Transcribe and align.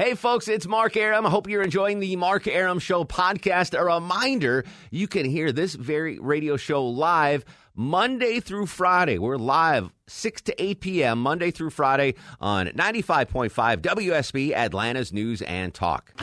Hey, 0.00 0.14
folks, 0.14 0.48
it's 0.48 0.66
Mark 0.66 0.96
Arum. 0.96 1.26
I 1.26 1.28
hope 1.28 1.46
you're 1.46 1.60
enjoying 1.60 2.00
the 2.00 2.16
Mark 2.16 2.46
Arum 2.46 2.78
Show 2.78 3.04
podcast. 3.04 3.78
A 3.78 3.84
reminder 3.84 4.64
you 4.90 5.06
can 5.06 5.26
hear 5.26 5.52
this 5.52 5.74
very 5.74 6.18
radio 6.18 6.56
show 6.56 6.86
live 6.86 7.44
Monday 7.74 8.40
through 8.40 8.64
Friday. 8.64 9.18
We're 9.18 9.36
live 9.36 9.90
6 10.06 10.40
to 10.40 10.62
8 10.62 10.80
p.m., 10.80 11.20
Monday 11.20 11.50
through 11.50 11.68
Friday 11.68 12.14
on 12.40 12.68
95.5 12.68 13.50
WSB, 13.82 14.54
Atlanta's 14.54 15.12
News 15.12 15.42
and 15.42 15.74
Talk. 15.74 16.14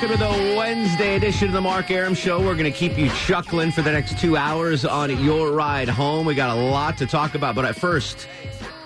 Welcome 0.00 0.08
to 0.12 0.16
the 0.16 0.54
Wednesday 0.56 1.16
edition 1.16 1.48
of 1.48 1.52
the 1.52 1.60
Mark 1.60 1.90
Arum 1.90 2.14
Show. 2.14 2.38
We're 2.38 2.54
going 2.54 2.64
to 2.64 2.70
keep 2.70 2.96
you 2.96 3.10
chuckling 3.10 3.70
for 3.70 3.82
the 3.82 3.92
next 3.92 4.18
two 4.18 4.38
hours 4.38 4.86
on 4.86 5.22
your 5.22 5.52
ride 5.52 5.90
home. 5.90 6.24
We 6.24 6.34
got 6.34 6.56
a 6.56 6.60
lot 6.60 6.96
to 6.96 7.06
talk 7.06 7.34
about, 7.34 7.54
but 7.54 7.66
at 7.66 7.76
first, 7.76 8.26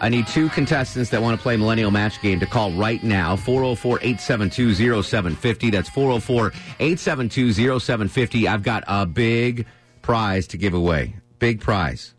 I 0.01 0.09
need 0.09 0.27
two 0.27 0.49
contestants 0.49 1.11
that 1.11 1.23
want 1.23 1.39
to 1.39 1.43
play 1.43 1.57
Millennial 1.57 1.91
Match 1.91 2.21
Game 2.21 2.41
to 2.41 2.47
call 2.47 2.73
right 2.73 3.03
now 3.03 3.37
404 3.37 3.99
872 4.03 5.03
0750. 5.03 5.71
That's 5.71 5.89
404 5.89 6.49
872 6.81 7.53
0750. 7.81 8.49
I've 8.49 8.63
got 8.63 8.85
a 8.87 9.07
big 9.07 9.67
prize 10.03 10.47
to 10.49 10.59
give 10.59 10.75
away. 10.75 11.17
Big 11.39 11.61
prize. 11.61 12.15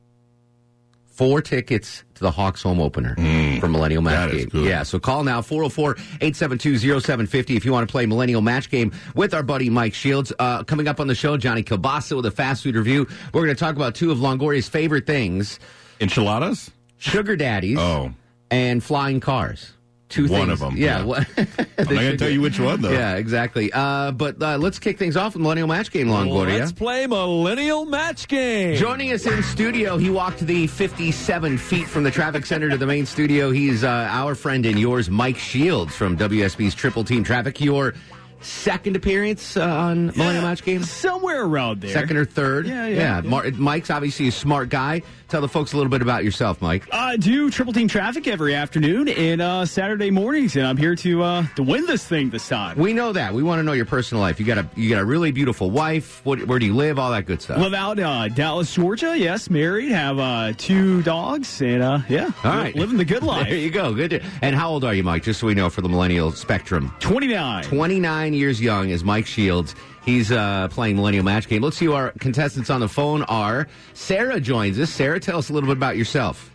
Four 1.06 1.42
tickets 1.42 2.04
to 2.16 2.22
the 2.22 2.32
Hawks 2.32 2.62
home 2.62 2.82
opener 2.82 3.16
for 3.62 3.70
Millennial 3.70 4.02
Match 4.02 4.32
Game. 4.32 4.50
Yeah, 4.66 4.84
so 4.84 5.00
call 5.00 5.23
now 5.23 5.42
404 5.42 5.92
872 6.22 7.00
0750 7.00 7.56
if 7.56 7.64
you 7.64 7.72
want 7.72 7.88
to 7.88 7.92
play 7.92 8.06
Millennial 8.06 8.42
Match 8.42 8.70
Game 8.70 8.92
with 9.16 9.34
our 9.34 9.44
buddy 9.44 9.70
Mike 9.70 9.94
Shields. 9.94 10.34
Uh, 10.38 10.64
coming 10.64 10.89
up 10.89 11.00
on 11.00 11.08
the 11.08 11.16
show, 11.16 11.38
Johnny 11.38 11.64
Kilbasa 11.64 12.17
with 12.17 12.26
a 12.26 12.32
fast 12.32 12.64
food 12.64 12.76
review. 12.76 13.08
We're 13.34 13.45
going 13.45 13.56
to 13.56 13.60
talk 13.60 13.78
about 13.78 13.95
two 13.95 14.12
of 14.12 14.17
Longoria's 14.17 14.67
favorite 14.67 15.06
things 15.06 15.58
Enchiladas? 16.02 16.72
Sugar 17.11 17.36
daddies 17.36 17.78
Oh. 17.80 18.11
and 18.52 18.84
flying 18.84 19.20
cars. 19.20 19.72
Two 20.08 20.28
One 20.28 20.48
things. 20.48 20.61
of 20.61 20.72
'em, 20.72 20.78
Yeah. 20.78 21.00
yeah. 21.00 21.03
what- 21.03 21.28
I'm 21.38 21.48
not 21.78 21.88
going 21.88 22.00
to 22.11 22.17
tell 22.17 22.30
you 22.30 22.39
which 22.39 22.59
one, 22.59 22.80
though. 22.81 22.92
Yeah, 22.92 23.16
exactly. 23.16 23.72
Uh, 23.73 24.11
but 24.11 24.42
uh, 24.42 24.58
let's 24.58 24.78
kick 24.78 25.00
things 25.00 25.17
off 25.17 25.33
with 25.33 25.42
Millennial 25.42 25.67
Match 25.67 25.89
Game, 25.92 26.08
Longoria. 26.08 26.59
Let's 26.59 26.72
play 26.72 27.08
Millennial 27.08 27.86
Match 27.86 28.28
Game. 28.28 28.76
Joining 28.78 29.11
us 29.11 29.26
in 29.26 29.42
studio, 29.42 29.98
he 29.98 30.11
walked 30.11 30.39
the 30.42 30.67
57 30.67 31.58
feet 31.58 31.88
from 31.88 32.03
the 32.03 32.11
traffic 32.11 32.45
center 32.45 32.70
to 32.70 32.78
the 32.78 32.86
main 32.86 33.06
studio. 33.08 33.50
He's 33.50 33.83
uh, 33.83 33.89
our 34.11 34.36
friend 34.36 34.64
and 34.67 34.80
yours, 34.80 35.09
Mike 35.09 35.38
Shields 35.38 35.95
from 35.95 36.16
WSB's 36.17 36.76
Triple 36.76 37.03
Team 37.03 37.23
Traffic. 37.23 37.59
Your 37.59 37.95
second 38.42 38.95
appearance 38.95 39.58
uh, 39.58 39.66
on 39.66 40.08
Millennial 40.16 40.44
Match 40.44 40.64
Game? 40.64 40.83
Somewhere 40.83 41.44
around 41.44 41.81
there. 41.81 41.92
Second 41.92 42.17
or 42.17 42.26
third? 42.26 42.67
Yeah, 42.67 42.86
yeah, 42.88 42.95
yeah. 42.95 43.22
Mar- 43.22 43.50
Mike's 43.53 43.89
obviously 43.89 44.28
a 44.28 44.31
smart 44.31 44.70
guy. 44.70 45.02
Tell 45.28 45.42
the 45.42 45.48
folks 45.48 45.73
a 45.73 45.78
little 45.78 45.90
bit 45.90 46.04
about 46.04 46.23
yourself, 46.23 46.62
Mike. 46.62 46.88
I 46.94 47.18
do 47.18 47.50
triple 47.50 47.73
team 47.73 47.88
traffic 47.88 48.28
every 48.28 48.54
afternoon 48.54 49.09
and 49.09 49.42
uh, 49.42 49.66
Saturday 49.66 50.12
mornings, 50.12 50.56
and 50.56 50.67
I'm 50.67 50.78
here 50.78 50.95
to 50.98 51.23
uh, 51.23 51.45
to 51.56 51.64
win 51.64 51.88
this 51.88 52.06
thing 52.08 52.30
this 52.30 52.48
time. 52.48 52.78
We 52.78 52.94
know 52.94 53.12
that. 53.12 53.34
We 53.34 53.42
want 53.42 53.58
to 53.59 53.64
know 53.64 53.72
your 53.73 53.86
personal 53.88 54.22
life. 54.22 54.40
You 54.40 54.45
got 54.45 54.59
a 54.59 54.70
you 54.76 54.88
got 54.88 55.02
a 55.02 55.06
really 55.06 55.32
beautiful 55.32 55.72
wife. 55.72 56.22
What, 56.26 56.45
where 56.45 56.60
do 56.60 56.67
you 56.67 56.76
live? 56.76 56.99
All 56.99 57.10
that 57.10 57.26
good 57.26 57.42
stuff. 57.42 57.58
Live 57.58 57.73
out 57.73 57.99
uh, 57.99 58.27
Dallas, 58.27 58.72
Georgia. 58.72 59.17
Yes, 59.17 59.49
married. 59.49 59.89
Have 59.92 60.20
uh, 60.20 60.54
two 60.58 61.02
dogs, 61.02 61.60
and 61.60 61.82
uh, 61.82 61.99
yeah, 62.08 62.30
all 62.44 62.52
right, 62.55 62.76
living 62.76 62.98
the 62.98 63.05
good 63.05 63.23
life. 63.33 63.48
There 63.49 63.58
you 63.58 63.72
go. 63.72 63.94
Good. 63.95 64.11
to- 64.11 64.23
And 64.44 64.55
how 64.55 64.70
old 64.70 64.83
are 64.86 64.94
you, 64.94 65.04
Mike? 65.04 65.23
Just 65.23 65.39
so 65.39 65.48
we 65.48 65.55
know 65.55 65.72
for 65.72 65.82
the 65.82 65.89
millennial 65.89 66.32
spectrum. 66.33 66.94
Twenty 66.99 67.28
nine. 67.28 67.64
29 67.64 68.33
years 68.36 68.61
young 68.61 68.89
is 68.89 69.04
Mike 69.04 69.26
Shields. 69.26 69.73
He's 70.05 70.32
uh, 70.32 70.67
playing 70.70 70.98
Millennial 70.98 71.23
Match 71.26 71.48
Game. 71.48 71.64
Let's 71.64 71.77
see 71.77 71.86
who 71.86 71.93
our 71.93 72.11
contestants 72.20 72.70
on 72.70 72.80
the 72.80 72.88
phone 72.88 73.23
are. 73.23 73.67
Sarah 73.93 74.39
joins 74.39 74.80
us. 74.80 74.92
Sarah, 74.92 75.20
tell 75.20 75.39
us 75.39 75.49
a 75.49 75.54
little 75.54 75.67
bit 75.67 75.77
about 75.77 75.98
yourself. 75.98 76.52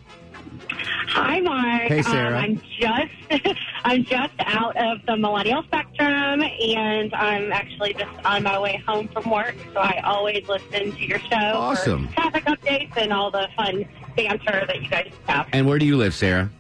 Hi, 1.09 1.41
Mark. 1.41 1.83
Hey, 1.83 2.03
Sarah. 2.03 2.38
Um, 2.38 2.44
I'm 2.44 2.62
just 2.78 3.59
I'm 3.84 4.05
just 4.05 4.34
out 4.38 4.77
of 4.77 5.05
the 5.06 5.16
millennial 5.16 5.62
spectrum, 5.65 6.43
and 6.43 7.12
I'm 7.15 7.53
actually 7.53 7.94
just 7.94 8.11
on 8.25 8.44
my 8.44 8.59
way 8.59 8.83
home 8.87 9.09
from 9.09 9.28
work. 9.28 9.56
So 9.72 9.81
I 9.81 10.00
always 10.05 10.47
listen 10.49 10.93
to 10.93 11.05
your 11.05 11.19
show. 11.19 11.37
Awesome. 11.37 12.09
traffic 12.12 12.44
updates 12.44 12.97
and 12.97 13.12
all 13.12 13.31
the 13.31 13.49
fun 13.56 13.84
banter 14.17 14.65
that 14.67 14.82
you 14.82 14.88
guys 14.88 15.12
have. 15.27 15.49
And 15.53 15.67
where 15.67 15.78
do 15.78 15.87
you 15.87 15.97
live, 15.97 16.15
Sarah? 16.15 16.50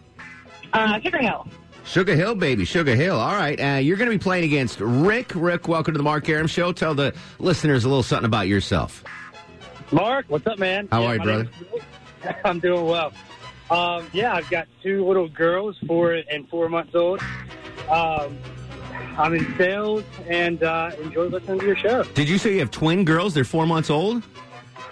Uh, 0.72 1.00
Sugar 1.00 1.18
Hill. 1.18 1.46
Sugar 1.84 2.14
Hill, 2.14 2.34
baby. 2.34 2.64
Sugar 2.64 2.94
Hill. 2.94 3.18
All 3.18 3.34
right. 3.34 3.58
Uh, 3.60 3.78
you're 3.78 3.96
going 3.96 4.10
to 4.10 4.16
be 4.16 4.22
playing 4.22 4.44
against 4.44 4.80
Rick. 4.80 5.32
Rick, 5.34 5.66
welcome 5.66 5.94
to 5.94 5.98
the 5.98 6.04
Mark 6.04 6.28
Arum 6.28 6.46
Show. 6.46 6.72
Tell 6.72 6.94
the 6.94 7.14
listeners 7.38 7.84
a 7.84 7.88
little 7.88 8.02
something 8.02 8.26
about 8.26 8.46
yourself. 8.48 9.02
Mark, 9.90 10.26
what's 10.28 10.46
up, 10.46 10.58
man? 10.58 10.88
How 10.92 11.02
Yeah, 11.02 11.06
are 11.08 11.14
you, 11.16 11.22
brother? 11.22 11.44
name 11.44 11.52
is 11.74 11.82
Rick. 12.24 12.36
I'm 12.44 12.60
doing 12.60 12.84
well. 12.86 13.12
Um, 13.70 14.06
yeah, 14.12 14.34
I've 14.34 14.48
got 14.50 14.68
two 14.82 15.06
little 15.06 15.28
girls, 15.28 15.76
four 15.86 16.12
and 16.12 16.48
four 16.48 16.68
months 16.68 16.94
old. 16.94 17.20
Um, 17.88 18.38
I'm 19.18 19.34
in 19.34 19.56
sales 19.56 20.04
and 20.28 20.62
uh, 20.62 20.90
enjoy 21.02 21.26
listening 21.26 21.60
to 21.60 21.66
your 21.66 21.76
show. 21.76 22.04
Did 22.14 22.28
you 22.28 22.38
say 22.38 22.52
you 22.54 22.60
have 22.60 22.70
twin 22.70 23.04
girls? 23.04 23.34
They're 23.34 23.44
four 23.44 23.66
months 23.66 23.90
old? 23.90 24.22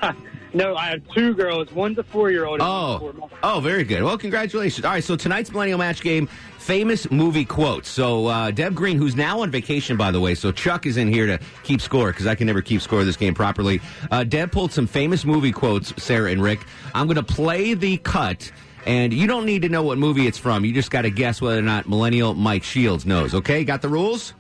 No, 0.55 0.77
I 0.77 0.87
have 0.87 1.03
two 1.15 1.35
girls. 1.35 1.71
One's 1.73 1.99
a 1.99 2.03
four-year-old. 2.03 2.61
And 2.61 2.63
Oh, 2.69 2.99
four 2.99 3.13
months. 3.13 3.35
oh, 3.43 3.61
very 3.61 3.85
good. 3.85 4.03
Well, 4.03 4.17
congratulations. 4.17 4.85
All 4.85 4.93
right, 4.93 5.05
so 5.05 5.15
tonight's 5.15 5.53
Millennial 5.53 5.79
Match 5.79 6.01
Game, 6.01 6.27
famous 6.59 7.11
movie 7.11 7.45
quotes. 7.45 7.89
So 7.89 8.27
uh, 8.27 8.51
Deb 8.51 8.75
Green, 8.75 8.97
who's 8.97 9.15
now 9.15 9.41
on 9.43 9.51
vacation, 9.51 9.97
by 9.99 10.11
the 10.11 10.21
way, 10.21 10.35
so 10.35 10.51
Chuck 10.51 10.87
is 10.87 10.97
in 10.97 11.09
here 11.13 11.27
to 11.27 11.39
keep 11.65 11.81
score 11.83 12.13
because 12.13 12.27
I 12.27 12.35
can 12.35 12.47
never 12.47 12.63
keep 12.63 12.81
score 12.81 13.01
of 13.01 13.07
this 13.07 13.17
game 13.17 13.35
properly. 13.35 13.81
Uh, 14.11 14.25
Deb 14.25 14.51
pulled 14.51 14.73
some 14.73 14.87
famous 14.87 15.25
movie 15.25 15.53
quotes, 15.53 15.93
Sarah 16.03 16.31
and 16.31 16.43
Rick. 16.43 16.61
I'm 16.95 17.07
going 17.07 17.17
to 17.17 17.23
play 17.23 17.75
the 17.75 17.99
cut. 17.99 18.51
And 18.87 19.13
you 19.13 19.27
don't 19.27 19.45
need 19.45 19.63
to 19.63 19.69
know 19.69 19.83
what 19.83 19.99
movie 19.99 20.27
it's 20.27 20.39
from. 20.39 20.65
You 20.65 20.73
just 20.73 20.91
got 20.91 21.03
to 21.03 21.11
guess 21.11 21.43
whether 21.43 21.59
or 21.59 21.63
not 21.63 21.87
Millennial 21.87 22.33
Mike 22.33 22.63
Shields 22.63 23.05
knows. 23.05 23.35
Okay, 23.35 23.63
got 23.65 23.83
the 23.83 23.89
rules? 23.89 24.33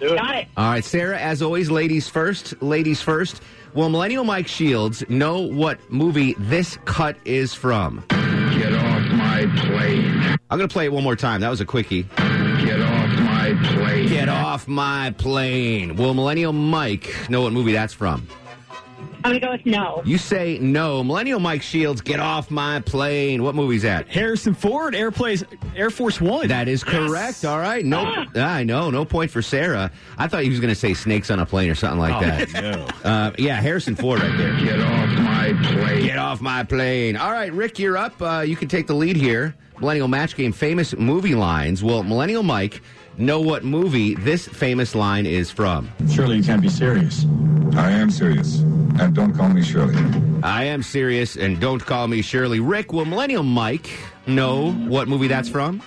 Got 0.00 0.36
it. 0.36 0.46
All 0.56 0.70
right, 0.70 0.84
Sarah, 0.84 1.18
as 1.18 1.42
always, 1.42 1.68
ladies 1.70 2.08
first. 2.08 2.62
Ladies 2.62 3.02
first. 3.02 3.42
Will 3.74 3.88
Millennial 3.90 4.24
Mike 4.24 4.48
Shields 4.48 5.08
know 5.08 5.40
what 5.40 5.78
movie 5.90 6.34
this 6.38 6.78
cut 6.84 7.16
is 7.24 7.54
from? 7.54 8.04
Get 8.08 8.72
off 8.74 9.02
my 9.12 9.46
plane. 9.56 10.36
I'm 10.50 10.58
going 10.58 10.68
to 10.68 10.72
play 10.72 10.86
it 10.86 10.92
one 10.92 11.04
more 11.04 11.16
time. 11.16 11.42
That 11.42 11.50
was 11.50 11.60
a 11.60 11.66
quickie. 11.66 12.04
Get 12.04 12.80
off 12.80 13.18
my 13.20 13.58
plane. 13.64 14.08
Get 14.08 14.28
off 14.28 14.66
my 14.66 15.14
plane. 15.18 15.96
Will 15.96 16.14
Millennial 16.14 16.52
Mike 16.52 17.14
know 17.28 17.42
what 17.42 17.52
movie 17.52 17.72
that's 17.72 17.92
from? 17.92 18.26
I'm 19.24 19.30
gonna 19.32 19.40
go 19.40 19.50
with 19.52 19.66
no. 19.66 20.02
You 20.04 20.16
say 20.18 20.58
no. 20.58 21.02
Millennial 21.02 21.40
Mike 21.40 21.62
Shields, 21.62 22.00
get 22.00 22.20
off 22.20 22.50
my 22.50 22.80
plane. 22.80 23.42
What 23.42 23.54
movie's 23.54 23.82
that? 23.82 24.08
Harrison 24.08 24.54
Ford, 24.54 24.94
Air, 24.94 25.10
Plays, 25.10 25.44
Air 25.74 25.90
Force 25.90 26.20
One. 26.20 26.48
That 26.48 26.68
is 26.68 26.84
correct. 26.84 27.44
All 27.44 27.58
right. 27.58 27.84
No, 27.84 28.26
I 28.36 28.62
know. 28.62 28.90
No 28.90 29.04
point 29.04 29.30
for 29.30 29.42
Sarah. 29.42 29.90
I 30.16 30.28
thought 30.28 30.42
he 30.42 30.50
was 30.50 30.60
going 30.60 30.70
to 30.72 30.78
say 30.78 30.94
snakes 30.94 31.30
on 31.30 31.40
a 31.40 31.46
plane 31.46 31.68
or 31.68 31.74
something 31.74 31.98
like 31.98 32.20
that. 32.20 32.62
No. 32.62 32.86
Uh, 33.08 33.32
yeah, 33.38 33.60
Harrison 33.60 33.96
Ford 33.96 34.20
right 34.20 34.36
there. 34.36 34.54
Get 34.60 34.80
off 34.80 35.08
my 35.18 35.52
plane. 35.62 36.06
Get 36.06 36.18
off 36.18 36.40
my 36.40 36.62
plane. 36.64 37.16
All 37.16 37.32
right, 37.32 37.52
Rick, 37.52 37.78
you're 37.78 37.96
up. 37.96 38.20
Uh, 38.20 38.40
you 38.46 38.56
can 38.56 38.68
take 38.68 38.86
the 38.86 38.94
lead 38.94 39.16
here. 39.16 39.54
Millennial 39.80 40.08
Match 40.08 40.36
Game, 40.36 40.52
famous 40.52 40.96
movie 40.96 41.34
lines. 41.34 41.82
Will 41.84 42.02
Millennial 42.02 42.42
Mike 42.42 42.82
know 43.18 43.40
what 43.40 43.64
movie 43.64 44.14
this 44.14 44.46
famous 44.48 44.94
line 44.94 45.26
is 45.26 45.50
from? 45.50 45.90
Surely 46.10 46.36
you 46.36 46.42
can't 46.42 46.62
be 46.62 46.68
serious. 46.68 47.26
I 47.76 47.90
am 47.90 48.10
serious. 48.10 48.60
And 49.00 49.14
don't 49.14 49.34
call 49.34 49.48
me 49.48 49.62
Shirley. 49.62 49.94
I 50.42 50.64
am 50.64 50.82
serious, 50.82 51.36
and 51.36 51.60
don't 51.60 51.84
call 51.84 52.08
me 52.08 52.22
Shirley. 52.22 52.58
Rick, 52.58 52.92
will 52.92 53.04
Millennial 53.04 53.42
Mike 53.44 53.90
know 54.26 54.72
what 54.72 55.08
movie 55.08 55.28
that's 55.28 55.48
from? 55.48 55.82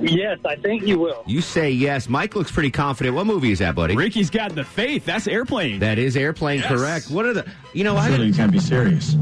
Yes, 0.00 0.38
I 0.44 0.56
think 0.56 0.86
you 0.86 0.98
will. 0.98 1.22
You 1.26 1.40
say 1.40 1.70
yes. 1.70 2.08
Mike 2.08 2.34
looks 2.34 2.50
pretty 2.50 2.70
confident. 2.70 3.14
What 3.14 3.26
movie 3.26 3.52
is 3.52 3.58
that, 3.60 3.74
buddy? 3.74 3.94
Ricky's 3.94 4.30
got 4.30 4.54
the 4.54 4.64
faith. 4.64 5.04
That's 5.04 5.26
airplane. 5.28 5.78
That 5.80 5.98
is 5.98 6.16
Airplane, 6.16 6.60
Yes. 6.60 6.68
correct. 6.68 7.10
What 7.10 7.24
are 7.26 7.32
the, 7.34 7.46
you 7.72 7.84
know, 7.84 7.96
I 7.96 8.08
you 8.08 8.32
can't 8.34 8.50
be 8.52 8.58
serious. 8.58 9.16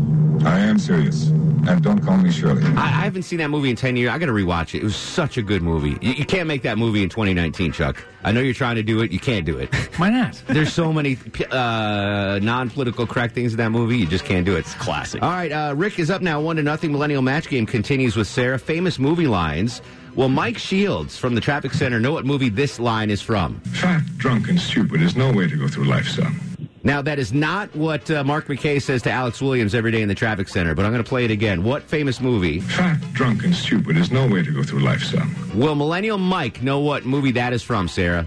I 0.44 0.58
am 0.60 0.78
serious. 0.78 1.28
And 1.28 1.82
don't 1.82 1.98
call 2.02 2.16
me 2.16 2.30
Shirley. 2.32 2.64
I, 2.76 2.84
I 2.84 2.88
haven't 3.04 3.24
seen 3.24 3.38
that 3.40 3.50
movie 3.50 3.68
in 3.68 3.76
10 3.76 3.94
years. 3.96 4.10
I 4.10 4.16
got 4.18 4.26
to 4.26 4.32
rewatch 4.32 4.74
it. 4.74 4.78
It 4.78 4.84
was 4.84 4.96
such 4.96 5.36
a 5.36 5.42
good 5.42 5.60
movie. 5.60 5.98
You, 6.00 6.14
you 6.14 6.24
can't 6.24 6.46
make 6.48 6.62
that 6.62 6.78
movie 6.78 7.02
in 7.02 7.10
2019, 7.10 7.72
Chuck. 7.72 8.02
I 8.24 8.32
know 8.32 8.40
you're 8.40 8.54
trying 8.54 8.76
to 8.76 8.82
do 8.82 9.02
it. 9.02 9.12
You 9.12 9.18
can't 9.20 9.44
do 9.44 9.58
it. 9.58 9.74
Why 9.98 10.08
not? 10.08 10.42
There's 10.46 10.72
so 10.72 10.90
many 10.94 11.18
uh, 11.50 12.38
non-political 12.42 13.06
correct 13.06 13.34
things 13.34 13.52
in 13.52 13.58
that 13.58 13.70
movie. 13.70 13.98
You 13.98 14.06
just 14.06 14.24
can't 14.24 14.46
do 14.46 14.56
it. 14.56 14.60
It's 14.60 14.74
classic. 14.74 15.22
All 15.22 15.28
right, 15.30 15.52
uh, 15.52 15.74
Rick 15.76 15.98
is 15.98 16.10
up 16.10 16.22
now, 16.22 16.40
one 16.40 16.56
to 16.56 16.62
nothing. 16.62 16.92
Millennial 16.92 17.20
Match 17.22 17.48
Game 17.48 17.66
continues 17.66 18.16
with 18.16 18.26
Sarah. 18.26 18.58
Famous 18.58 18.98
movie 18.98 19.26
lines. 19.26 19.82
Well, 20.14 20.28
Mike 20.28 20.58
Shields 20.58 21.16
from 21.16 21.34
the 21.34 21.40
Traffic 21.40 21.72
Center 21.72 22.00
know 22.00 22.12
what 22.12 22.26
movie 22.26 22.48
this 22.48 22.78
line 22.78 23.10
is 23.10 23.22
from. 23.22 23.60
Fat, 23.60 24.02
drunk, 24.16 24.48
and 24.48 24.60
stupid 24.60 25.02
is 25.02 25.16
no 25.16 25.32
way 25.32 25.48
to 25.48 25.56
go 25.56 25.68
through 25.68 25.84
life, 25.84 26.08
son. 26.08 26.38
Now, 26.82 27.02
that 27.02 27.18
is 27.18 27.32
not 27.32 27.74
what 27.76 28.10
uh, 28.10 28.24
Mark 28.24 28.46
McKay 28.46 28.80
says 28.80 29.02
to 29.02 29.10
Alex 29.10 29.42
Williams 29.42 29.74
every 29.74 29.92
day 29.92 30.00
in 30.00 30.08
the 30.08 30.14
Traffic 30.14 30.48
Center, 30.48 30.74
but 30.74 30.84
I'm 30.84 30.92
going 30.92 31.04
to 31.04 31.08
play 31.08 31.26
it 31.26 31.30
again. 31.30 31.62
What 31.62 31.82
famous 31.82 32.20
movie? 32.20 32.60
Fat, 32.60 32.98
drunk, 33.12 33.44
and 33.44 33.54
stupid 33.54 33.98
is 33.98 34.10
no 34.10 34.26
way 34.26 34.42
to 34.42 34.50
go 34.50 34.62
through 34.62 34.80
life, 34.80 35.02
son. 35.02 35.34
Will 35.54 35.74
Millennial 35.74 36.16
Mike 36.18 36.62
know 36.62 36.80
what 36.80 37.04
movie 37.04 37.32
that 37.32 37.52
is 37.52 37.62
from, 37.62 37.86
Sarah? 37.86 38.26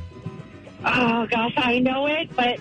Oh 0.86 1.26
gosh, 1.28 1.54
I 1.58 1.80
know 1.80 2.08
it, 2.08 2.30
but 2.36 2.60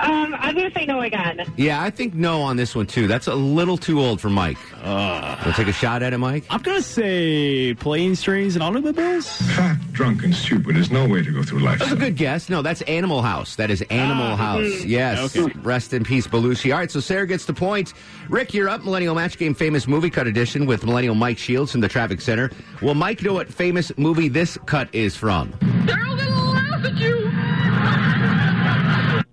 um, 0.00 0.34
I'm 0.38 0.54
gonna 0.54 0.70
say 0.72 0.86
no 0.86 1.00
again. 1.00 1.44
Yeah, 1.56 1.82
I 1.82 1.90
think 1.90 2.14
no 2.14 2.42
on 2.42 2.56
this 2.56 2.74
one, 2.74 2.86
too. 2.86 3.06
That's 3.08 3.26
a 3.26 3.34
little 3.34 3.76
too 3.76 4.00
old 4.00 4.20
for 4.20 4.30
Mike. 4.30 4.58
Uh, 4.82 5.36
want 5.44 5.56
to 5.56 5.62
take 5.62 5.68
a 5.68 5.72
shot 5.72 6.02
at 6.02 6.12
it, 6.12 6.18
Mike? 6.18 6.44
I'm 6.50 6.62
going 6.62 6.76
to 6.76 6.82
say 6.82 7.74
planes, 7.74 8.20
Strings 8.20 8.54
and 8.54 8.62
automobiles. 8.62 9.26
Fat, 9.56 9.76
drunk, 9.92 10.22
and 10.24 10.34
stupid 10.34 10.76
is 10.76 10.90
no 10.90 11.06
way 11.06 11.22
to 11.22 11.30
go 11.32 11.42
through 11.42 11.60
life, 11.60 11.80
That's 11.80 11.90
a 11.90 11.94
son. 11.94 11.98
good 12.04 12.16
guess. 12.16 12.48
No, 12.48 12.62
that's 12.62 12.80
Animal 12.82 13.22
House. 13.22 13.56
That 13.56 13.70
is 13.70 13.82
Animal 13.90 14.36
House. 14.36 14.84
Yes. 14.84 15.36
Okay. 15.36 15.52
Rest 15.60 15.92
in 15.92 16.04
peace, 16.04 16.26
Belushi. 16.26 16.72
All 16.72 16.78
right, 16.78 16.90
so 16.90 17.00
Sarah 17.00 17.26
gets 17.26 17.44
the 17.46 17.52
point. 17.54 17.92
Rick, 18.28 18.54
you're 18.54 18.68
up. 18.68 18.84
Millennial 18.84 19.14
Match 19.14 19.36
Game 19.36 19.54
famous 19.54 19.86
movie 19.88 20.10
cut 20.10 20.26
edition 20.26 20.64
with 20.66 20.84
Millennial 20.86 21.14
Mike 21.16 21.38
Shields 21.38 21.72
from 21.72 21.80
the 21.80 21.88
Traffic 21.88 22.20
Center. 22.20 22.50
Will 22.80 22.94
Mike 22.94 23.22
know 23.22 23.32
what 23.34 23.52
famous 23.52 23.90
movie 23.98 24.28
this 24.28 24.56
cut 24.66 24.88
is 24.94 25.16
from? 25.16 25.52
They're 25.84 25.98
all 26.06 26.16
gonna 26.16 26.50
laugh 26.52 26.84
at 26.84 26.94
you. 26.98 27.28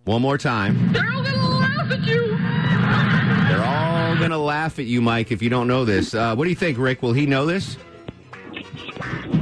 One 0.05 0.21
more 0.21 0.37
time. 0.37 0.93
They're 0.93 1.03
all 1.11 1.23
gonna 1.23 1.57
laugh 1.59 1.91
at 1.91 2.01
you. 2.01 2.37
They're 3.49 3.63
all 3.63 4.15
going 4.17 4.31
to 4.31 4.37
laugh 4.37 4.79
at 4.79 4.85
you, 4.85 5.01
Mike, 5.01 5.31
if 5.31 5.41
you 5.41 5.49
don't 5.49 5.67
know 5.67 5.85
this. 5.85 6.13
Uh, 6.13 6.35
what 6.35 6.45
do 6.45 6.49
you 6.49 6.55
think, 6.55 6.77
Rick? 6.77 7.01
Will 7.01 7.13
he 7.13 7.25
know 7.25 7.45
this? 7.45 7.77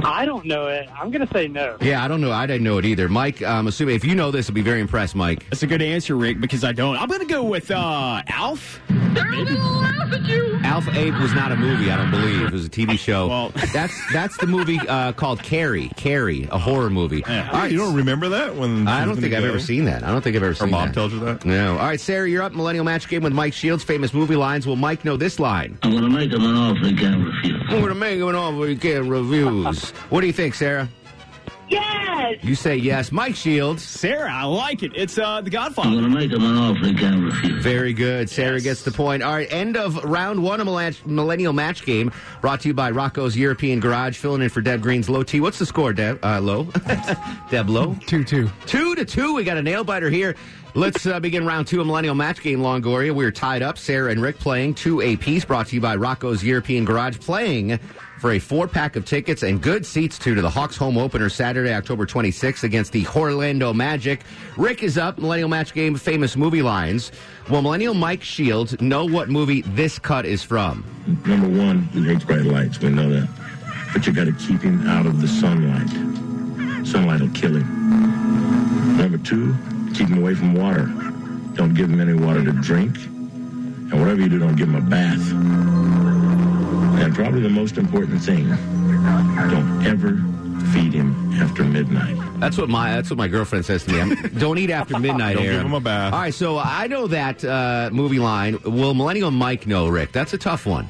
I 0.04 0.24
don't 0.26 0.44
know 0.44 0.66
it. 0.66 0.88
I'm 0.94 1.10
going 1.10 1.26
to 1.26 1.32
say 1.32 1.48
no. 1.48 1.78
Yeah, 1.80 2.04
I 2.04 2.08
don't 2.08 2.20
know. 2.20 2.32
I 2.32 2.46
didn't 2.46 2.64
know 2.64 2.76
it 2.78 2.84
either. 2.84 3.08
Mike, 3.08 3.42
I'm 3.42 3.66
assuming 3.66 3.96
if 3.96 4.04
you 4.04 4.14
know 4.14 4.30
this, 4.30 4.48
I'll 4.50 4.54
be 4.54 4.60
very 4.60 4.80
impressed, 4.80 5.14
Mike. 5.14 5.48
That's 5.48 5.62
a 5.62 5.66
good 5.66 5.80
answer, 5.80 6.16
Rick, 6.16 6.40
because 6.40 6.64
I 6.64 6.72
don't. 6.72 6.96
I'm 6.96 7.08
going 7.08 7.20
to 7.20 7.26
go 7.26 7.42
with 7.44 7.70
uh, 7.70 8.22
Alf. 8.26 8.80
They're 9.14 9.32
all 9.34 9.44
gonna 9.44 9.78
laugh 9.80 10.12
at 10.12 10.22
you. 10.26 10.58
Alf 10.64 10.88
Abe 10.94 11.14
was 11.18 11.32
not 11.34 11.52
a 11.52 11.56
movie, 11.56 11.90
I 11.90 11.96
don't 11.96 12.10
believe. 12.10 12.42
It 12.42 12.52
was 12.52 12.64
a 12.66 12.68
TV 12.68 12.98
show. 12.98 13.28
Well- 13.28 13.52
that's 13.72 13.94
that's 14.12 14.36
the 14.38 14.46
movie 14.46 14.78
uh, 14.88 15.12
called 15.12 15.42
Carrie. 15.42 15.90
Carrie, 15.96 16.48
a 16.50 16.58
horror 16.58 16.90
movie. 16.90 17.22
Yeah. 17.26 17.48
All 17.52 17.58
right, 17.60 17.70
You 17.70 17.78
don't 17.78 17.94
remember 17.94 18.28
that 18.30 18.56
when 18.56 18.88
I 18.88 19.04
don't 19.04 19.16
think 19.20 19.34
I've 19.34 19.42
go? 19.42 19.48
ever 19.48 19.60
seen 19.60 19.84
that. 19.84 20.02
I 20.02 20.10
don't 20.10 20.22
think 20.22 20.36
I've 20.36 20.42
ever 20.42 20.52
Or 20.52 20.54
seen 20.54 20.70
mom 20.70 20.88
that. 20.88 20.94
tells 20.94 21.12
you 21.12 21.20
that. 21.20 21.44
No. 21.44 21.72
All 21.78 21.86
right, 21.86 22.00
Sarah, 22.00 22.28
you're 22.28 22.42
up. 22.42 22.52
Millennial 22.52 22.84
Match 22.84 23.08
Game 23.08 23.22
with 23.22 23.32
Mike 23.32 23.52
Shields. 23.52 23.84
Famous 23.84 24.12
movie 24.14 24.36
lines. 24.36 24.66
Will 24.66 24.76
Mike 24.76 25.04
know 25.04 25.16
this 25.16 25.38
line? 25.38 25.78
I'm 25.82 25.92
gonna 25.92 26.08
make 26.10 26.32
him 26.32 26.42
an 26.44 26.54
offer 26.56 26.86
he 26.86 26.96
can't 26.96 27.24
refuse. 27.24 27.60
We're 27.70 27.78
going 27.80 27.88
to 27.88 27.94
make 27.94 28.18
him 28.18 28.28
an 28.28 28.34
offer 28.34 28.56
weekend 28.58 29.10
reviews. 29.10 29.90
what 30.10 30.20
do 30.20 30.26
you 30.26 30.32
think, 30.32 30.54
Sarah? 30.54 30.88
Yes. 31.74 32.38
You 32.42 32.54
say 32.54 32.76
yes. 32.76 33.12
Mike 33.12 33.34
Shields. 33.36 33.82
Sarah, 33.82 34.30
I 34.32 34.44
like 34.44 34.82
it. 34.82 34.92
It's 34.94 35.18
uh, 35.18 35.40
The 35.40 35.50
Godfather. 35.50 35.88
I'm 35.88 35.94
going 35.94 36.04
to 36.10 36.18
make 36.18 36.30
him 36.30 36.42
an 36.44 36.56
offer 36.56 36.86
he 36.86 36.94
can't 36.94 37.24
refuse. 37.24 37.62
Very 37.62 37.92
good. 37.92 38.30
Sarah 38.30 38.54
Yes. 38.54 38.62
gets 38.64 38.82
the 38.84 38.90
point. 38.92 39.22
All 39.22 39.32
right, 39.32 39.50
end 39.52 39.76
of 39.76 40.02
round 40.04 40.42
one 40.42 40.60
of 40.60 40.66
Millennial 41.06 41.52
Match 41.52 41.84
Game. 41.84 42.12
Brought 42.40 42.60
to 42.62 42.68
you 42.68 42.74
by 42.74 42.90
Rocco's 42.90 43.36
European 43.36 43.80
Garage. 43.80 44.16
Filling 44.16 44.42
in 44.42 44.48
for 44.48 44.60
Deb 44.60 44.80
Green's 44.82 45.08
Low 45.08 45.22
T. 45.22 45.40
What's 45.40 45.58
the 45.58 45.66
score, 45.66 45.92
Deb? 45.92 46.18
Uh, 46.24 46.40
low? 46.40 46.64
Deb 47.50 47.68
Low? 47.68 47.96
2 48.06 48.24
2. 48.24 48.50
Two 48.66 48.94
to 48.94 49.04
two. 49.04 49.34
We 49.34 49.44
got 49.44 49.56
a 49.56 49.62
nail 49.62 49.84
biter 49.84 50.10
here. 50.10 50.34
Let's 50.76 51.06
uh, 51.06 51.20
begin 51.20 51.46
round 51.46 51.68
two 51.68 51.80
of 51.80 51.86
Millennial 51.86 52.16
Match 52.16 52.40
Game, 52.42 52.58
Longoria. 52.58 53.14
We're 53.14 53.30
tied 53.30 53.62
up. 53.62 53.78
Sarah 53.78 54.10
and 54.10 54.20
Rick 54.20 54.38
playing 54.40 54.74
two 54.74 55.00
apiece. 55.02 55.44
Brought 55.44 55.68
to 55.68 55.74
you 55.76 55.80
by 55.80 55.94
Rocco's 55.94 56.42
European 56.42 56.84
Garage. 56.84 57.18
Playing 57.20 57.78
for 58.24 58.32
a 58.32 58.38
four 58.38 58.66
pack 58.66 58.96
of 58.96 59.04
tickets 59.04 59.42
and 59.42 59.60
good 59.60 59.84
seats 59.84 60.18
to 60.18 60.34
to 60.34 60.40
the 60.40 60.48
Hawks 60.48 60.78
home 60.78 60.96
opener 60.96 61.28
Saturday, 61.28 61.74
October 61.74 62.06
26th 62.06 62.64
against 62.64 62.90
the 62.90 63.06
Orlando 63.08 63.74
Magic. 63.74 64.22
Rick 64.56 64.82
is 64.82 64.96
up. 64.96 65.18
Millennial 65.18 65.50
Match 65.50 65.74
Game, 65.74 65.94
famous 65.94 66.34
movie 66.34 66.62
lines. 66.62 67.12
Will 67.50 67.60
Millennial 67.60 67.92
Mike 67.92 68.22
Shields 68.22 68.80
know 68.80 69.04
what 69.04 69.28
movie 69.28 69.60
this 69.60 69.98
cut 69.98 70.24
is 70.24 70.42
from? 70.42 70.86
Number 71.26 71.46
one, 71.46 71.82
he 71.92 72.02
hates 72.02 72.24
bright 72.24 72.46
lights. 72.46 72.80
We 72.80 72.88
know 72.88 73.10
that. 73.10 73.28
But 73.92 74.06
you 74.06 74.14
got 74.14 74.24
to 74.24 74.32
keep 74.32 74.62
him 74.62 74.88
out 74.88 75.04
of 75.04 75.20
the 75.20 75.28
sunlight. 75.28 75.90
Sunlight 76.86 77.20
will 77.20 77.28
kill 77.28 77.54
him. 77.54 78.96
Number 78.96 79.18
two, 79.18 79.54
keep 79.92 80.08
him 80.08 80.16
away 80.16 80.34
from 80.34 80.54
water. 80.54 80.86
Don't 81.56 81.74
give 81.74 81.90
him 81.90 82.00
any 82.00 82.14
water 82.14 82.42
to 82.42 82.52
drink. 82.52 82.96
And 82.96 84.00
whatever 84.00 84.22
you 84.22 84.30
do, 84.30 84.38
don't 84.38 84.56
give 84.56 84.70
him 84.70 84.76
a 84.76 84.80
bath. 84.80 86.03
And 87.04 87.14
probably 87.14 87.42
the 87.42 87.50
most 87.50 87.76
important 87.76 88.22
thing, 88.22 88.48
don't 88.48 89.86
ever 89.86 90.16
feed 90.72 90.94
him 90.94 91.34
after 91.34 91.62
midnight. 91.62 92.16
That's 92.40 92.56
what 92.56 92.70
my 92.70 92.92
that's 92.92 93.10
what 93.10 93.18
my 93.18 93.28
girlfriend 93.28 93.66
says 93.66 93.84
to 93.84 93.92
me. 93.92 94.00
I'm, 94.00 94.14
don't 94.38 94.56
eat 94.56 94.70
after 94.70 94.98
midnight. 94.98 95.34
Don't 95.36 95.44
give 95.44 95.60
him 95.60 95.74
a 95.74 95.80
bath. 95.80 96.14
All 96.14 96.20
right, 96.20 96.32
so 96.32 96.58
I 96.58 96.86
know 96.86 97.06
that 97.08 97.44
uh, 97.44 97.90
movie 97.92 98.18
line. 98.18 98.58
Will 98.62 98.94
Millennial 98.94 99.30
Mike 99.30 99.66
know, 99.66 99.86
Rick? 99.88 100.12
That's 100.12 100.32
a 100.32 100.38
tough 100.38 100.64
one. 100.64 100.88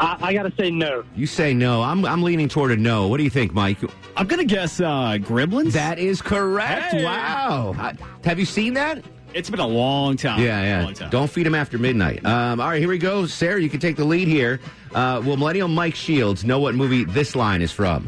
I, 0.00 0.18
I 0.20 0.32
got 0.34 0.42
to 0.42 0.52
say 0.54 0.70
no. 0.70 1.02
You 1.16 1.26
say 1.26 1.54
no. 1.54 1.80
I'm 1.82 2.04
I'm 2.04 2.22
leaning 2.22 2.50
toward 2.50 2.70
a 2.70 2.76
no. 2.76 3.08
What 3.08 3.16
do 3.16 3.24
you 3.24 3.30
think, 3.30 3.54
Mike? 3.54 3.78
I'm 4.18 4.26
going 4.26 4.46
to 4.46 4.54
guess 4.54 4.80
uh, 4.80 5.16
Gremlins. 5.18 5.72
That 5.72 5.98
is 5.98 6.20
correct. 6.20 6.92
Hey. 6.92 7.04
Wow. 7.04 7.74
I- 7.78 7.96
have 8.24 8.38
you 8.38 8.44
seen 8.44 8.74
that? 8.74 9.02
It's 9.34 9.50
been 9.50 9.58
a 9.58 9.66
long 9.66 10.16
time. 10.16 10.40
Yeah, 10.40 10.62
yeah. 10.62 10.84
Long 10.84 10.94
time. 10.94 11.10
Don't 11.10 11.28
feed 11.28 11.44
him 11.44 11.56
after 11.56 11.76
midnight. 11.76 12.24
Um, 12.24 12.60
all 12.60 12.68
right, 12.68 12.78
here 12.78 12.88
we 12.88 12.98
go. 12.98 13.26
Sarah, 13.26 13.60
you 13.60 13.68
can 13.68 13.80
take 13.80 13.96
the 13.96 14.04
lead 14.04 14.28
here. 14.28 14.60
Uh, 14.94 15.20
will 15.24 15.36
Millennial 15.36 15.66
Mike 15.66 15.96
Shields 15.96 16.44
know 16.44 16.60
what 16.60 16.76
movie 16.76 17.04
this 17.04 17.34
line 17.34 17.60
is 17.60 17.72
from? 17.72 18.06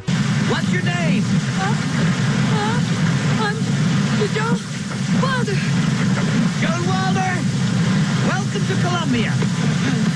What's 0.49 0.73
your 0.73 0.82
name? 0.82 1.25
I'm 3.43 3.56
Joe 4.32 4.56
Wilder. 5.20 5.55
Joan 6.61 6.87
Wilder. 6.87 7.34
Welcome 8.28 8.67
to 8.67 8.75
Columbia. 8.82 9.34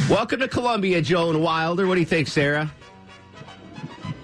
Welcome 0.08 0.40
to 0.40 0.48
Columbia, 0.48 1.02
Joan 1.02 1.42
Wilder. 1.42 1.88
What 1.88 1.94
do 1.94 2.00
you 2.00 2.06
think, 2.06 2.28
Sarah? 2.28 2.72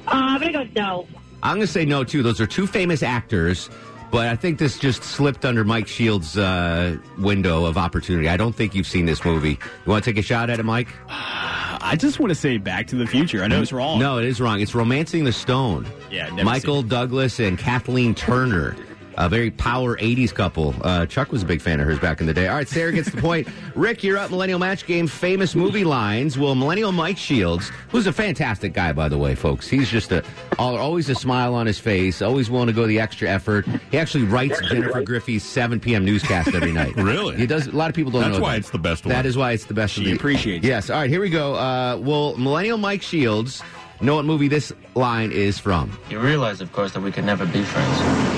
Uh, 0.07 0.11
I'm 0.13 0.41
gonna 0.41 0.53
go 0.53 0.69
no. 0.77 1.09
I'm 1.43 1.57
going 1.57 1.67
to 1.67 1.73
say 1.73 1.85
no, 1.85 2.03
too. 2.03 2.23
Those 2.23 2.41
are 2.41 2.47
two 2.47 2.67
famous 2.67 3.03
actors, 3.03 3.69
but 4.11 4.29
I 4.29 4.37
think 4.37 4.59
this 4.59 4.79
just 4.79 5.03
slipped 5.03 5.45
under 5.45 5.65
Mike 5.65 5.87
Shields' 5.87 6.37
uh, 6.37 6.97
window 7.19 7.65
of 7.65 7.77
opportunity. 7.77 8.29
I 8.29 8.37
don't 8.37 8.55
think 8.55 8.75
you've 8.75 8.87
seen 8.87 9.07
this 9.07 9.25
movie. 9.25 9.51
You 9.51 9.91
want 9.91 10.05
to 10.05 10.11
take 10.11 10.19
a 10.19 10.23
shot 10.23 10.51
at 10.51 10.59
it, 10.61 10.65
Mike? 10.65 10.89
I 11.09 11.97
just 11.99 12.19
want 12.19 12.31
to 12.31 12.35
say 12.35 12.59
Back 12.59 12.87
to 12.89 12.97
the 12.97 13.07
Future. 13.07 13.43
I 13.43 13.47
know 13.49 13.63
it's 13.63 13.73
wrong. 13.73 13.99
No, 13.99 14.19
it 14.19 14.25
is 14.25 14.41
wrong. 14.41 14.61
It's 14.61 14.75
Romancing 14.75 15.25
the 15.25 15.33
Stone. 15.33 15.87
Yeah, 16.11 16.31
Michael 16.43 16.83
Douglas 16.83 17.39
and 17.39 17.59
Kathleen 17.59 18.15
Turner. 18.15 18.77
A 19.19 19.29
very 19.29 19.51
power 19.51 19.97
80s 19.97 20.33
couple. 20.35 20.75
Uh, 20.83 21.07
Chuck 21.07 21.33
was 21.33 21.43
a 21.43 21.47
big 21.47 21.63
fan 21.63 21.81
of 21.81 21.87
hers 21.87 21.99
back 21.99 22.21
in 22.21 22.27
the 22.27 22.35
day. 22.35 22.49
All 22.49 22.57
right, 22.57 22.69
Sarah 22.69 22.93
gets 22.93 23.11
the 23.11 23.21
point. 23.21 23.49
Rick, 23.75 24.05
you're 24.05 24.19
up. 24.19 24.31
Millennial 24.31 24.59
Match 24.59 24.87
Game. 24.87 25.07
Famous 25.07 25.55
movie 25.55 25.85
lines. 25.85 26.37
Will 26.39 26.55
Millennial 26.55 26.93
Mike 26.93 27.17
Shields, 27.17 27.71
who's 27.89 28.07
a 28.07 28.13
fantastic 28.13 28.75
guy, 28.75 28.93
by 28.93 29.09
the 29.09 29.17
way, 29.17 29.35
folks. 29.35 29.69
He's 29.69 29.89
just 29.89 30.13
a 30.13 30.23
always 30.59 31.09
a 31.09 31.15
smile 31.15 31.55
on 31.55 31.67
his 31.67 31.79
face, 31.79 32.21
always 32.21 32.51
willing 32.51 32.67
to 32.67 32.73
go 32.73 32.87
the 32.87 33.01
extra 33.01 33.29
effort. 33.29 33.67
He 33.91 33.99
actually 33.99 34.25
writes 34.25 34.61
Jennifer 34.69 35.03
Griffey's 35.03 35.45
7 35.45 35.81
p.m. 35.81 36.05
newscast 36.05 36.55
every 36.55 36.73
night. 36.73 36.95
Really? 37.07 37.37
He 37.37 37.47
does. 37.47 37.69
A 37.69 37.71
lot 37.71 37.89
of 37.89 37.95
people 37.95 38.11
don't 38.11 38.23
That's 38.23 38.33
know. 38.33 38.39
That's 38.39 38.43
why 38.43 38.53
that. 38.53 38.59
it's 38.59 38.71
the 38.71 38.79
best 38.79 39.05
one. 39.05 39.15
That 39.15 39.27
is 39.27 39.37
why 39.37 39.53
it's 39.53 39.67
the 39.67 39.75
best. 39.75 39.95
She 39.95 40.01
of 40.01 40.07
the, 40.07 40.13
appreciates 40.15 40.65
it. 40.65 40.69
Yes. 40.69 40.91
All 40.91 40.99
right, 40.99 41.09
here 41.09 41.21
we 41.21 41.31
go. 41.31 41.55
Uh, 41.55 41.97
will 41.99 42.37
Millennial 42.37 42.79
Mike 42.79 43.01
Shields 43.03 43.63
know 44.01 44.17
what 44.17 44.25
movie 44.25 44.49
this 44.49 44.73
line 44.97 45.31
is 45.31 45.59
from? 45.59 45.97
You 46.11 46.19
realize, 46.19 46.61
of 46.61 46.73
course, 46.73 46.93
that 46.93 47.01
we 47.01 47.13
could 47.13 47.25
never 47.25 47.47
be 47.47 47.63
friends. 47.63 48.36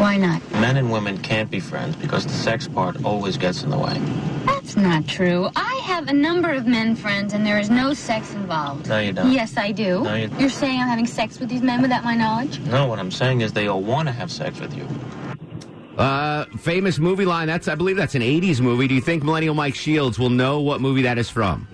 Why 0.00 0.16
not? 0.16 0.40
Men 0.52 0.78
and 0.78 0.90
women 0.90 1.18
can't 1.18 1.50
be 1.50 1.60
friends 1.60 1.94
because 1.94 2.24
the 2.24 2.32
sex 2.32 2.66
part 2.66 3.04
always 3.04 3.36
gets 3.36 3.62
in 3.64 3.68
the 3.70 3.76
way. 3.78 3.98
That's 4.46 4.74
not 4.74 5.06
true. 5.06 5.50
I 5.56 5.74
have 5.84 6.08
a 6.08 6.12
number 6.14 6.50
of 6.50 6.66
men 6.66 6.96
friends, 6.96 7.34
and 7.34 7.44
there 7.44 7.58
is 7.58 7.68
no 7.68 7.92
sex 7.92 8.32
involved. 8.32 8.88
No, 8.88 8.98
you 8.98 9.12
don't. 9.12 9.30
Yes, 9.30 9.58
I 9.58 9.72
do. 9.72 10.02
No, 10.02 10.14
you- 10.14 10.30
You're 10.38 10.48
saying 10.48 10.80
I'm 10.80 10.88
having 10.88 11.06
sex 11.06 11.38
with 11.38 11.50
these 11.50 11.60
men 11.60 11.82
without 11.82 12.02
my 12.02 12.14
knowledge? 12.14 12.58
No, 12.60 12.86
what 12.86 12.98
I'm 12.98 13.10
saying 13.10 13.42
is 13.42 13.52
they 13.52 13.68
all 13.68 13.82
want 13.82 14.08
to 14.08 14.12
have 14.12 14.30
sex 14.32 14.58
with 14.58 14.74
you. 14.74 14.86
Uh, 15.98 16.46
famous 16.58 16.98
movie 16.98 17.26
line. 17.26 17.46
That's 17.46 17.68
I 17.68 17.74
believe 17.74 17.96
that's 17.98 18.14
an 18.14 18.22
'80s 18.22 18.62
movie. 18.62 18.88
Do 18.88 18.94
you 18.94 19.02
think 19.02 19.22
Millennial 19.22 19.54
Mike 19.54 19.74
Shields 19.74 20.18
will 20.18 20.30
know 20.30 20.60
what 20.60 20.80
movie 20.80 21.02
that 21.02 21.18
is 21.18 21.28
from? 21.28 21.68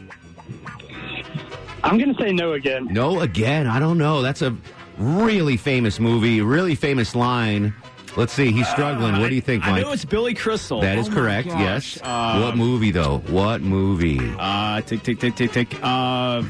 I'm 1.84 1.96
going 1.96 2.12
to 2.12 2.20
say 2.20 2.32
no 2.32 2.54
again. 2.54 2.88
No, 2.90 3.20
again. 3.20 3.68
I 3.68 3.78
don't 3.78 3.98
know. 3.98 4.22
That's 4.22 4.42
a 4.42 4.56
really 4.98 5.56
famous 5.56 6.00
movie, 6.00 6.40
really 6.40 6.74
famous 6.74 7.14
line. 7.14 7.72
Let's 8.16 8.32
see. 8.32 8.50
He's 8.50 8.66
struggling. 8.68 9.20
what 9.20 9.28
do 9.28 9.34
you 9.34 9.40
think, 9.42 9.62
Mike? 9.62 9.72
I 9.72 9.82
know 9.82 9.92
it's 9.92 10.04
Billy 10.06 10.32
Crystal. 10.34 10.80
That 10.80 10.98
is 10.98 11.06
Oh 11.06 11.10
my 11.10 11.16
correct. 11.16 11.48
gosh. 11.48 11.60
Yes. 11.96 12.00
Uh, 12.02 12.40
what 12.40 12.56
movie 12.56 12.90
though? 12.90 13.18
What 13.28 13.60
movie? 13.60 14.18
Uh, 14.38 14.80
tick, 14.80 15.02
tick, 15.02 15.18
tick, 15.20 15.36
tick, 15.36 15.52
tick. 15.52 15.74
Uh, 15.82 16.42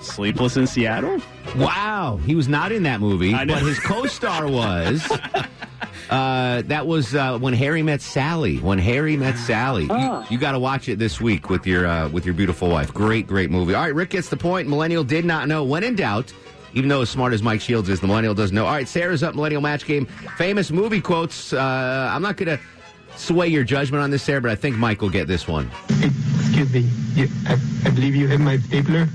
Sleepless 0.00 0.56
in 0.56 0.66
Seattle? 0.68 1.20
Wow, 1.56 2.20
he 2.24 2.36
was 2.36 2.46
not 2.46 2.70
in 2.70 2.84
that 2.84 3.00
movie, 3.00 3.34
I 3.34 3.42
know. 3.44 3.54
but 3.54 3.62
his 3.64 3.78
co-star 3.80 4.46
was. 4.48 5.06
Uh, 6.08 6.62
that 6.66 6.86
was 6.86 7.16
uh, 7.16 7.36
when 7.36 7.52
Harry 7.52 7.82
met 7.82 8.00
Sally. 8.00 8.58
When 8.58 8.78
Harry 8.78 9.16
met 9.16 9.36
Sally, 9.36 9.88
Ah. 9.90 10.24
you, 10.30 10.38
got 10.38 10.52
to 10.52 10.58
watch 10.60 10.88
it 10.88 11.00
this 11.00 11.20
week 11.20 11.50
with 11.50 11.66
your 11.66 11.84
uh, 11.84 12.08
with 12.08 12.24
your 12.24 12.32
beautiful 12.34 12.68
wife. 12.68 12.94
Great, 12.94 13.26
great 13.26 13.50
movie. 13.50 13.74
All 13.74 13.82
right, 13.82 13.92
Rick 13.92 14.10
gets 14.10 14.28
the 14.28 14.36
point. 14.36 14.68
Millennial 14.68 15.02
did 15.02 15.24
not 15.24 15.48
know. 15.48 15.64
When 15.64 15.82
in 15.82 15.96
doubt, 15.96 16.32
even 16.74 16.88
though 16.88 17.02
as 17.02 17.10
smart 17.10 17.32
as 17.32 17.42
Mike 17.42 17.60
Shields 17.60 17.88
is, 17.88 18.00
the 18.00 18.06
Millennial 18.06 18.34
doesn't 18.34 18.54
know. 18.54 18.66
All 18.66 18.72
right, 18.72 18.88
Sarah's 18.88 19.22
up. 19.22 19.34
Millennial 19.34 19.62
match 19.62 19.86
game. 19.86 20.06
Famous 20.36 20.70
movie 20.70 21.00
quotes. 21.00 21.52
Uh, 21.52 22.10
I'm 22.12 22.22
not 22.22 22.36
going 22.36 22.58
to 22.58 22.64
sway 23.16 23.48
your 23.48 23.64
judgment 23.64 24.02
on 24.02 24.10
this, 24.10 24.22
Sarah, 24.22 24.40
but 24.40 24.50
I 24.50 24.54
think 24.54 24.76
Mike 24.76 25.00
will 25.00 25.10
get 25.10 25.26
this 25.26 25.48
one. 25.48 25.70
Excuse 25.88 26.72
me. 26.72 26.88
You, 27.14 27.28
I, 27.46 27.58
I 27.86 27.90
believe 27.90 28.14
you 28.14 28.28
have 28.28 28.40
my 28.40 28.58
stapler. 28.58 29.08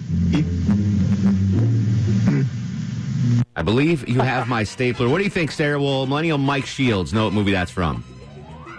I 3.55 3.63
believe 3.63 4.08
you 4.08 4.22
have 4.22 4.48
my 4.48 4.63
stapler. 4.63 5.10
What 5.10 5.20
do 5.20 5.24
you 5.24 5.29
think, 5.29 5.51
Sarah? 5.51 5.79
Will 5.79 6.08
Millennial 6.08 6.38
Mike 6.38 6.65
Shields 6.65 7.13
know 7.13 7.25
what 7.25 7.34
movie 7.34 7.51
that's 7.51 7.72
from? 7.72 8.03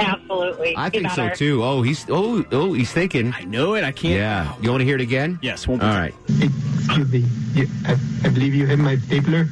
Absolutely. 0.02 0.75
I 0.76 0.90
think 0.90 1.11
so 1.11 1.30
too. 1.30 1.62
Oh, 1.62 1.82
he's 1.82 2.06
oh 2.09 2.44
oh 2.52 2.73
he's 2.73 2.92
thinking. 2.92 3.32
I 3.37 3.44
know 3.44 3.75
it. 3.75 3.85
I 3.85 3.92
can't. 3.92 4.14
Yeah. 4.14 4.54
You 4.61 4.71
want 4.71 4.80
to 4.80 4.85
hear 4.85 4.97
it 4.97 5.00
again? 5.00 5.38
Yes. 5.42 5.66
One 5.66 5.80
All 5.80 5.88
more 5.88 5.97
right. 5.97 6.14
Excuse 6.28 7.11
me. 7.11 7.25
You, 7.54 7.68
I, 7.87 7.92
I 8.25 8.28
believe 8.28 8.54
you 8.54 8.66
have 8.66 8.78
my 8.78 8.97
stapler. 8.97 9.44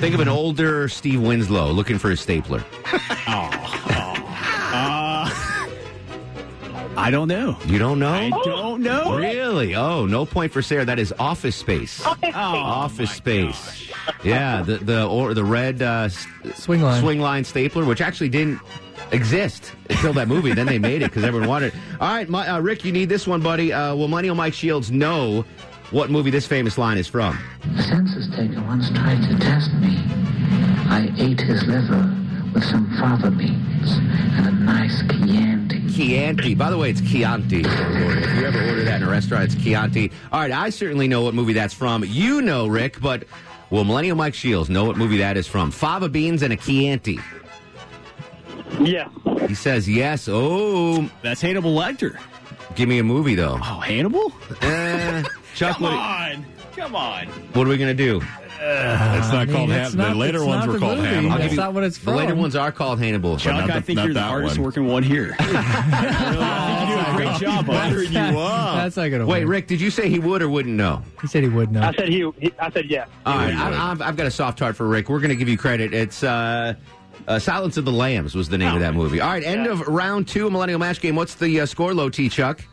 Think 0.00 0.14
of 0.14 0.20
an 0.20 0.28
older 0.28 0.88
Steve 0.88 1.20
Winslow 1.22 1.70
looking 1.70 1.98
for 1.98 2.10
a 2.10 2.16
stapler. 2.16 2.64
Uh, 4.74 5.28
I 6.96 7.10
don't 7.10 7.28
know. 7.28 7.58
You 7.66 7.78
don't 7.78 7.98
know? 7.98 8.12
I 8.12 8.30
don't 8.44 8.82
know. 8.82 9.16
Really? 9.16 9.74
Oh, 9.74 10.06
no 10.06 10.24
point 10.24 10.52
for 10.52 10.62
Sarah. 10.62 10.84
That 10.84 10.98
is 10.98 11.12
Office 11.18 11.56
Space. 11.56 12.04
Office 12.04 12.20
Space. 12.20 12.34
Office 12.34 13.10
Space. 13.10 13.90
Yeah, 14.24 14.62
the 14.62 14.78
the 14.78 15.06
or 15.06 15.34
the 15.34 15.44
red 15.44 15.82
uh, 15.82 16.08
Swingline. 16.08 17.00
swing 17.00 17.20
line 17.20 17.44
stapler, 17.44 17.84
which 17.84 18.00
actually 18.00 18.28
didn't 18.28 18.60
exist 19.10 19.72
until 19.90 20.12
that 20.14 20.28
movie. 20.28 20.52
then 20.52 20.66
they 20.66 20.78
made 20.78 21.02
it 21.02 21.10
because 21.10 21.24
everyone 21.24 21.48
wanted 21.48 21.74
it. 21.74 21.74
All 22.00 22.08
right, 22.08 22.28
my, 22.28 22.48
uh, 22.48 22.60
Rick, 22.60 22.84
you 22.84 22.92
need 22.92 23.08
this 23.08 23.26
one, 23.26 23.42
buddy. 23.42 23.72
Uh, 23.72 23.94
will 23.94 24.08
Millennial 24.08 24.34
Mike 24.34 24.54
Shields 24.54 24.90
know 24.90 25.44
what 25.90 26.10
movie 26.10 26.30
this 26.30 26.46
famous 26.46 26.78
line 26.78 26.96
is 26.98 27.06
from? 27.08 27.38
The 27.76 27.82
census 27.82 28.28
taker 28.34 28.60
once 28.62 28.88
tried 28.90 29.22
to 29.28 29.38
test 29.38 29.72
me. 29.74 29.98
I 30.88 31.12
ate 31.18 31.40
his 31.40 31.62
liver 31.64 32.14
with 32.54 32.64
some 32.64 32.90
fava 32.98 33.30
beans 33.30 33.92
and 33.92 34.46
a 34.46 34.50
nice 34.52 35.02
Chianti. 35.02 35.92
Chianti. 35.92 36.54
By 36.54 36.70
the 36.70 36.78
way, 36.78 36.90
it's 36.90 37.00
Chianti. 37.00 37.60
If 37.60 38.36
you 38.38 38.46
ever 38.46 38.58
order 38.68 38.84
that 38.84 39.02
in 39.02 39.08
a 39.08 39.10
restaurant, 39.10 39.44
it's 39.44 39.54
Chianti. 39.62 40.10
All 40.30 40.40
right, 40.40 40.50
I 40.52 40.70
certainly 40.70 41.08
know 41.08 41.22
what 41.22 41.34
movie 41.34 41.52
that's 41.52 41.74
from. 41.74 42.04
You 42.06 42.40
know, 42.42 42.66
Rick, 42.66 43.00
but 43.00 43.24
will 43.72 43.82
Millennial 43.84 44.16
Mike 44.16 44.34
Shields 44.34 44.70
know 44.70 44.84
what 44.84 44.96
movie 44.96 45.16
that 45.18 45.36
is 45.36 45.48
from? 45.48 45.72
Fava 45.72 46.08
beans 46.08 46.42
and 46.42 46.52
a 46.52 46.56
Chianti. 46.56 47.18
Yeah. 48.80 49.08
He 49.48 49.54
says 49.54 49.88
yes. 49.88 50.28
Oh, 50.30 51.10
That's 51.22 51.40
Hannibal 51.40 51.74
Lecter. 51.74 52.18
give 52.76 52.88
me 52.88 52.98
a 53.00 53.04
movie 53.04 53.34
though. 53.34 53.58
Oh, 53.60 53.80
Hannibal? 53.80 54.32
Eh, 54.60 55.22
Chuck, 55.56 55.76
Come 55.78 55.82
what, 55.82 55.92
on. 55.92 56.46
Come 56.76 56.94
on. 56.94 57.26
what 57.26 57.66
are 57.66 57.70
we 57.70 57.76
gonna 57.76 57.92
do? 57.94 58.20
It's 58.64 59.26
not 59.28 59.34
I 59.34 59.44
mean, 59.46 59.54
called 59.56 59.70
it's 59.70 59.88
Han- 59.90 59.98
not- 59.98 60.08
The 60.10 60.14
later 60.14 60.44
ones 60.44 60.66
were 60.66 60.78
called 60.78 60.98
movie. 60.98 61.08
Hannibal. 61.08 61.32
I'll 61.32 61.38
That's 61.38 61.42
give 61.50 61.52
you- 61.52 61.60
not 61.64 61.74
what 61.74 61.84
it's 61.84 61.98
called. 61.98 62.16
The 62.16 62.20
later 62.20 62.34
ones 62.36 62.56
are 62.56 62.70
called 62.72 62.98
Hannibal. 63.00 63.36
Chuck, 63.36 63.66
not 63.66 63.70
I 63.70 63.80
think 63.80 63.96
not 63.96 64.04
you're 64.04 64.14
the 64.14 64.22
hardest 64.22 64.56
one. 64.58 64.64
working 64.64 64.86
one 64.86 65.02
here. 65.02 65.34
I 65.40 65.44
think 66.76 66.88
you 66.88 66.94
do 66.96 67.00
a 67.00 67.16
great 67.16 67.40
job, 67.40 67.66
bud. 67.66 67.72
Better 67.72 68.02
you 68.04 68.38
up. 68.38 68.76
That's 68.76 68.96
not 68.96 69.08
gonna 69.08 69.26
Wait, 69.26 69.44
work. 69.44 69.50
Rick, 69.52 69.66
did 69.68 69.80
you 69.80 69.90
say 69.90 70.08
he 70.08 70.18
would 70.18 70.42
or 70.42 70.48
wouldn't 70.48 70.74
know? 70.76 71.02
He 71.20 71.26
said 71.26 71.42
he 71.42 71.48
would 71.48 71.72
know. 71.72 71.82
I 71.82 71.92
said 71.92 72.08
he. 72.08 72.30
he 72.38 72.52
I 72.58 72.70
said 72.70 72.88
yes. 72.88 73.08
All 73.26 73.36
right, 73.36 73.48
would. 73.48 73.56
I, 73.56 73.90
I've, 73.90 74.00
I've 74.02 74.16
got 74.16 74.26
a 74.26 74.30
soft 74.30 74.58
heart 74.60 74.76
for 74.76 74.86
Rick. 74.86 75.08
We're 75.08 75.18
going 75.20 75.30
to 75.30 75.36
give 75.36 75.48
you 75.48 75.58
credit. 75.58 75.92
It's 75.94 76.22
uh, 76.22 76.74
uh, 77.28 77.38
Silence 77.38 77.76
of 77.76 77.84
the 77.84 77.92
Lambs 77.92 78.34
was 78.34 78.48
the 78.48 78.58
name 78.58 78.72
of 78.74 78.80
that 78.80 78.94
movie. 78.94 79.20
All 79.20 79.30
right, 79.30 79.42
end 79.44 79.66
of 79.66 79.80
round 79.88 80.28
two, 80.28 80.50
Millennial 80.50 80.78
Match 80.78 81.00
Game. 81.00 81.16
What's 81.16 81.34
the 81.34 81.60
uh, 81.60 81.66
score, 81.66 81.94
low 81.94 82.08
T, 82.08 82.28
Chuck? 82.28 82.64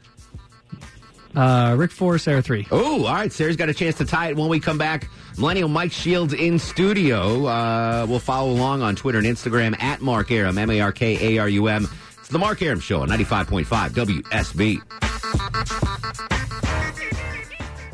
Uh, 1.36 1.76
Rick 1.78 1.92
four, 1.92 2.18
Sarah 2.18 2.42
three. 2.42 2.68
Oh, 2.72 3.06
all 3.06 3.14
right. 3.14 3.32
Sarah's 3.32 3.56
got 3.56 3.70
a 3.70 3.74
chance 3.74 3.98
to 3.98 4.06
tie 4.06 4.30
it 4.30 4.36
when 4.36 4.50
we 4.50 4.60
come 4.60 4.78
back. 4.78 5.08
Millennial 5.38 5.70
Mike 5.70 5.92
Shields 5.92 6.34
in 6.34 6.58
studio. 6.60 7.46
Uh, 7.46 8.06
we'll 8.10 8.20
follow 8.20 8.52
along 8.52 8.82
on 8.82 8.96
Twitter 8.96 9.20
and 9.20 9.28
Instagram 9.28 9.80
at 9.82 10.02
Mark 10.02 10.32
Arum, 10.32 10.58
M 10.58 10.70
A 10.70 10.82
R 10.82 10.92
K 10.92 11.36
A 11.36 11.40
R 11.40 11.50
U 11.50 11.68
M. 11.68 11.88
It's 12.18 12.30
the 12.30 12.40
Mark 12.40 12.62
Arum 12.62 12.80
Show 12.80 13.02
on 13.02 13.10
95.5 13.10 13.64
WSB. 13.92 14.82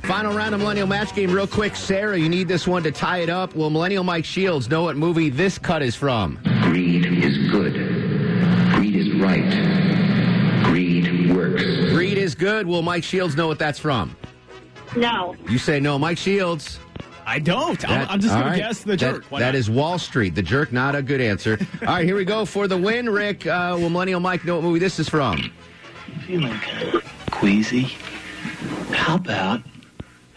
Final 0.05 0.35
round 0.35 0.53
of 0.53 0.61
Millennial 0.61 0.85
Match 0.87 1.15
Game, 1.15 1.31
real 1.31 1.47
quick. 1.47 1.75
Sarah, 1.75 2.17
you 2.17 2.29
need 2.29 2.47
this 2.47 2.67
one 2.67 2.83
to 2.83 2.91
tie 2.91 3.19
it 3.19 3.29
up. 3.29 3.55
Will 3.55 3.71
Millennial 3.71 4.03
Mike 4.03 4.23
Shields 4.25 4.69
know 4.69 4.83
what 4.83 4.95
movie 4.95 5.29
this 5.29 5.57
cut 5.57 5.81
is 5.81 5.95
from? 5.95 6.39
Greed 6.61 7.05
is 7.05 7.37
good. 7.51 7.73
Greed 8.75 8.95
is 8.95 9.11
right. 9.19 9.94
Greed 12.35 12.47
works. 12.47 12.55
Greed 12.55 12.55
is 12.55 12.55
good. 12.55 12.67
Will 12.67 12.81
Mike 12.81 13.03
Shields 13.03 13.35
know 13.35 13.47
what 13.47 13.59
that's 13.59 13.79
from? 13.79 14.15
No. 14.95 15.35
You 15.49 15.57
say 15.57 15.79
no, 15.79 15.99
Mike 15.99 16.17
Shields. 16.17 16.79
I 17.27 17.39
don't. 17.39 17.89
I'm, 17.89 18.07
I'm 18.07 18.19
just 18.19 18.33
going 18.33 18.45
right. 18.45 18.55
to 18.55 18.61
guess 18.61 18.83
the 18.83 18.95
jerk. 18.95 19.25
Why 19.29 19.39
that 19.39 19.45
not? 19.47 19.55
is 19.55 19.69
Wall 19.69 19.97
Street. 19.97 20.35
The 20.35 20.43
jerk, 20.43 20.71
not 20.71 20.95
a 20.95 21.01
good 21.01 21.19
answer. 21.21 21.57
All 21.81 21.87
right, 21.87 22.05
here 22.05 22.15
we 22.15 22.23
go 22.23 22.45
for 22.45 22.67
the 22.67 22.77
win. 22.77 23.09
Rick, 23.09 23.47
uh, 23.47 23.75
will 23.79 23.89
Millennial 23.89 24.19
Mike 24.19 24.45
know 24.45 24.55
what 24.55 24.63
movie 24.63 24.79
this 24.79 24.99
is 24.99 25.09
from? 25.09 25.51
Feeling 26.27 26.53
kind 26.59 26.95
of 26.95 27.03
queasy. 27.31 27.83
How 28.91 29.15
about 29.15 29.61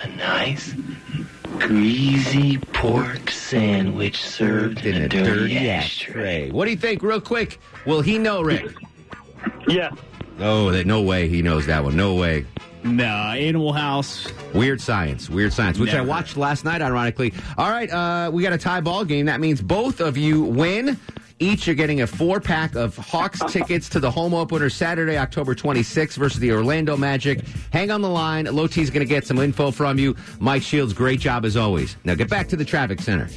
a 0.01 0.09
nice, 0.09 0.75
greasy 1.59 2.57
pork 2.57 3.31
sandwich 3.31 4.23
served 4.23 4.87
in, 4.87 5.03
a, 5.03 5.09
dirty, 5.09 5.69
ashtray? 5.69 6.51
What 6.51 6.65
do 6.65 6.71
you 6.71 6.77
think, 6.79 7.03
real 7.03 7.21
quick? 7.21 7.61
Will 7.85 8.01
he 8.01 8.19
know, 8.19 8.41
Rick? 8.41 8.75
Yeah. 9.69 9.91
Oh, 10.41 10.71
that 10.71 10.87
no 10.87 11.03
way 11.03 11.29
he 11.29 11.43
knows 11.43 11.67
that 11.67 11.83
one. 11.83 11.97
No 11.97 12.15
way. 12.15 12.47
Nah, 12.85 13.33
Animal 13.33 13.73
House. 13.73 14.29
Weird 14.55 14.81
Science. 14.81 15.29
Weird 15.29 15.53
Science, 15.53 15.79
which 15.79 15.95
I 15.95 16.01
watched 16.01 16.37
last 16.37 16.65
night, 16.65 16.81
ironically. 16.81 17.35
All 17.57 17.71
right, 17.71 17.91
uh, 17.91 18.31
we 18.33 18.43
got 18.43 18.53
a 18.53 18.59
tie 18.59 18.81
ball 18.81 19.05
game. 19.05 19.27
That 19.27 19.41
means 19.41 19.61
both 19.61 20.01
of 20.01 20.17
you 20.17 20.43
win. 20.43 20.99
Each 21.41 21.69
are 21.69 21.75
getting 21.75 22.01
a 22.01 22.07
four 22.07 22.41
pack 22.41 22.75
of 22.75 22.97
Hawks 22.97 23.41
tickets 23.49 23.89
to 23.91 24.01
the 24.01 24.11
home 24.11 24.35
opener 24.35 24.71
Saturday, 24.71 25.17
October 25.17 25.55
26th 25.55 26.17
versus 26.17 26.41
the 26.41 26.51
Orlando 26.53 26.97
Magic. 26.97 27.45
Hang 27.73 27.91
on 27.91 28.01
the 28.01 28.09
line. 28.09 28.47
Loti's 28.47 28.91
going 28.91 29.07
to 29.07 29.09
get 29.09 29.27
some 29.27 29.39
info 29.39 29.71
from 29.71 29.99
you. 29.99 30.17
Mike 30.41 30.63
Shields, 30.63 30.93
great 30.93 31.21
job 31.21 31.45
as 31.45 31.57
always. 31.57 31.97
Now 32.05 32.15
get 32.15 32.29
back 32.29 32.49
to 32.49 32.57
the 32.57 32.65
traffic 32.65 33.01
center. 33.01 33.29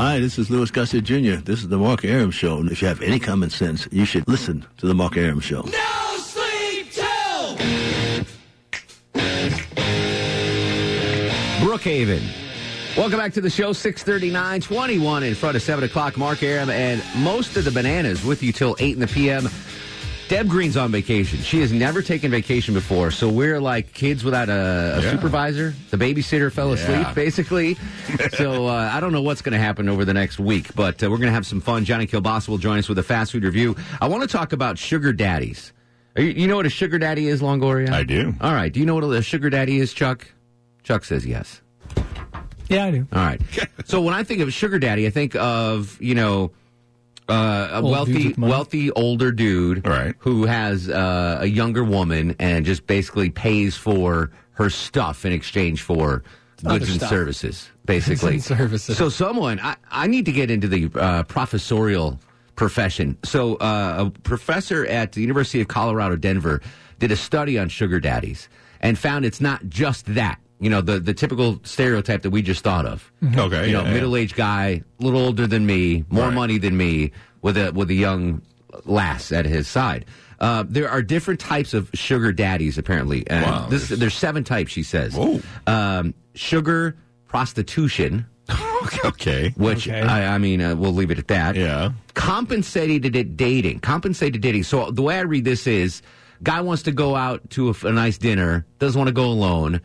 Hi, 0.00 0.18
this 0.18 0.38
is 0.38 0.48
Louis 0.48 0.70
Gossett 0.70 1.04
Jr. 1.04 1.42
This 1.44 1.60
is 1.60 1.68
the 1.68 1.76
Mark 1.76 2.06
Arum 2.06 2.30
Show. 2.30 2.56
And 2.56 2.72
If 2.72 2.80
you 2.80 2.88
have 2.88 3.02
any 3.02 3.18
common 3.18 3.50
sense, 3.50 3.86
you 3.92 4.06
should 4.06 4.26
listen 4.26 4.64
to 4.78 4.86
the 4.86 4.94
Mark 4.94 5.18
Arum 5.18 5.40
Show. 5.40 5.60
No 5.60 6.16
sleep 6.16 6.90
till. 6.90 7.58
Brookhaven. 11.60 12.22
Welcome 12.96 13.18
back 13.18 13.34
to 13.34 13.42
the 13.42 13.50
show, 13.50 13.74
639, 13.74 14.62
21 14.62 15.22
in 15.22 15.34
front 15.34 15.56
of 15.56 15.60
7 15.60 15.84
o'clock. 15.84 16.16
Mark 16.16 16.42
Arum 16.42 16.70
and 16.70 17.02
most 17.18 17.58
of 17.58 17.66
the 17.66 17.70
bananas 17.70 18.24
with 18.24 18.42
you 18.42 18.52
till 18.52 18.76
8 18.78 18.94
in 18.94 19.00
the 19.00 19.06
p.m. 19.06 19.50
Deb 20.30 20.48
Green's 20.48 20.76
on 20.76 20.92
vacation. 20.92 21.40
She 21.40 21.58
has 21.60 21.72
never 21.72 22.02
taken 22.02 22.30
vacation 22.30 22.72
before, 22.72 23.10
so 23.10 23.28
we're 23.28 23.60
like 23.60 23.92
kids 23.92 24.22
without 24.22 24.48
a, 24.48 24.98
a 24.98 25.02
Yeah. 25.02 25.10
supervisor. 25.10 25.74
The 25.90 25.96
babysitter 25.96 26.52
fell 26.52 26.72
asleep, 26.72 27.00
Yeah. 27.00 27.12
basically. 27.14 27.76
so 28.34 28.68
uh, 28.68 28.90
I 28.94 29.00
don't 29.00 29.10
know 29.12 29.22
what's 29.22 29.42
going 29.42 29.54
to 29.54 29.58
happen 29.58 29.88
over 29.88 30.04
the 30.04 30.14
next 30.14 30.38
week, 30.38 30.72
but 30.76 31.02
uh, 31.02 31.10
we're 31.10 31.16
going 31.16 31.26
to 31.30 31.32
have 31.32 31.46
some 31.46 31.60
fun. 31.60 31.84
Johnny 31.84 32.06
Kilbasa 32.06 32.48
will 32.48 32.58
join 32.58 32.78
us 32.78 32.88
with 32.88 32.98
a 32.98 33.02
fast 33.02 33.32
food 33.32 33.42
review. 33.42 33.74
I 34.00 34.06
want 34.06 34.22
to 34.22 34.28
talk 34.28 34.52
about 34.52 34.78
sugar 34.78 35.12
daddies. 35.12 35.72
Are 36.14 36.22
you, 36.22 36.30
you 36.30 36.46
know 36.46 36.54
what 36.54 36.66
a 36.66 36.70
sugar 36.70 36.96
daddy 37.00 37.26
is, 37.26 37.40
Longoria? 37.42 37.90
I 37.90 38.04
do. 38.04 38.32
All 38.40 38.54
right. 38.54 38.72
Do 38.72 38.78
you 38.78 38.86
know 38.86 38.94
what 38.94 39.02
a 39.02 39.22
sugar 39.22 39.50
daddy 39.50 39.78
is, 39.80 39.92
Chuck? 39.92 40.30
Chuck 40.84 41.04
says 41.04 41.26
yes. 41.26 41.60
Yeah, 42.68 42.84
I 42.84 42.90
do. 42.92 43.08
All 43.12 43.18
right. 43.24 43.40
so 43.84 44.00
when 44.00 44.14
I 44.14 44.22
think 44.22 44.42
of 44.42 44.52
sugar 44.52 44.78
daddy, 44.78 45.08
I 45.08 45.10
think 45.10 45.34
of 45.34 46.00
you 46.00 46.14
know 46.14 46.52
uh, 47.30 47.68
a 47.72 47.82
Old 47.82 47.84
dudes 47.84 47.92
wealthy, 48.10 48.28
with 48.28 48.38
money. 48.38 48.50
wealthy 48.50 48.90
older 48.92 49.32
dude 49.32 49.86
Right. 49.86 50.14
who 50.18 50.44
has 50.46 50.88
uh, 50.88 51.38
a 51.40 51.46
younger 51.46 51.84
woman 51.84 52.34
and 52.38 52.66
just 52.66 52.86
basically 52.86 53.30
pays 53.30 53.76
for 53.76 54.30
her 54.52 54.68
stuff 54.70 55.24
in 55.24 55.32
exchange 55.32 55.82
for 55.82 56.22
Other 56.64 56.78
goods 56.80 56.90
and 56.90 57.00
stuff. 57.00 57.10
services. 57.10 57.68
Basically, 57.86 58.34
and 58.34 58.42
services. 58.44 58.96
So 58.96 59.08
someone, 59.08 59.58
I, 59.60 59.76
I 59.90 60.06
need 60.06 60.24
to 60.26 60.32
get 60.32 60.50
into 60.50 60.68
the 60.68 60.90
uh, 60.94 61.22
professorial 61.24 62.20
profession. 62.54 63.16
So, 63.24 63.56
uh, 63.56 64.04
a 64.06 64.10
professor 64.20 64.86
at 64.86 65.12
the 65.12 65.20
University 65.22 65.60
of 65.60 65.68
Colorado, 65.68 66.14
Denver, 66.16 66.60
did 66.98 67.10
a 67.10 67.16
study 67.16 67.58
on 67.58 67.68
sugar 67.68 67.98
daddies 67.98 68.48
and 68.80 68.98
found 68.98 69.24
it's 69.24 69.40
not 69.40 69.68
just 69.68 70.06
that. 70.14 70.38
You 70.60 70.68
know, 70.70 70.80
the, 70.82 71.00
the 71.00 71.14
typical 71.14 71.58
stereotype 71.64 72.22
that 72.22 72.30
we 72.30 72.42
just 72.42 72.62
thought 72.62 72.84
of. 72.86 73.10
Okay, 73.24 73.66
You 73.66 73.72
know, 73.72 73.80
yeah, 73.82 73.88
yeah. 73.88 73.94
middle 73.94 74.14
aged 74.14 74.36
guy, 74.36 74.82
a 75.00 75.02
little 75.02 75.20
older 75.20 75.46
than 75.46 75.64
me, 75.64 76.04
more 76.10 76.26
Right. 76.26 76.34
money 76.34 76.58
than 76.58 76.76
me, 76.76 77.12
with 77.42 77.56
a 77.56 77.72
with 77.72 77.88
a 77.90 77.94
young 77.94 78.42
lass 78.84 79.32
at 79.32 79.46
his 79.46 79.66
side. 79.66 80.04
Uh, 80.38 80.64
there 80.68 80.88
are 80.90 81.02
different 81.02 81.40
types 81.40 81.74
of 81.74 81.90
sugar 81.94 82.32
daddies, 82.32 82.78
apparently. 82.78 83.26
And 83.28 83.44
Wow, 83.44 83.66
this, 83.68 83.88
there's 83.88 84.14
seven 84.14 84.44
types, 84.44 84.70
she 84.72 84.82
says. 84.82 85.18
Um, 85.66 86.14
sugar 86.34 86.96
prostitution. 87.26 88.26
okay. 89.04 89.52
Which, 89.56 89.88
I, 89.88 90.34
I 90.34 90.38
mean, 90.38 90.60
uh, 90.60 90.74
we'll 90.76 90.92
leave 90.92 91.10
it 91.10 91.18
at 91.18 91.28
that. 91.28 91.56
Yeah. 91.56 91.92
Compensated 92.14 93.12
d- 93.12 93.22
dating. 93.22 93.80
Compensated 93.80 94.40
dating. 94.40 94.64
So 94.64 94.90
the 94.90 95.02
way 95.02 95.16
I 95.18 95.22
read 95.22 95.44
this 95.44 95.66
is 95.66 96.02
guy 96.42 96.60
wants 96.60 96.82
to 96.84 96.92
go 96.92 97.16
out 97.16 97.48
to 97.50 97.74
a 97.84 97.92
nice 97.92 98.18
dinner, 98.18 98.66
doesn't 98.78 98.98
want 98.98 99.08
to 99.08 99.12
go 99.14 99.26
alone. 99.26 99.80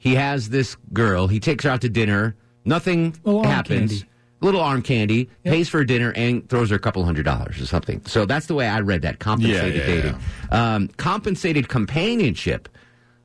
He 0.00 0.14
has 0.16 0.48
this 0.48 0.76
girl. 0.92 1.28
He 1.28 1.38
takes 1.38 1.62
her 1.64 1.70
out 1.70 1.82
to 1.82 1.88
dinner. 1.88 2.34
Nothing 2.64 3.14
Little 3.22 3.44
happens. 3.44 3.90
candy. 3.92 4.06
Little 4.42 4.62
arm 4.62 4.80
candy, 4.80 5.28
pays 5.44 5.68
for 5.68 5.84
dinner, 5.84 6.14
and 6.16 6.48
throws 6.48 6.70
her 6.70 6.76
a 6.76 6.78
couple 6.78 7.04
hundred 7.04 7.24
dollars 7.26 7.60
or 7.60 7.66
something. 7.66 8.00
So 8.06 8.24
that's 8.24 8.46
the 8.46 8.54
way 8.54 8.66
I 8.66 8.80
read 8.80 9.02
that. 9.02 9.18
Compensated 9.18 9.74
Yeah, 9.74 9.80
yeah, 9.80 9.86
dating. 10.02 10.16
Um, 10.50 10.88
compensated 10.96 11.68
companionship. 11.68 12.66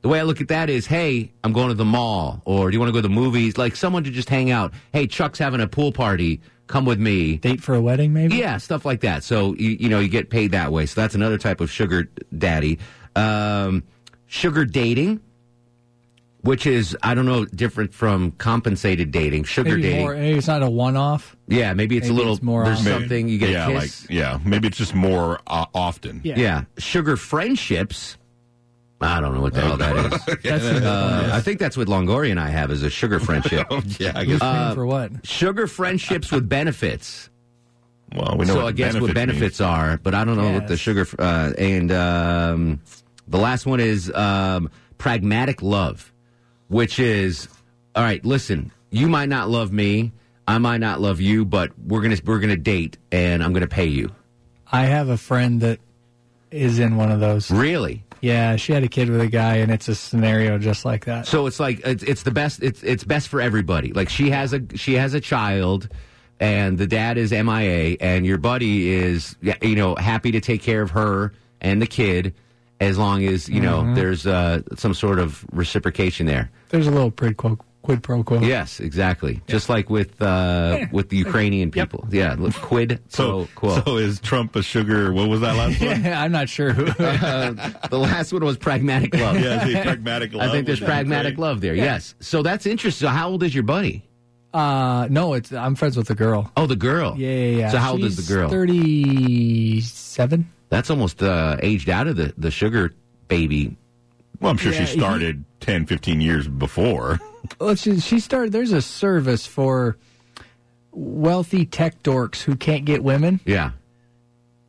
The 0.01 0.09
way 0.09 0.19
I 0.19 0.23
look 0.23 0.41
at 0.41 0.49
that 0.49 0.69
is, 0.69 0.85
hey, 0.85 1.31
I'm 1.45 1.53
going 1.53 1.69
to 1.69 1.73
the 1.73 1.85
mall, 1.85 2.41
or 2.43 2.69
do 2.69 2.75
you 2.75 2.79
want 2.81 2.89
to 2.89 2.93
go 2.93 2.97
to 3.01 3.07
the 3.07 3.13
movies? 3.13 3.57
Like 3.57 3.77
someone 3.77 4.03
to 4.03 4.11
just 4.11 4.29
hang 4.29 4.51
out. 4.51 4.73
Hey, 4.91 5.07
Chuck's 5.07 5.39
having 5.39 5.61
a 5.61 5.67
pool 5.67 5.93
party. 5.93 6.41
Come 6.67 6.83
with 6.83 6.99
me. 6.99 7.37
Date 7.37 7.61
for 7.61 7.75
a 7.75 7.81
wedding, 7.81 8.11
maybe? 8.11 8.35
Yeah, 8.35 8.57
stuff 8.57 8.83
like 8.83 8.99
that. 9.01 9.23
So 9.23 9.55
you, 9.55 9.69
you 9.79 9.87
know 9.87 9.99
you 9.99 10.09
get 10.09 10.29
paid 10.29 10.51
that 10.51 10.73
way. 10.73 10.85
So 10.85 10.99
that's 10.99 11.15
another 11.15 11.37
type 11.37 11.61
of 11.61 11.71
sugar 11.71 12.09
daddy. 12.37 12.77
Um, 13.15 13.83
sugar 14.27 14.65
dating, 14.65 15.21
which 16.45 16.65
is 16.67 16.95
I 17.03 17.13
don't 17.15 17.25
know 17.25 17.43
different 17.45 17.93
from 17.93 18.31
compensated 18.31 19.11
dating. 19.11 19.43
Sugar 19.43 19.71
Maybe, 19.71 19.81
dating. 19.81 19.99
more, 20.01 20.15
maybe 20.15 20.37
it's 20.37 20.47
not 20.47 20.63
a 20.63 20.69
one-off. 20.69 21.35
yeah, 21.47 21.73
maybe 21.73 21.97
it's 21.97 22.05
maybe 22.05 22.13
a 22.15 22.17
little 22.17 22.33
it's 22.33 22.43
more 22.43 22.63
There's 22.63 22.79
often. 22.79 22.91
something 23.01 23.27
you 23.27 23.37
get 23.37 23.49
yeah, 23.49 23.67
a 23.67 23.79
kiss. 23.81 24.01
like 24.03 24.09
yeah, 24.11 24.39
maybe 24.45 24.67
it's 24.67 24.77
just 24.77 24.93
more 24.95 25.39
uh, 25.47 25.65
often. 25.73 26.21
Yeah. 26.23 26.63
Sugar 26.77 27.17
friendships. 27.17 28.17
I 29.01 29.19
don't 29.19 29.35
know 29.35 29.41
what 29.41 29.53
the 29.53 29.61
hell 29.61 29.77
that 29.77 29.95
is. 30.13 30.25
That's 30.43 30.63
Uh, 30.63 31.29
I 31.33 31.41
think 31.41 31.59
that's 31.59 31.75
what 31.75 31.87
Longoria 31.87 32.31
and 32.31 32.39
I 32.39 32.47
have 32.49 32.71
is 32.71 32.81
a 32.81 32.89
sugar 32.89 33.19
friendship. 33.27 33.67
yeah, 33.99 34.13
I 34.15 34.23
guess. 34.23 34.41
uh, 34.41 34.73
for 34.73 34.85
what? 34.85 35.25
sugar 35.27 35.67
friendships 35.67 36.31
with 36.31 36.47
benefits. 36.47 37.29
well, 38.15 38.35
we 38.37 38.45
know 38.45 38.53
so 38.53 38.59
what 38.59 38.67
I 38.67 38.71
the 38.71 38.77
guess 38.77 38.93
what 38.99 39.13
benefits 39.13 39.59
are, 39.59 39.97
but 39.97 40.15
I 40.15 40.23
don't 40.23 40.37
know 40.37 40.53
what 40.53 40.67
the 40.69 40.77
sugar. 40.77 41.05
Uh, 41.19 41.51
and 41.57 41.91
um, 41.91 42.79
the 43.27 43.37
last 43.37 43.65
one 43.65 43.79
is 43.81 44.11
um, 44.13 44.71
pragmatic 44.97 45.61
love, 45.61 46.11
which 46.67 46.99
is 46.99 47.47
all 47.95 48.03
right. 48.03 48.23
Listen, 48.25 48.71
you 48.89 49.07
might 49.07 49.29
not 49.29 49.49
love 49.49 49.71
me, 49.71 50.11
I 50.47 50.57
might 50.57 50.79
not 50.79 51.01
love 51.01 51.19
you, 51.19 51.45
but 51.45 51.71
we're 51.79 52.01
gonna 52.01 52.17
we're 52.23 52.39
gonna 52.39 52.57
date, 52.57 52.97
and 53.11 53.43
I'm 53.43 53.53
gonna 53.53 53.67
pay 53.67 53.85
you. 53.87 54.11
I 54.71 54.83
have 54.85 55.09
a 55.09 55.17
friend 55.17 55.61
that 55.61 55.79
is 56.51 56.79
in 56.79 56.97
one 56.97 57.11
of 57.11 57.19
those. 57.19 57.49
Really? 57.51 58.03
Yeah, 58.21 58.55
she 58.55 58.73
had 58.73 58.83
a 58.83 58.87
kid 58.87 59.09
with 59.09 59.21
a 59.21 59.27
guy, 59.27 59.57
and 59.57 59.71
it's 59.71 59.87
a 59.87 59.95
scenario 59.95 60.57
just 60.57 60.85
like 60.85 61.05
that. 61.05 61.27
So 61.27 61.45
it's 61.47 61.59
like 61.59 61.81
it's, 61.85 62.03
it's 62.03 62.23
the 62.23 62.31
best. 62.31 62.61
It's 62.63 62.83
it's 62.83 63.03
best 63.03 63.27
for 63.27 63.41
everybody. 63.41 63.91
Like 63.93 64.09
she 64.09 64.29
has 64.31 64.53
a 64.53 64.61
she 64.75 64.93
has 64.93 65.13
a 65.13 65.21
child, 65.21 65.89
and 66.39 66.77
the 66.77 66.87
dad 66.87 67.17
is 67.17 67.31
MIA, 67.31 67.97
and 67.99 68.25
your 68.25 68.37
buddy 68.37 68.89
is 68.89 69.35
you 69.61 69.75
know 69.75 69.95
happy 69.95 70.31
to 70.31 70.41
take 70.41 70.61
care 70.61 70.81
of 70.81 70.91
her 70.91 71.33
and 71.61 71.81
the 71.81 71.87
kid, 71.87 72.33
as 72.79 72.97
long 72.97 73.23
as 73.25 73.47
you 73.49 73.59
know 73.61 73.81
Mhm. 73.83 73.95
there's 73.95 74.25
uh, 74.27 74.61
some 74.75 74.93
sort 74.93 75.19
of 75.19 75.45
reciprocation 75.51 76.25
there. 76.25 76.49
There's 76.69 76.87
a 76.87 76.91
little 76.91 77.11
quid, 77.11 77.37
quo, 77.37 77.57
quid 77.83 78.01
pro 78.03 78.23
quo. 78.23 78.39
Yes, 78.41 78.79
exactly. 78.79 79.41
Just 79.47 79.69
like 79.69 79.89
with 79.89 80.21
uh, 80.21 80.25
Yeah. 80.79 80.87
with 80.91 81.09
the 81.09 81.17
Ukrainian 81.17 81.71
people. 81.71 82.05
Yeah, 82.11 82.35
look, 82.37 82.53
quid 82.55 82.99
So, 83.09 83.47
pro 83.55 83.69
quo. 83.75 83.81
so 83.85 83.97
is 83.97 84.19
Trump 84.19 84.55
a 84.55 84.63
sugar? 84.63 85.13
What 85.13 85.29
was 85.29 85.41
that 85.41 85.55
last 85.55 85.79
one? 85.81 86.05
I'm 86.23 86.31
not 86.31 86.49
sure 86.49 86.71
who. 86.73 86.85
Uh, 87.05 87.53
the 87.89 87.97
last 87.99 88.33
one 88.33 88.43
was 88.43 88.57
pragmatic 88.57 89.13
love. 89.15 89.39
yeah, 89.39 89.65
is 89.67 89.79
pragmatic 89.85 90.33
love. 90.33 90.49
I 90.49 90.51
think 90.51 90.65
there's 90.67 90.79
Would 90.81 90.87
that 90.89 91.03
be 91.03 91.09
pragmatic 91.09 91.35
great? 91.35 91.41
love 91.47 91.61
there. 91.61 91.75
Yes. 91.75 92.15
So 92.19 92.41
that's 92.43 92.65
interesting. 92.65 93.07
So 93.07 93.11
how 93.11 93.29
old 93.29 93.43
is 93.43 93.53
your 93.55 93.63
buddy? 93.63 94.03
Uh, 94.53 95.07
no, 95.11 95.33
it's 95.33 95.51
I'm 95.53 95.75
friends 95.75 95.95
with 95.97 96.07
the 96.07 96.15
girl. 96.15 96.49
Oh, 96.57 96.65
the 96.65 96.75
girl. 96.77 97.15
Yeah, 97.17 97.29
yeah, 97.29 97.57
yeah. 97.57 97.69
So 97.71 97.77
how 97.77 97.91
old 97.93 98.03
is 98.03 98.15
the 98.15 98.33
girl? 98.33 98.49
Thirty-seven. 98.49 100.49
That's 100.75 100.89
almost 100.89 101.23
uh, 101.23 101.55
aged 101.61 101.89
out 101.89 102.05
of 102.07 102.17
the, 102.17 102.33
the 102.37 102.51
sugar 102.51 102.93
baby. 103.29 103.77
Well, 104.41 104.51
I'm 104.51 104.57
sure 104.57 104.73
Yeah, 104.73 104.83
she 104.83 104.91
he- 104.95 104.99
started 104.99 105.45
10, 105.61 105.85
15 105.85 106.19
years 106.19 106.47
before. 106.49 107.19
Well, 107.59 107.75
she, 107.75 107.99
she 108.01 108.19
started. 108.19 108.51
There's 108.51 108.71
a 108.73 108.81
service 108.81 109.45
for 109.45 109.95
wealthy 110.91 111.65
tech 111.65 112.01
dorks 112.03 112.41
who 112.41 112.55
can't 112.57 112.83
get 112.85 113.03
women, 113.03 113.39
Yeah. 113.45 113.71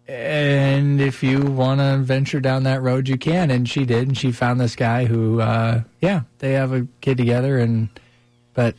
and 0.07 1.01
if 1.01 1.23
you 1.23 1.41
want 1.41 1.81
to 1.81 1.97
venture 2.03 2.39
down 2.39 2.65
that 2.65 2.83
road, 2.83 3.09
you 3.09 3.17
can. 3.17 3.51
And 3.51 3.69
she 3.69 3.85
did, 3.87 4.09
and 4.09 4.17
she 4.17 4.31
found 4.31 4.61
this 4.61 4.77
guy 4.77 5.07
who, 5.07 5.41
uh, 5.41 5.83
yeah, 6.03 6.21
they 6.39 6.53
have 6.53 6.73
a 6.73 6.87
kid 7.01 7.17
together, 7.17 7.59
and 7.59 7.89
but 8.55 8.75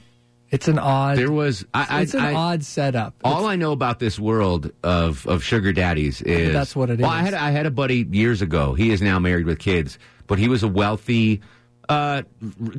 it's 0.49 0.67
an 0.67 0.79
odd. 0.79 1.17
There 1.17 1.31
was 1.31 1.65
I, 1.73 2.01
it's 2.01 2.13
an 2.13 2.21
I, 2.21 2.31
I, 2.31 2.33
odd 2.33 2.63
setup. 2.63 3.15
all 3.23 3.45
I 3.45 3.55
know 3.55 3.71
about 3.71 3.99
this 3.99 4.17
world 4.17 4.71
of, 4.83 5.27
of 5.27 5.43
sugar 5.43 5.73
daddies 5.73 6.21
is 6.21 6.53
That's 6.53 6.75
what 6.75 6.89
it 6.89 6.99
well, 6.99 7.09
I 7.09 7.21
had 7.21 7.33
I 7.33 7.51
had 7.51 7.65
a 7.65 7.71
buddy 7.71 8.07
years 8.09 8.41
ago. 8.41 8.73
He 8.73 8.91
is 8.91 9.01
now 9.01 9.19
married 9.19 9.45
with 9.45 9.59
kids, 9.59 9.99
but 10.25 10.39
he 10.39 10.47
was 10.47 10.63
a 10.63 10.67
wealthy, 10.67 11.41
uh, 11.89 12.23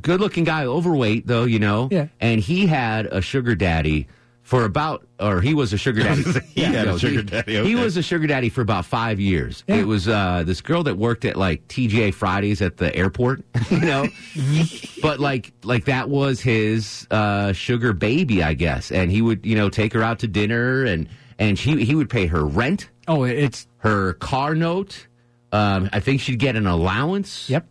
good 0.01 0.21
looking 0.21 0.45
guy, 0.45 0.65
overweight 0.65 1.27
though, 1.27 1.45
you 1.45 1.59
know. 1.59 1.89
Yeah. 1.91 2.09
And 2.21 2.41
he 2.41 2.67
had 2.67 3.07
a 3.07 3.21
sugar 3.21 3.55
daddy 3.55 4.09
for 4.49 4.65
about, 4.65 5.07
or 5.21 5.43
he 5.43 5.53
was 5.53 5.75
a 5.75 5.77
sugar 5.77 6.03
daddy. 6.03 6.23
He 6.55 6.63
had 6.63 6.89
a 6.89 6.93
No, 6.93 6.97
sugar 6.97 7.23
daddy, 7.23 7.63
He 7.65 7.75
was 7.75 7.99
a 7.99 8.03
sugar 8.03 8.27
daddy 8.27 8.49
for 8.49 8.63
about 8.63 8.87
five 8.87 9.21
years. 9.21 9.63
Yeah. 9.67 9.77
It 9.77 9.87
was 9.87 10.09
uh, 10.09 10.43
this 10.47 10.63
girl 10.63 10.83
that 10.85 10.97
worked 10.97 11.27
at 11.27 11.37
like 11.37 11.69
TGI 11.69 12.15
Fridays 12.15 12.63
at 12.63 12.79
the 12.79 12.95
airport, 12.97 13.43
you 13.71 13.81
know. 13.81 14.07
But 15.03 15.21
like 15.21 15.53
like 15.65 15.85
that 15.85 16.09
was 16.09 16.41
his 16.41 17.07
uh, 17.11 17.53
sugar 17.53 17.93
baby, 17.93 18.43
I 18.43 18.55
guess. 18.55 18.91
And 18.91 19.11
he 19.11 19.21
would 19.21 19.45
you 19.45 19.55
know 19.55 19.69
take 19.69 19.93
her 19.93 20.03
out 20.03 20.21
to 20.21 20.27
dinner, 20.27 20.83
and 20.85 21.09
and 21.39 21.59
he 21.59 21.85
he 21.85 21.95
would 21.95 22.09
pay 22.09 22.27
her 22.27 22.43
rent, 22.45 22.89
oh, 23.07 23.25
it's 23.25 23.67
her 23.79 24.15
car 24.15 24.55
note. 24.55 25.07
Um, 25.53 25.91
I 25.93 26.01
think 26.01 26.23
she'd 26.23 26.39
get 26.39 26.57
an 26.57 26.67
allowance. 26.67 27.51
yep. 27.51 27.67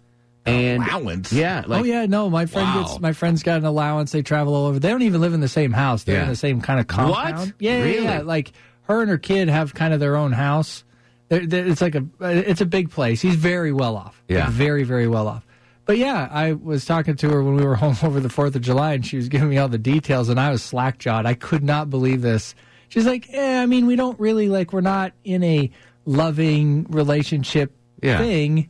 Uh, 0.48 0.52
and 0.52 0.84
Allowance? 0.84 1.32
Yeah. 1.34 1.64
Oh, 1.66 1.70
like, 1.70 1.82
oh 1.82 1.84
yeah, 1.84 2.06
no, 2.06 2.30
my 2.30 2.46
friend 2.46 2.68
Wow. 2.68 2.84
gets 2.84 3.00
my 3.00 3.14
friend's 3.14 3.44
got 3.44 3.58
an 3.60 3.66
allowance. 3.66 4.12
They 4.12 4.22
travel 4.22 4.56
all 4.56 4.66
over. 4.68 4.80
They 4.80 4.90
don't 4.90 5.02
even 5.02 5.22
live 5.22 5.34
in 5.34 5.40
the 5.42 5.48
same 5.48 5.72
house. 5.74 6.04
They're 6.04 6.16
Yeah. 6.18 6.24
in 6.24 6.30
the 6.30 6.36
same 6.36 6.62
kind 6.62 6.80
of 6.80 6.88
compound. 6.88 7.38
What? 7.38 7.54
Yeah, 7.60 7.78
yeah, 7.78 7.84
Really? 7.84 8.04
yeah. 8.04 8.22
Like 8.22 8.52
her 8.84 9.02
and 9.02 9.10
her 9.10 9.18
kid 9.18 9.50
have 9.50 9.74
kind 9.74 9.94
of 9.94 10.00
their 10.00 10.16
own 10.16 10.32
house. 10.32 10.84
They're, 11.30 11.46
they're- 11.46 11.68
it's 11.68 11.82
like 11.82 11.96
a 11.96 12.06
it's 12.22 12.62
a 12.62 12.66
big 12.66 12.90
place. 12.90 13.22
He's 13.22 13.36
very 13.36 13.74
well 13.74 13.98
off. 13.98 14.22
Like, 14.30 14.38
Yeah. 14.38 14.50
very 14.50 14.84
very 14.84 15.08
well 15.08 15.28
off. 15.28 15.46
But 15.86 15.98
yeah, 15.98 16.28
I 16.32 16.52
was 16.54 16.84
talking 16.86 17.16
to 17.18 17.30
her 17.30 17.42
when 17.44 17.56
we 17.56 17.66
were 17.66 17.76
home 17.84 17.96
over 18.04 18.20
the 18.20 18.30
Fourth 18.30 18.56
of 18.56 18.62
July, 18.62 18.94
and 18.94 19.06
she 19.06 19.16
was 19.18 19.28
giving 19.30 19.50
me 19.50 19.58
all 19.58 19.68
the 19.70 19.78
details, 19.78 20.28
and 20.30 20.40
I 20.40 20.52
was 20.52 20.62
slack 20.64 20.98
jawed. 21.00 21.26
I 21.26 21.34
could 21.34 21.64
not 21.64 21.90
believe 21.90 22.22
this. 22.22 22.56
She's 22.90 23.06
like, 23.06 23.30
"Yeah, 23.32 23.62
I 23.62 23.66
mean, 23.66 23.86
we 23.86 23.96
don't 23.98 24.18
really 24.20 24.48
like. 24.50 24.72
We're 24.72 24.80
not 24.82 25.12
in 25.26 25.44
a 25.44 25.70
loving 26.06 26.86
relationship 26.90 27.74
Yeah. 28.02 28.18
thing. 28.18 28.58
You 28.58 28.64
know, 28.64 28.70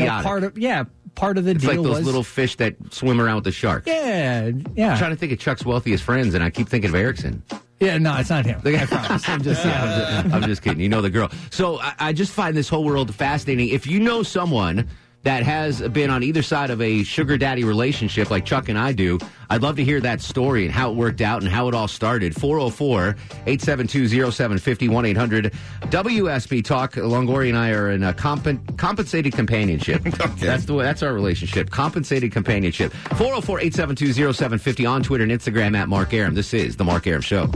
Symbiotic. 0.00 0.22
part 0.22 0.44
of 0.44 0.58
yeah, 0.58 0.84
part 1.18 1.36
of 1.36 1.44
the 1.44 1.50
It's 1.50 1.60
deal 1.62 1.70
like 1.70 1.82
those 1.82 1.96
was 1.98 2.06
little 2.06 2.22
fish 2.22 2.56
that 2.56 2.76
swim 2.92 3.20
around 3.20 3.36
with 3.36 3.44
the 3.44 3.52
sharks. 3.52 3.86
yeah, 3.88 4.50
yeah. 4.74 4.92
I'm 4.92 4.98
trying 4.98 5.10
to 5.10 5.16
think 5.16 5.32
of 5.32 5.38
Chuck's 5.38 5.64
wealthiest 5.64 6.04
friends, 6.04 6.34
and 6.34 6.44
I 6.44 6.50
keep 6.50 6.68
thinking 6.68 6.90
of 6.90 6.94
Erickson. 6.94 7.42
Yeah, 7.80 7.98
no, 7.98 8.16
it's 8.16 8.30
not 8.30 8.44
him. 8.46 8.60
I 8.64 8.86
promise. 8.86 9.28
I'm 9.28 9.42
just, 9.42 9.64
yeah, 9.64 9.82
I'm 9.82 10.22
just, 10.24 10.34
I'm 10.34 10.42
just 10.42 10.62
kidding. 10.62 10.80
You 10.80 10.88
know 10.88 11.00
the 11.02 11.10
girl. 11.10 11.28
So 11.50 11.78
I, 11.80 11.94
I 11.98 12.12
just 12.12 12.32
find 12.32 12.56
this 12.56 12.68
whole 12.68 12.84
world 12.84 13.14
fascinating. 13.14 13.68
If 13.68 13.86
you 13.86 14.00
know 14.00 14.22
someone 14.22 14.88
that 15.22 15.42
has 15.42 15.80
been 15.88 16.10
on 16.10 16.22
either 16.22 16.42
side 16.42 16.70
of 16.70 16.80
a 16.80 17.02
sugar 17.02 17.36
daddy 17.36 17.64
relationship 17.64 18.30
like 18.30 18.44
Chuck 18.44 18.68
and 18.68 18.78
I 18.78 18.92
do, 18.92 19.18
I'd 19.50 19.62
love 19.62 19.76
to 19.76 19.84
hear 19.84 20.00
that 20.00 20.20
story 20.20 20.64
and 20.64 20.72
how 20.72 20.90
it 20.90 20.96
worked 20.96 21.20
out 21.20 21.42
and 21.42 21.50
how 21.50 21.68
it 21.68 21.74
all 21.74 21.88
started. 21.88 22.34
404 22.34 23.16
872 23.46 24.08
0750 24.08 24.88
1 24.88 25.04
800 25.06 25.52
WSB 25.82 26.64
Talk. 26.64 26.92
Longoria 26.94 27.48
and 27.48 27.58
I 27.58 27.70
are 27.70 27.90
in 27.90 28.04
a 28.04 28.12
compen- 28.12 28.76
compensated 28.78 29.32
companionship. 29.32 30.06
okay. 30.06 30.46
That's 30.46 30.64
the 30.64 30.74
way, 30.74 30.84
that's 30.84 31.02
our 31.02 31.12
relationship. 31.12 31.70
Compensated 31.70 32.32
companionship. 32.32 32.92
404 32.92 33.60
872 33.60 34.32
0750 34.32 34.86
on 34.86 35.02
Twitter 35.02 35.24
and 35.24 35.32
Instagram 35.32 35.76
at 35.76 35.88
Mark 35.88 36.14
Arum. 36.14 36.34
This 36.34 36.54
is 36.54 36.76
The 36.76 36.84
Mark 36.84 37.06
Arum 37.06 37.22
Show. 37.22 37.50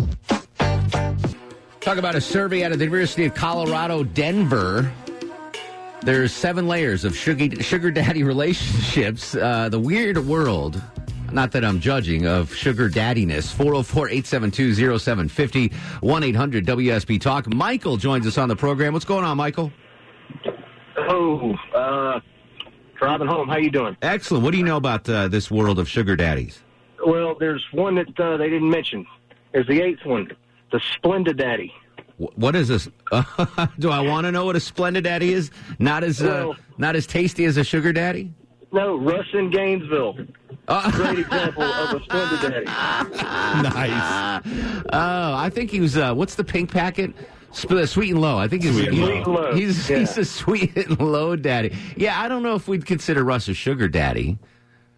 Talk 1.80 1.98
about 1.98 2.14
a 2.14 2.20
survey 2.20 2.64
out 2.64 2.72
of 2.72 2.78
the 2.78 2.84
University 2.84 3.24
of 3.24 3.34
Colorado, 3.34 4.04
Denver. 4.04 4.92
There's 6.04 6.32
seven 6.32 6.66
layers 6.66 7.04
of 7.04 7.16
sugar, 7.16 7.62
sugar 7.62 7.90
daddy 7.90 8.22
relationships. 8.24 9.34
Uh, 9.34 9.68
the 9.68 9.78
weird 9.78 10.18
world 10.18 10.82
not 11.32 11.52
that 11.52 11.64
I'm 11.64 11.80
judging, 11.80 12.26
of 12.26 12.54
sugar 12.54 12.88
daddiness. 12.88 13.50
404 13.50 14.08
872 14.08 14.98
0750 14.98 15.72
1 16.00 16.22
800 16.22 16.66
WSB 16.66 17.20
Talk. 17.20 17.52
Michael 17.52 17.96
joins 17.96 18.26
us 18.26 18.38
on 18.38 18.48
the 18.48 18.56
program. 18.56 18.92
What's 18.92 19.04
going 19.04 19.24
on, 19.24 19.36
Michael? 19.36 19.72
Oh, 20.98 21.54
uh, 21.74 22.20
driving 22.98 23.26
home. 23.26 23.48
How 23.48 23.56
you 23.56 23.70
doing? 23.70 23.96
Excellent. 24.02 24.44
What 24.44 24.52
do 24.52 24.58
you 24.58 24.64
know 24.64 24.76
about 24.76 25.08
uh, 25.08 25.28
this 25.28 25.50
world 25.50 25.78
of 25.78 25.88
sugar 25.88 26.16
daddies? 26.16 26.62
Well, 27.04 27.34
there's 27.38 27.64
one 27.72 27.96
that 27.96 28.20
uh, 28.20 28.36
they 28.36 28.48
didn't 28.48 28.70
mention. 28.70 29.06
There's 29.52 29.66
the 29.66 29.80
eighth 29.82 30.04
one, 30.04 30.30
the 30.70 30.80
Splendid 30.96 31.38
Daddy. 31.38 31.72
Wh- 32.18 32.36
What 32.38 32.54
is 32.56 32.68
this? 32.68 32.88
do 33.78 33.90
I 33.90 34.00
want 34.00 34.26
to 34.26 34.32
know 34.32 34.44
what 34.46 34.56
a 34.56 34.60
splendid 34.60 35.04
daddy 35.04 35.32
is? 35.32 35.50
Not 35.78 36.04
as 36.04 36.22
uh, 36.22 36.26
Well- 36.26 36.56
not 36.78 36.96
as 36.96 37.06
tasty 37.06 37.44
as 37.44 37.56
a 37.56 37.64
sugar 37.64 37.92
daddy. 37.92 38.32
No, 38.72 38.96
Russ 38.96 39.26
in 39.34 39.50
Gainesville. 39.50 40.14
Great 40.66 41.18
example 41.18 41.62
of 41.62 42.00
a 42.00 42.04
Splendid 42.04 42.64
Daddy. 42.64 42.64
nice. 43.68 44.42
Oh, 44.92 45.34
I 45.34 45.50
think 45.52 45.70
he 45.70 45.80
was. 45.80 45.96
Uh, 45.98 46.14
what's 46.14 46.36
the 46.36 46.44
pink 46.44 46.70
packet? 46.72 47.12
Sp- 47.52 47.84
sweet 47.84 48.12
and 48.12 48.20
low. 48.22 48.38
I 48.38 48.48
think 48.48 48.62
he's 48.62 48.74
Sweet 48.74 48.88
and 48.88 48.96
he's, 48.96 49.06
Low. 49.06 49.12
And 49.12 49.26
Low, 49.26 49.52
He's, 49.54 49.90
yeah. 49.90 49.98
he's 49.98 50.16
a 50.16 50.24
sweet 50.40 50.74
and 50.74 50.98
low 50.98 51.36
daddy. 51.36 51.76
Yeah, 51.98 52.18
I 52.18 52.28
don't 52.28 52.42
know 52.42 52.54
if 52.54 52.66
we'd 52.66 52.86
consider 52.86 53.22
Russ 53.22 53.46
a 53.48 53.52
sugar 53.54 53.88
daddy, 53.88 54.38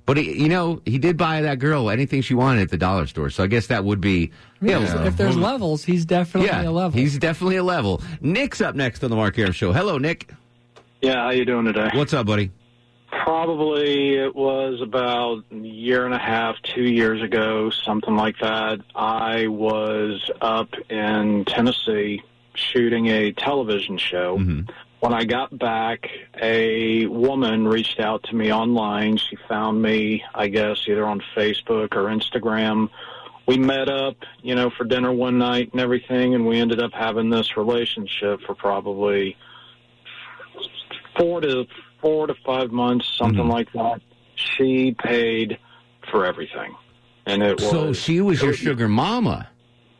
but 0.07 0.17
he, 0.17 0.43
you 0.43 0.49
know, 0.49 0.81
he 0.85 0.99
did 0.99 1.17
buy 1.17 1.43
that 1.43 1.59
girl 1.59 1.90
anything 1.90 2.21
she 2.23 2.35
wanted 2.35 2.62
at 2.62 2.71
the 2.71 2.77
dollar 2.77 3.07
store. 3.07 3.31
So 3.31 3.43
I 3.43 3.47
guess 3.47 3.69
that 3.69 3.85
would 3.85 4.01
be. 4.01 4.31
Yeah, 4.61 4.81
Yeah. 4.81 5.07
If 5.07 5.17
there's 5.17 5.37
levels, 5.37 5.85
he's 5.85 6.05
definitely 6.05 6.49
yeah, 6.49 6.69
a 6.69 6.71
level. 6.71 6.99
he's 6.99 7.19
definitely 7.19 7.57
a 7.57 7.62
level. 7.62 8.03
Nick's 8.21 8.61
up 8.61 8.75
next 8.75 9.03
on 9.05 9.11
the 9.11 9.17
Mark 9.17 9.38
Arum 9.38 9.53
Show. 9.53 9.73
Hello, 9.73 9.99
Nick. 9.99 10.31
Yeah, 11.03 11.17
how 11.25 11.31
you 11.31 11.45
doing 11.45 11.67
today? 11.67 11.90
What's 11.95 12.14
up, 12.14 12.27
buddy? 12.27 12.51
Probably 13.11 14.14
it 14.17 14.35
was 14.35 14.81
about 14.81 15.45
a 15.51 15.57
year 15.57 16.05
and 16.05 16.14
a 16.14 16.19
half, 16.19 16.57
two 16.62 16.83
years 16.83 17.23
ago, 17.23 17.71
something 17.71 18.17
like 18.17 18.37
that. 18.40 18.81
I 18.95 19.47
was 19.47 20.31
up 20.40 20.71
in 20.90 21.45
Tennessee 21.45 22.23
shooting 22.55 23.07
a 23.07 23.33
television 23.33 23.99
show. 23.99 24.38
Mm-hmm. 24.38 24.71
When 25.05 25.12
I 25.12 25.25
got 25.25 25.59
back, 25.59 26.09
a 26.40 27.05
woman 27.05 27.69
reached 27.69 28.01
out 28.01 28.23
to 28.23 28.35
me 28.35 28.51
online. 28.51 29.19
She 29.19 29.37
found 29.47 29.83
me, 29.83 30.25
I 30.35 30.49
guess, 30.49 30.79
either 30.88 31.05
on 31.05 31.21
Facebook 31.37 31.95
or 31.95 32.05
Instagram. 32.05 32.88
We 33.47 33.59
met 33.59 33.90
up, 33.90 34.17
you 34.40 34.55
know, 34.55 34.71
for 34.71 34.85
dinner 34.85 35.12
one 35.12 35.37
night 35.37 35.69
and 35.73 35.81
everything, 35.83 36.35
and 36.35 36.47
we 36.47 36.59
ended 36.59 36.81
up 36.81 36.93
having 36.95 37.29
this 37.29 37.55
relationship 37.55 38.40
for 38.47 38.55
probably 38.55 39.37
four 41.19 41.43
to 41.43 41.67
four 42.01 42.27
to 42.27 42.35
five 42.47 42.71
months, 42.71 43.07
something 43.19 43.40
mm-hmm. 43.40 43.51
like 43.51 43.71
that. 43.75 44.01
She 44.37 44.97
paid 44.99 45.59
for 46.11 46.25
everything, 46.25 46.75
and 47.27 47.43
it 47.43 47.61
was 47.61 47.69
So 47.69 47.93
she 47.93 48.23
was 48.23 48.40
your 48.40 48.55
sugar 48.55 48.88
mama. 48.88 49.51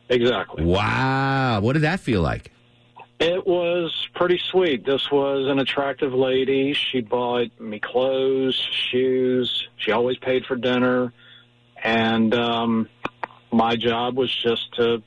exactly. 0.09 0.65
Wow. 0.65 1.59
What 1.59 1.73
did 1.73 1.83
that 1.83 1.99
feel 1.99 2.23
like? 2.23 2.54
It 3.19 3.47
was 3.47 4.07
pretty 4.13 4.39
sweet. 4.51 4.85
This 4.85 5.09
was 5.09 5.47
an 5.47 5.59
attractive 5.59 6.13
lady. 6.13 6.73
She 6.73 6.99
bought 6.99 7.47
me 7.61 7.79
clothes, 7.79 8.55
shoes. 8.55 9.67
She 9.77 9.91
always 9.91 10.17
paid 10.17 10.45
for 10.45 10.57
dinner, 10.57 11.13
and 11.81 12.33
um, 12.33 12.89
my 13.51 13.77
job 13.77 14.17
was 14.17 14.35
just 14.35 14.73
to. 14.75 15.01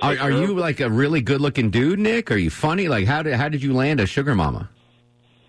Are, 0.00 0.16
are 0.16 0.30
you 0.30 0.54
like 0.54 0.80
a 0.80 0.88
really 0.88 1.20
good-looking 1.20 1.70
dude, 1.70 1.98
Nick? 1.98 2.30
Are 2.30 2.36
you 2.36 2.50
funny? 2.50 2.88
Like 2.88 3.06
how 3.06 3.22
did 3.22 3.34
how 3.34 3.48
did 3.48 3.62
you 3.62 3.74
land 3.74 3.98
a 3.98 4.06
sugar 4.06 4.34
mama? 4.34 4.70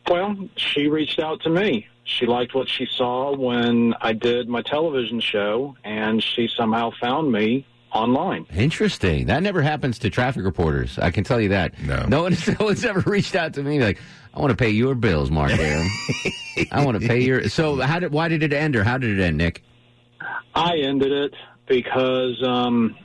Well, 0.09 0.35
she 0.55 0.87
reached 0.87 1.19
out 1.19 1.41
to 1.43 1.49
me. 1.49 1.87
She 2.03 2.25
liked 2.25 2.55
what 2.55 2.67
she 2.67 2.87
saw 2.87 3.35
when 3.35 3.93
I 4.01 4.13
did 4.13 4.49
my 4.49 4.63
television 4.63 5.19
show, 5.19 5.77
and 5.83 6.21
she 6.21 6.49
somehow 6.57 6.91
found 6.99 7.31
me 7.31 7.65
online. 7.93 8.45
Interesting. 8.54 9.27
That 9.27 9.43
never 9.43 9.62
happens 9.62 9.99
to 9.99 10.10
traffic 10.10 10.43
reporters. 10.43 10.97
I 10.99 11.12
can 11.12 11.23
tell 11.23 11.39
you 11.41 11.49
that. 11.49 11.80
No. 11.82 12.06
No 12.06 12.21
one's, 12.23 12.47
no 12.60 12.65
one's 12.65 12.86
ever 12.86 13.01
reached 13.10 13.36
out 13.36 13.54
to 13.56 13.63
me 13.63 13.80
like, 13.80 13.99
I 14.34 14.39
want 14.39 14.51
to 14.51 14.58
pay 14.58 14.69
your 14.69 14.95
bills, 14.95 15.30
Mark 15.30 15.51
Arum. 15.51 15.88
I 16.71 16.86
want 16.86 17.01
to 17.01 17.08
pay 17.08 17.19
your. 17.21 17.49
So 17.49 17.82
how 17.82 17.99
did? 17.99 18.13
Why 18.13 18.30
did 18.30 18.43
it 18.43 18.54
end, 18.54 18.75
or 18.77 18.84
how 18.86 18.97
did 18.97 19.19
it 19.19 19.21
end, 19.21 19.38
Nick? 19.38 19.62
I 20.56 20.77
ended 20.77 21.12
it 21.12 21.34
because 21.67 22.41
um, 22.43 22.95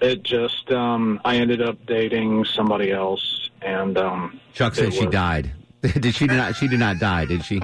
it 0.00 0.24
just 0.24 0.70
um, 0.72 1.20
I 1.24 1.36
ended 1.36 1.62
up 1.62 1.84
dating 1.86 2.44
somebody 2.46 2.90
else, 2.90 3.48
and 3.60 3.96
um, 3.96 4.40
Chuck 4.54 4.74
said 4.74 4.88
it 4.88 4.94
she 4.94 5.06
died. 5.06 5.52
did 5.82 6.14
she 6.16 6.26
not? 6.26 6.56
She 6.56 6.66
did 6.66 6.80
not 6.80 6.98
die, 6.98 7.26
did 7.26 7.44
she? 7.44 7.60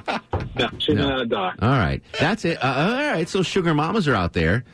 No, 0.56 0.68
she 0.78 0.92
No. 0.94 1.18
did 1.18 1.30
not 1.30 1.58
die. 1.60 1.66
All 1.66 1.70
right, 1.76 2.00
that's 2.20 2.44
it. 2.44 2.62
Uh, 2.62 2.66
all 3.00 3.12
right, 3.12 3.28
so 3.28 3.42
sugar 3.42 3.74
mamas 3.74 4.06
are 4.06 4.14
out 4.14 4.32
there. 4.32 4.64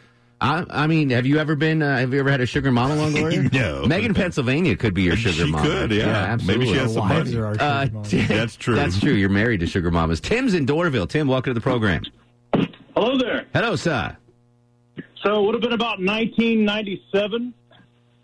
I, 0.41 0.65
I 0.69 0.87
mean, 0.87 1.11
have 1.11 1.27
you 1.27 1.39
ever 1.39 1.55
been? 1.57 1.81
Uh, 1.83 1.99
have 1.99 2.13
you 2.13 2.21
ever 2.21 2.31
had 2.31 2.41
a 2.41 2.47
sugar 2.47 2.71
mama, 2.71 2.95
Longoria? 2.97 3.51
No. 3.53 3.87
Megan, 3.87 4.13
Pennsylvania 4.15 4.77
could 4.77 4.93
be 4.93 5.03
your 5.03 5.17
sugar 5.17 5.45
She 5.47 5.51
mama. 5.51 5.65
could, 5.67 5.91
yeah. 5.93 6.07
absolutely. 6.09 6.67
Maybe 6.67 6.73
she 6.75 6.79
has 6.81 6.93
some 6.95 7.09
money. 7.09 7.37
are 7.37 7.47
our 7.47 7.55
sugar 7.55 7.65
Uh. 7.65 8.03
Tim- 8.05 8.27
That's 8.29 8.57
true. 8.57 8.75
That's 8.75 8.99
true. 9.01 9.13
You're 9.13 9.29
married 9.31 9.61
to 9.61 9.67
sugar 9.67 9.91
mamas. 9.91 10.21
Tim's 10.21 10.55
in 10.55 10.67
Doraville. 10.67 11.09
Tim, 11.09 11.29
welcome 11.29 11.51
to 11.51 11.55
the 11.55 11.63
program. 11.63 12.03
Hello 12.95 13.17
there. 13.19 13.47
Hello, 13.55 13.77
sir. 13.77 14.17
So 15.23 15.41
it 15.43 15.47
would 15.47 15.55
have 15.55 15.63
been 15.63 15.73
about 15.73 15.99
1997. 16.01 17.55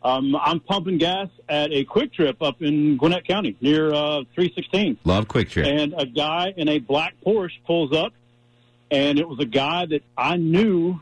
Um, 0.02 0.34
I'm 0.36 0.60
pumping 0.60 0.98
gas 0.98 1.28
at 1.48 1.70
a 1.72 1.84
QuikTrip 1.84 2.36
up 2.40 2.60
in 2.62 2.96
Gwinnett 2.96 3.26
County 3.26 3.56
near 3.60 3.88
uh, 3.92 4.22
316. 4.34 4.98
Love 5.04 5.26
QuikTrip. 5.28 5.66
And 5.66 5.94
a 5.96 6.06
guy 6.06 6.52
in 6.56 6.68
a 6.68 6.78
black 6.78 7.14
Porsche 7.24 7.58
pulls 7.66 7.92
up, 7.94 8.12
and 8.90 9.18
it 9.18 9.28
was 9.28 9.38
a 9.40 9.44
guy 9.44 9.86
that 9.86 10.02
I 10.16 10.36
knew 10.36 11.00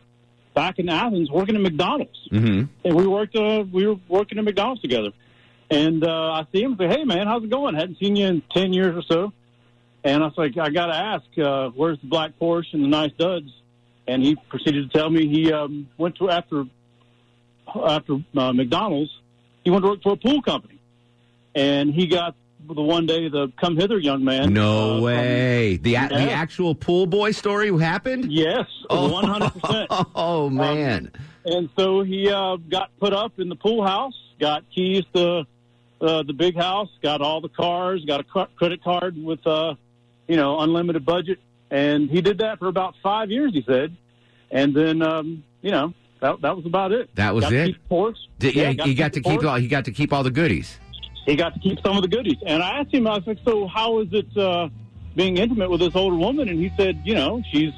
back 0.59 0.81
in 0.81 0.89
Athens 0.89 1.31
working 1.31 1.55
at 1.55 1.61
McDonald's. 1.61 2.19
Mm-hmm. 2.33 2.65
And 2.85 2.97
we 2.97 3.07
worked, 3.07 3.37
uh, 3.37 3.65
we 3.71 3.87
were 3.87 3.95
working 4.09 4.39
at 4.39 4.45
McDonald's 4.45 4.83
together. 4.83 5.13
And 5.71 6.03
uh, 6.03 6.33
I 6.33 6.47
see 6.51 6.63
him 6.63 6.73
and 6.73 6.81
say, 6.81 6.89
"Hey, 6.89 7.05
man, 7.05 7.29
how's 7.29 7.45
it 7.45 7.51
going? 7.51 7.77
Hadn't 7.77 7.99
seen 7.99 8.17
you 8.17 8.27
in 8.27 8.43
ten 8.53 8.73
years 8.73 8.97
or 8.97 9.03
so." 9.03 9.33
And 10.03 10.25
I 10.25 10.27
was 10.27 10.35
like, 10.37 10.57
"I 10.59 10.71
got 10.71 10.87
to 10.87 10.97
ask, 10.97 11.27
uh, 11.39 11.69
where's 11.69 12.01
the 12.01 12.09
black 12.09 12.33
Porsche 12.41 12.73
and 12.73 12.83
the 12.83 12.89
nice 12.89 13.13
duds?" 13.13 13.51
And 14.09 14.23
he 14.23 14.35
proceeded 14.35 14.91
to 14.91 14.99
tell 14.99 15.11
me 15.11 15.29
he 15.29 15.53
um, 15.53 15.89
went 15.97 16.17
to 16.17 16.31
after 16.31 16.65
after 17.87 18.15
uh, 18.35 18.53
McDonald's, 18.53 19.13
he 19.63 19.71
went 19.71 19.85
to 19.85 19.91
work 19.91 20.03
for 20.03 20.15
a 20.15 20.17
pool 20.17 20.41
company, 20.43 20.81
and 21.55 21.93
he 21.93 22.07
got 22.07 22.35
the 22.75 22.83
one 22.83 23.07
day 23.07 23.29
the 23.29 23.53
come 23.61 23.77
hither 23.77 23.99
young 23.99 24.25
man. 24.25 24.53
No 24.53 24.99
uh, 24.99 25.01
way. 25.01 25.77
The 25.77 25.95
a- 25.97 26.09
the 26.09 26.31
actual 26.31 26.75
pool 26.75 27.07
boy 27.07 27.31
story 27.33 27.77
happened? 27.79 28.31
Yes, 28.33 28.67
Oh. 28.91 29.13
one 29.13 29.25
hundred 29.25 29.51
percent. 29.61 29.87
Oh 30.15 30.49
man. 30.51 31.11
And 31.45 31.69
so 31.79 32.03
he 32.03 32.31
uh, 32.31 32.57
got 32.57 32.91
put 33.01 33.13
up 33.15 33.39
in 33.39 33.49
the 33.49 33.57
pool 33.57 33.87
house, 33.87 34.15
got 34.39 34.65
keys 34.75 35.05
to 35.15 35.47
uh, 36.01 36.23
the 36.23 36.33
big 36.35 36.57
house, 36.57 36.91
got 37.03 37.21
all 37.23 37.41
the 37.41 37.49
cars, 37.49 38.05
got 38.05 38.21
a 38.21 38.25
ca- 38.25 38.49
credit 38.57 38.83
card 38.85 39.17
with, 39.17 39.45
uh, 39.47 39.75
you 40.27 40.37
know, 40.37 40.61
unlimited 40.61 41.05
budget. 41.07 41.39
And 41.71 42.11
he 42.11 42.21
did 42.21 42.39
that 42.39 42.59
for 42.59 42.69
about 42.69 42.95
five 43.03 43.31
years, 43.31 43.53
he 43.53 43.63
said. 43.67 43.97
And 44.51 44.75
then, 44.77 45.01
um, 45.03 45.43
you 45.63 45.71
know, 45.71 45.95
that, 46.21 46.41
that 46.43 46.57
was 46.57 46.67
about 46.67 46.93
it. 46.93 47.09
That 47.15 47.35
was 47.35 47.45
Got 47.45 47.53
it? 47.55 47.67
keep 47.69 47.89
Porsche. 47.89 48.17
Did, 48.39 48.55
yeah, 48.55 48.73
he 48.85 48.95
got 48.95 49.13
to 49.15 49.21
the 49.21 49.29
keep 49.31 49.45
all. 49.45 49.57
He 49.57 49.69
got 49.69 49.87
to 49.87 49.93
keep 49.93 50.13
all 50.13 50.23
the 50.23 50.31
goodies. 50.31 50.79
He 51.29 51.37
got 51.37 51.53
to 51.55 51.61
keep 51.61 51.79
some 51.85 51.95
of 51.97 52.03
the 52.03 52.09
goodies. 52.09 52.39
And 52.47 52.63
I 52.63 52.79
asked 52.81 52.93
him, 52.93 53.07
I 53.07 53.17
was 53.19 53.27
like, 53.27 53.39
so 53.45 53.67
how 53.67 54.01
is 54.01 54.09
it 54.13 54.35
uh, 54.37 54.69
being 55.15 55.37
intimate 55.37 55.71
with 55.71 55.81
this 55.81 55.95
older 55.95 56.17
woman? 56.17 56.49
And 56.49 56.59
he 56.59 56.73
said, 56.79 57.03
you 57.05 57.15
know, 57.15 57.43
she's 57.53 57.73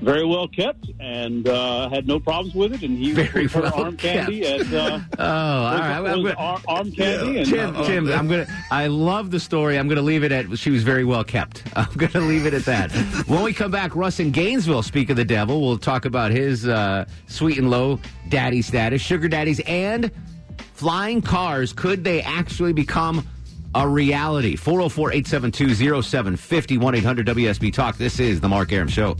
very 0.00 0.24
well 0.24 0.46
kept 0.46 0.90
and 1.00 1.48
uh, 1.48 1.88
had 1.88 2.06
no 2.06 2.20
problems 2.20 2.54
with 2.54 2.72
it. 2.74 2.82
And 2.82 2.96
he 2.98 3.12
Very 3.12 3.44
was 3.44 3.54
well 3.54 3.74
arm 3.74 3.96
candy 3.96 4.42
kept. 4.42 4.72
at 4.72 4.74
uh, 4.74 5.00
Oh, 5.18 5.24
all 5.24 5.78
right. 5.78 6.00
was 6.00 6.12
I'm 6.12 6.22
gonna- 6.22 6.34
arm, 6.36 6.62
arm 6.68 6.92
candy. 6.92 7.38
and, 7.38 7.48
Tim, 7.48 7.76
uh, 7.76 7.84
Tim, 7.86 8.08
I'm 8.12 8.28
gonna. 8.28 8.46
I 8.70 8.86
love 8.88 9.30
the 9.30 9.40
story. 9.40 9.76
I'm 9.78 9.88
gonna 9.88 10.02
leave 10.02 10.22
it 10.22 10.30
at. 10.30 10.56
She 10.58 10.70
was 10.70 10.82
very 10.82 11.04
well 11.04 11.24
kept. 11.24 11.62
I'm 11.76 11.92
gonna 11.96 12.24
leave 12.26 12.44
it 12.46 12.52
at 12.54 12.64
that. 12.66 12.92
when 13.26 13.42
we 13.42 13.52
come 13.54 13.70
back, 13.70 13.96
Russ 13.96 14.20
in 14.20 14.30
Gainesville. 14.30 14.82
Speak 14.82 15.08
of 15.10 15.16
the 15.16 15.24
devil. 15.24 15.60
We'll 15.62 15.78
talk 15.78 16.04
about 16.04 16.30
his 16.32 16.68
uh, 16.68 17.06
sweet 17.26 17.56
and 17.58 17.70
low 17.70 17.98
daddy 18.28 18.60
status, 18.62 19.00
sugar 19.00 19.26
daddies, 19.28 19.60
and 19.60 20.10
flying 20.74 21.22
cars. 21.22 21.72
Could 21.72 22.04
they 22.04 22.20
actually 22.20 22.72
become 22.72 23.26
a 23.74 23.88
reality? 23.88 24.56
404 24.56 25.12
872 25.12 26.02
0750 26.02 26.78
1 26.78 26.94
800 26.96 27.26
WSB 27.26 27.72
Talk. 27.72 27.96
This 27.96 28.20
is 28.20 28.40
the 28.40 28.48
Mark 28.48 28.72
Arum 28.72 28.88
Show. 28.88 29.16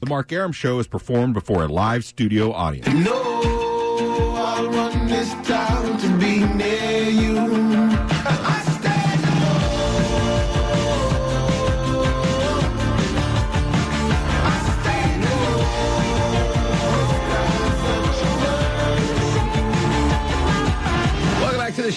The 0.00 0.06
Mark 0.08 0.32
Arum 0.32 0.52
Show 0.52 0.78
is 0.78 0.86
performed 0.86 1.34
before 1.34 1.64
a 1.64 1.68
live 1.68 2.04
studio 2.04 2.52
audience. 2.52 2.86
No, 3.04 3.40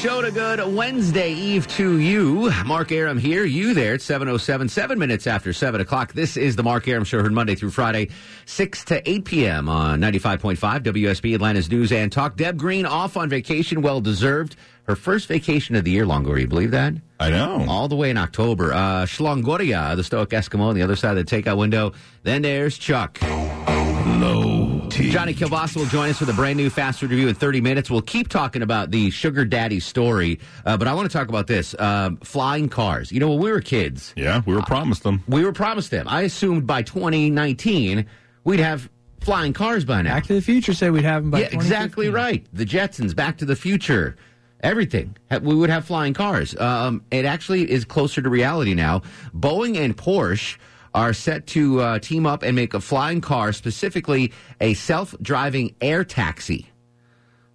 Welcome 0.04 0.34
back 0.34 0.34
to 0.34 0.40
the 0.40 0.44
show. 0.44 0.50
What 0.50 0.60
a 0.60 0.68
good 0.68 0.76
Wednesday 0.76 1.34
Eve 1.34 1.68
to 1.70 2.00
you. 2.00 2.52
Mark 2.66 2.92
Arum 2.92 3.18
here, 3.18 3.46
you 3.46 3.74
there 3.74 3.96
at 3.96 4.02
707, 4.02 4.70
seven 4.70 5.00
minutes 5.00 5.28
after 5.28 5.54
7 5.54 5.82
o'clock. 5.82 6.14
This 6.14 6.38
is 6.38 6.56
the 6.56 6.64
Mark 6.64 6.88
Arum 6.88 7.04
Show, 7.04 7.22
heard 7.22 7.32
Monday 7.32 7.56
through 7.56 7.72
Friday, 7.72 8.10
6 8.46 8.86
to 8.86 9.10
8 9.10 9.26
p.m. 9.26 9.70
on 9.70 10.02
95.5 10.02 10.58
WSB 10.58 11.36
Atlanta's 11.36 11.70
News 11.70 11.92
and 11.92 12.12
Talk. 12.12 12.36
Deb 12.36 12.58
Green 12.58 12.86
off 12.86 13.18
on 13.18 13.30
vacation, 13.30 13.82
well 13.82 14.02
deserved. 14.02 14.56
Her 14.84 14.96
first 14.96 15.28
vacation 15.28 15.76
of 15.76 15.86
the 15.86 15.92
year, 15.92 16.06
Longoria. 16.06 16.42
You 16.42 16.48
believe 16.48 16.72
that? 16.72 16.94
I 17.20 17.30
know. 17.30 17.66
All 17.70 17.88
the 17.88 17.96
way 17.96 18.10
in 18.10 18.18
October. 18.18 18.74
Uh, 18.74 19.06
Shlongoria, 19.06 19.96
the 19.96 20.04
Stoic 20.04 20.30
Eskimo 20.30 20.62
on 20.62 20.76
the 20.76 20.82
other 20.82 20.98
side 20.98 21.18
of 21.18 21.26
the 21.26 21.42
takeout 21.42 21.58
window. 21.58 21.94
Then 22.24 22.42
there's 22.42 22.78
Chuck. 22.78 23.18
Low. 23.22 24.63
Johnny 25.12 25.34
Kilbasa 25.34 25.76
will 25.78 25.86
join 25.86 26.10
us 26.10 26.20
with 26.20 26.30
a 26.30 26.34
brand 26.34 26.58
new 26.58 26.70
fast 26.70 27.00
food 27.00 27.12
review 27.12 27.28
in 27.28 27.36
30 27.36 27.62
minutes. 27.62 27.90
We'll 27.90 28.02
keep 28.02 28.30
talking 28.30 28.62
about 28.62 28.90
the 28.92 29.10
sugar 29.12 29.46
daddy 29.46 29.80
story, 29.80 30.40
uh, 30.66 30.78
but 30.78 30.88
I 30.88 30.94
want 30.94 31.10
to 31.10 31.16
talk 31.16 31.28
about 31.30 31.48
this 31.48 31.76
um, 31.80 32.18
flying 32.18 32.68
cars. 32.70 33.12
You 33.12 33.20
know, 33.20 33.30
when 33.30 33.40
we 33.40 33.52
were 33.52 33.62
kids, 33.62 34.14
Yeah, 34.16 34.42
we 34.46 34.56
were 34.56 34.62
promised 34.64 35.04
them. 35.04 35.24
we 35.28 35.44
were 35.44 35.54
promised 35.54 35.92
them. 35.92 36.08
I 36.08 36.22
assumed 36.22 36.66
by 36.66 36.82
2019 36.84 38.06
we'd 38.44 38.60
have 38.60 38.90
flying 39.22 39.54
cars 39.54 39.86
by 39.86 40.02
now. 40.02 40.16
Back 40.16 40.26
to 40.26 40.34
the 40.34 40.42
Future 40.42 40.74
said 40.74 40.92
we'd 40.92 41.04
have 41.06 41.24
them 41.24 41.32
by 41.32 41.42
yeah, 41.42 41.50
exactly 41.52 42.10
right. 42.10 42.46
The 42.54 42.66
Jetsons, 42.66 43.16
Back 43.16 43.38
to 43.38 43.46
the 43.46 43.56
Future, 43.56 44.16
everything. 44.62 45.16
We 45.42 45.54
would 45.56 45.70
have 45.70 45.86
flying 45.86 46.14
cars. 46.14 46.58
Um, 46.60 47.04
it 47.12 47.26
actually 47.26 47.70
is 47.70 47.86
closer 47.86 48.22
to 48.22 48.30
reality 48.30 48.74
now. 48.74 49.02
Boeing 49.36 49.78
and 49.78 49.96
Porsche 49.96 50.58
are 50.94 51.14
set 51.14 51.48
to 51.48 51.82
uh, 51.82 52.00
team 52.00 52.26
up 52.26 52.44
and 52.44 52.56
make 52.56 52.74
a 52.74 52.80
flying 52.80 53.22
car, 53.22 53.52
specifically 53.54 54.32
a 54.62 54.74
self-driving 54.74 55.76
air 55.82 56.04
taxi. 56.04 56.70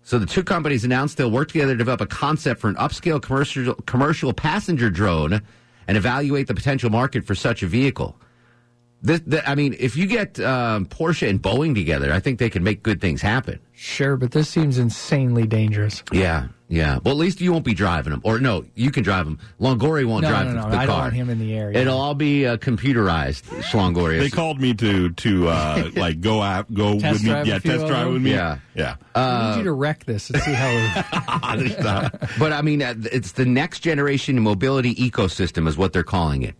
So 0.03 0.19
the 0.19 0.27
two 0.27 0.43
companies 0.43 0.85
announced 0.85 1.19
they'll 1.19 1.31
work 1.31 1.49
together 1.49 1.75
to 1.75 1.79
develop 1.79 2.01
a 2.01 2.07
concept 2.07 2.61
for 2.61 2.69
an 2.69 2.77
upscale 2.77 3.21
commercial 3.21 3.75
commercial 3.75 4.33
passenger 4.33 4.89
drone 4.89 5.43
and 5.87 5.97
evaluate 5.97 6.47
the 6.47 6.55
potential 6.55 6.91
market 6.91 7.27
for 7.27 7.35
such 7.35 7.63
a 7.63 7.67
vehicle. 7.67 8.19
This, 9.03 9.21
the, 9.27 9.49
I 9.49 9.55
mean, 9.55 9.77
if 9.79 9.97
you 9.97 10.07
get 10.07 10.41
um, 10.41 10.87
Porsche 10.87 11.29
and 11.29 11.41
Boeing 11.41 11.75
together, 11.75 12.13
I 12.13 12.21
think 12.21 12.39
they 12.39 12.51
can 12.51 12.65
make 12.65 12.83
good 12.83 13.01
things 13.01 13.23
happen. 13.23 13.61
Sure, 13.73 14.17
but 14.17 14.33
this 14.33 14.49
seems 14.49 14.79
insanely 14.79 15.47
dangerous. 15.47 16.03
Yeah, 16.11 16.49
yeah. 16.69 16.99
Well, 17.05 17.13
at 17.15 17.19
least 17.19 17.41
you 17.41 17.53
won't 17.53 17.65
be 17.65 17.75
driving 17.75 18.11
them, 18.11 18.21
or 18.25 18.39
no, 18.39 18.65
you 18.75 18.91
can 18.91 19.03
drive 19.03 19.25
them. 19.25 19.39
Longoria 19.61 20.05
won't 20.07 20.23
No, 20.23 20.29
drive 20.29 20.47
no, 20.47 20.53
the, 20.55 20.61
no, 20.61 20.71
the 20.71 20.77
I 20.77 20.87
don't 20.87 20.95
car. 20.95 21.01
want 21.05 21.15
him 21.15 21.31
in 21.31 21.39
the 21.39 21.55
air, 21.55 21.73
yeah. 21.73 21.79
It'll 21.79 21.99
all 21.99 22.15
be 22.15 22.47
uh, 22.47 22.57
computerized. 22.59 23.43
Schlongoria. 23.63 24.19
They 24.21 24.31
called 24.31 24.61
me 24.61 24.75
to 24.75 25.11
to 25.11 25.49
uh, 25.49 25.91
like 25.97 26.21
go 26.21 26.43
out, 26.43 26.73
go 26.73 26.99
Test 26.99 27.13
with 27.15 27.23
me, 27.25 27.29
drive 27.31 27.47
yeah, 27.47 27.59
test 27.59 27.87
drive 27.87 28.13
with 28.13 28.23
me. 28.23 28.31
Yeah. 28.33 28.59
yeah. 28.75 28.97
I 29.15 29.53
need 29.53 29.59
you 29.59 29.65
to 29.65 29.73
wreck 29.73 30.05
this 30.05 30.31
and 30.31 30.41
see 30.43 30.53
how. 30.53 31.57
There's 31.57 31.79
not- 31.83 32.21
but 32.39 32.53
I 32.53 32.63
mean, 32.63 32.83
uh, 32.83 32.95
it's 33.13 33.33
the 33.33 33.45
next 33.47 33.81
generation 33.81 34.41
mobility 34.41 34.95
ecosystem, 34.95 35.67
is 35.69 35.77
what 35.77 35.93
they're 35.93 36.03
calling 36.05 36.43
it. 36.43 36.55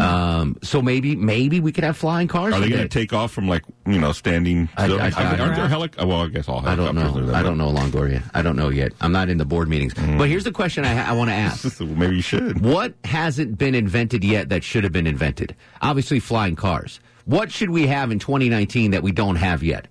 Um, 0.00 0.56
so 0.62 0.80
maybe, 0.80 1.16
maybe 1.16 1.60
we 1.60 1.72
could 1.72 1.84
have 1.84 1.96
flying 1.96 2.28
cars. 2.28 2.54
Are 2.54 2.60
they 2.60 2.68
going 2.68 2.82
to 2.82 2.88
take 2.88 3.12
off 3.12 3.32
from 3.32 3.48
like 3.48 3.64
you 3.86 3.98
know 3.98 4.12
standing? 4.12 4.68
I- 4.76 4.84
I- 4.86 4.88
I 4.88 5.10
I- 5.34 5.38
aren't 5.38 5.56
there 5.56 5.68
helic? 5.68 5.96
Well, 5.96 6.22
I 6.22 6.28
guess 6.28 6.48
all 6.48 6.66
I 6.66 6.74
don't 6.76 6.94
know. 6.94 7.12
there, 7.12 7.34
I 7.34 7.42
don't 7.42 7.58
know 7.58 7.70
Longoria. 7.70 8.22
I 8.34 8.42
don't 8.42 8.56
know 8.56 8.68
yet. 8.68 8.92
I'm 9.00 9.12
not 9.12 9.28
in 9.28 9.38
the 9.38 9.44
board 9.44 9.68
meetings. 9.68 9.94
But 9.94 10.28
here's 10.28 10.44
the 10.44 10.52
question 10.52 10.84
I, 10.84 11.08
I 11.10 11.12
want 11.12 11.30
to 11.30 11.34
ask. 11.34 11.80
Maybe 11.80 12.16
you 12.16 12.22
should. 12.22 12.60
What 12.60 12.94
hasn't 13.04 13.58
been 13.58 13.74
invented 13.74 14.24
yet 14.24 14.48
that 14.50 14.62
should 14.64 14.84
have 14.84 14.92
been 14.92 15.06
invented? 15.06 15.56
Obviously, 15.82 16.20
flying 16.20 16.56
cars. 16.56 17.00
What 17.24 17.52
should 17.52 17.70
we 17.70 17.86
have 17.88 18.10
in 18.10 18.18
2019 18.18 18.92
that 18.92 19.02
we 19.02 19.12
don't 19.12 19.36
have 19.36 19.62
yet? 19.62 19.88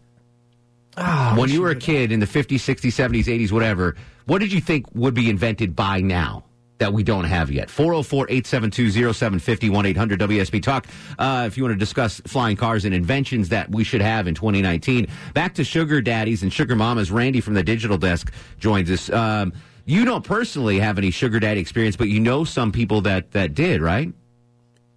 when 1.35 1.49
you 1.49 1.61
were 1.61 1.69
a 1.69 1.75
kid 1.75 2.11
in 2.11 2.19
the 2.19 2.25
50s, 2.25 2.55
60s, 2.55 2.89
70s, 2.91 3.25
80s, 3.25 3.51
whatever, 3.51 3.95
what 4.25 4.39
did 4.39 4.51
you 4.51 4.59
think 4.59 4.87
would 4.95 5.13
be 5.13 5.29
invented 5.29 5.75
by 5.75 6.01
now 6.01 6.43
that 6.77 6.93
we 6.93 7.03
don't 7.03 7.25
have 7.25 7.51
yet? 7.51 7.69
404 7.69 8.27
872 8.29 9.13
0750 9.13 9.69
1 9.69 9.85
800 9.85 10.19
WSB 10.19 10.61
Talk. 10.61 10.87
Uh, 11.17 11.45
if 11.47 11.57
you 11.57 11.63
want 11.63 11.73
to 11.73 11.79
discuss 11.79 12.21
flying 12.25 12.55
cars 12.55 12.85
and 12.85 12.93
inventions 12.93 13.49
that 13.49 13.69
we 13.71 13.83
should 13.83 14.01
have 14.01 14.27
in 14.27 14.35
2019. 14.35 15.07
Back 15.33 15.53
to 15.55 15.63
sugar 15.63 16.01
daddies 16.01 16.43
and 16.43 16.51
sugar 16.51 16.75
mamas. 16.75 17.11
Randy 17.11 17.41
from 17.41 17.53
the 17.53 17.63
digital 17.63 17.97
desk 17.97 18.33
joins 18.59 18.91
us. 18.91 19.09
Um, 19.09 19.53
you 19.85 20.03
don't 20.03 20.23
personally 20.23 20.79
have 20.79 20.97
any 20.97 21.11
sugar 21.11 21.39
daddy 21.39 21.61
experience, 21.61 21.95
but 21.95 22.09
you 22.09 22.19
know 22.19 22.43
some 22.43 22.71
people 22.73 23.01
that, 23.01 23.31
that 23.31 23.53
did, 23.53 23.81
right? 23.81 24.13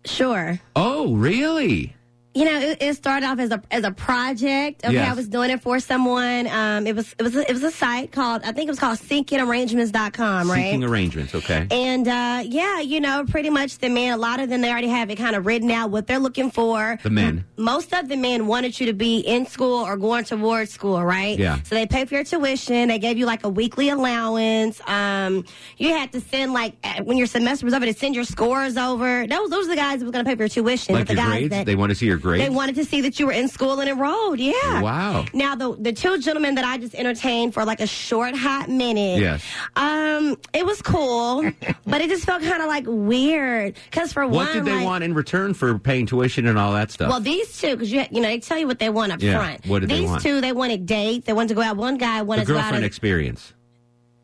Sure. 0.04 0.58
Oh, 0.74 1.14
really? 1.14 1.94
You 2.32 2.44
know, 2.44 2.60
it, 2.60 2.78
it 2.80 2.94
started 2.96 3.26
off 3.26 3.40
as 3.40 3.50
a 3.50 3.60
as 3.72 3.82
a 3.82 3.90
project. 3.90 4.84
Okay, 4.84 4.94
Yes. 4.94 5.10
I 5.10 5.14
was 5.14 5.26
doing 5.28 5.50
it 5.50 5.60
for 5.60 5.80
someone. 5.80 6.46
Um, 6.46 6.86
it 6.86 6.94
was 6.94 7.12
it 7.18 7.22
was 7.22 7.34
a, 7.34 7.48
it 7.48 7.52
was 7.52 7.64
a 7.64 7.72
site 7.72 8.12
called 8.12 8.42
I 8.44 8.52
think 8.52 8.68
it 8.68 8.70
was 8.70 8.78
called 8.78 8.98
SeekingArrangements.com, 8.98 10.50
right? 10.50 10.64
Seeking 10.66 10.84
arrangements, 10.84 11.34
okay. 11.34 11.66
And 11.70 12.06
uh, 12.06 12.42
yeah, 12.46 12.80
you 12.80 13.00
know, 13.00 13.24
pretty 13.28 13.50
much 13.50 13.78
the 13.78 13.88
men. 13.88 14.12
A 14.12 14.16
lot 14.16 14.40
of 14.40 14.48
them 14.48 14.60
they 14.60 14.70
already 14.70 14.88
have 14.88 15.10
it 15.10 15.16
kind 15.16 15.34
of 15.34 15.46
written 15.46 15.70
out 15.70 15.90
what 15.90 16.06
they're 16.06 16.18
looking 16.18 16.50
for. 16.50 16.98
The 17.02 17.10
men. 17.10 17.44
Most 17.56 17.92
of 17.92 18.08
the 18.08 18.16
men 18.16 18.46
wanted 18.46 18.78
you 18.78 18.86
to 18.86 18.92
be 18.92 19.18
in 19.18 19.46
school 19.46 19.84
or 19.84 19.96
going 19.96 20.24
towards 20.24 20.70
school, 20.70 21.02
right? 21.04 21.38
Yeah. 21.38 21.60
So 21.62 21.74
they 21.74 21.86
pay 21.86 22.04
for 22.04 22.14
your 22.14 22.24
tuition. 22.24 22.88
They 22.88 22.98
gave 22.98 23.18
you 23.18 23.26
like 23.26 23.44
a 23.44 23.48
weekly 23.48 23.88
allowance. 23.88 24.80
Um, 24.86 25.44
you 25.78 25.88
had 25.90 26.12
to 26.12 26.20
send 26.20 26.52
like 26.52 26.74
when 27.02 27.16
your 27.16 27.26
semester 27.26 27.64
was 27.66 27.74
over 27.74 27.86
to 27.86 27.94
send 27.94 28.14
your 28.14 28.24
scores 28.24 28.76
over. 28.76 29.26
Those 29.26 29.50
those 29.50 29.66
are 29.66 29.70
the 29.70 29.76
guys 29.76 29.98
that 30.00 30.06
were 30.06 30.12
going 30.12 30.24
to 30.24 30.28
pay 30.28 30.36
for 30.36 30.42
your 30.42 30.48
tuition. 30.48 30.94
Like 30.94 31.06
but 31.06 31.08
the 31.08 31.14
guys 31.16 31.28
grades? 31.28 31.50
that 31.50 31.66
They 31.66 31.74
want 31.74 31.90
to 31.90 31.96
see 31.96 32.06
your 32.06 32.19
grades? 32.20 32.44
they 32.44 32.50
wanted 32.50 32.74
to 32.76 32.84
see 32.84 33.00
that 33.02 33.18
you 33.18 33.26
were 33.26 33.32
in 33.32 33.48
school 33.48 33.80
and 33.80 33.88
enrolled. 33.90 34.38
Yeah. 34.38 34.80
Wow. 34.82 35.24
Now 35.34 35.54
the 35.54 35.74
the 35.78 35.92
two 35.92 36.18
gentlemen 36.18 36.54
that 36.56 36.64
I 36.64 36.78
just 36.78 36.94
entertained 36.94 37.54
for 37.54 37.64
like 37.64 37.80
a 37.80 37.86
short 37.86 38.36
hot 38.36 38.68
minute. 38.68 39.20
Yes. 39.20 39.44
Um, 39.76 40.36
it 40.52 40.64
was 40.66 40.80
cool, 40.82 41.42
but 41.86 42.00
it 42.00 42.08
just 42.10 42.24
felt 42.24 42.42
kind 42.42 42.62
of 42.62 42.68
like 42.68 42.84
weird. 42.86 43.76
Because 43.90 44.12
for 44.12 44.26
What 44.26 44.46
one, 44.46 44.52
did 44.52 44.64
they 44.64 44.76
like, 44.76 44.84
want 44.84 45.04
in 45.04 45.14
return 45.14 45.54
for 45.54 45.78
paying 45.78 46.06
tuition 46.06 46.46
and 46.46 46.58
all 46.58 46.72
that 46.74 46.90
stuff? 46.90 47.08
well, 47.10 47.20
these 47.20 47.58
two, 47.58 47.72
because 47.76 47.90
you 47.92 48.04
you 48.10 48.20
know 48.20 48.28
they 48.28 48.38
tell 48.40 48.58
you 48.58 48.66
what 48.66 48.78
they 48.78 48.90
want 48.90 49.12
up 49.12 49.20
Yeah. 49.22 49.38
front. 49.38 49.66
What 49.66 49.80
did 49.80 49.88
they 49.90 50.00
these 50.00 50.08
want? 50.10 50.22
two, 50.22 50.40
they 50.40 50.52
wanted 50.52 50.86
dates. 50.86 51.26
They 51.26 51.32
wanted 51.32 51.48
to 51.48 51.54
go 51.54 51.62
out. 51.62 51.76
One 51.76 51.96
guy 51.98 52.18
the 52.18 52.24
wanted 52.24 52.46
to 52.46 52.52
go 52.52 52.58
out. 52.58 52.62
girlfriend 52.62 52.84
experience. 52.84 53.52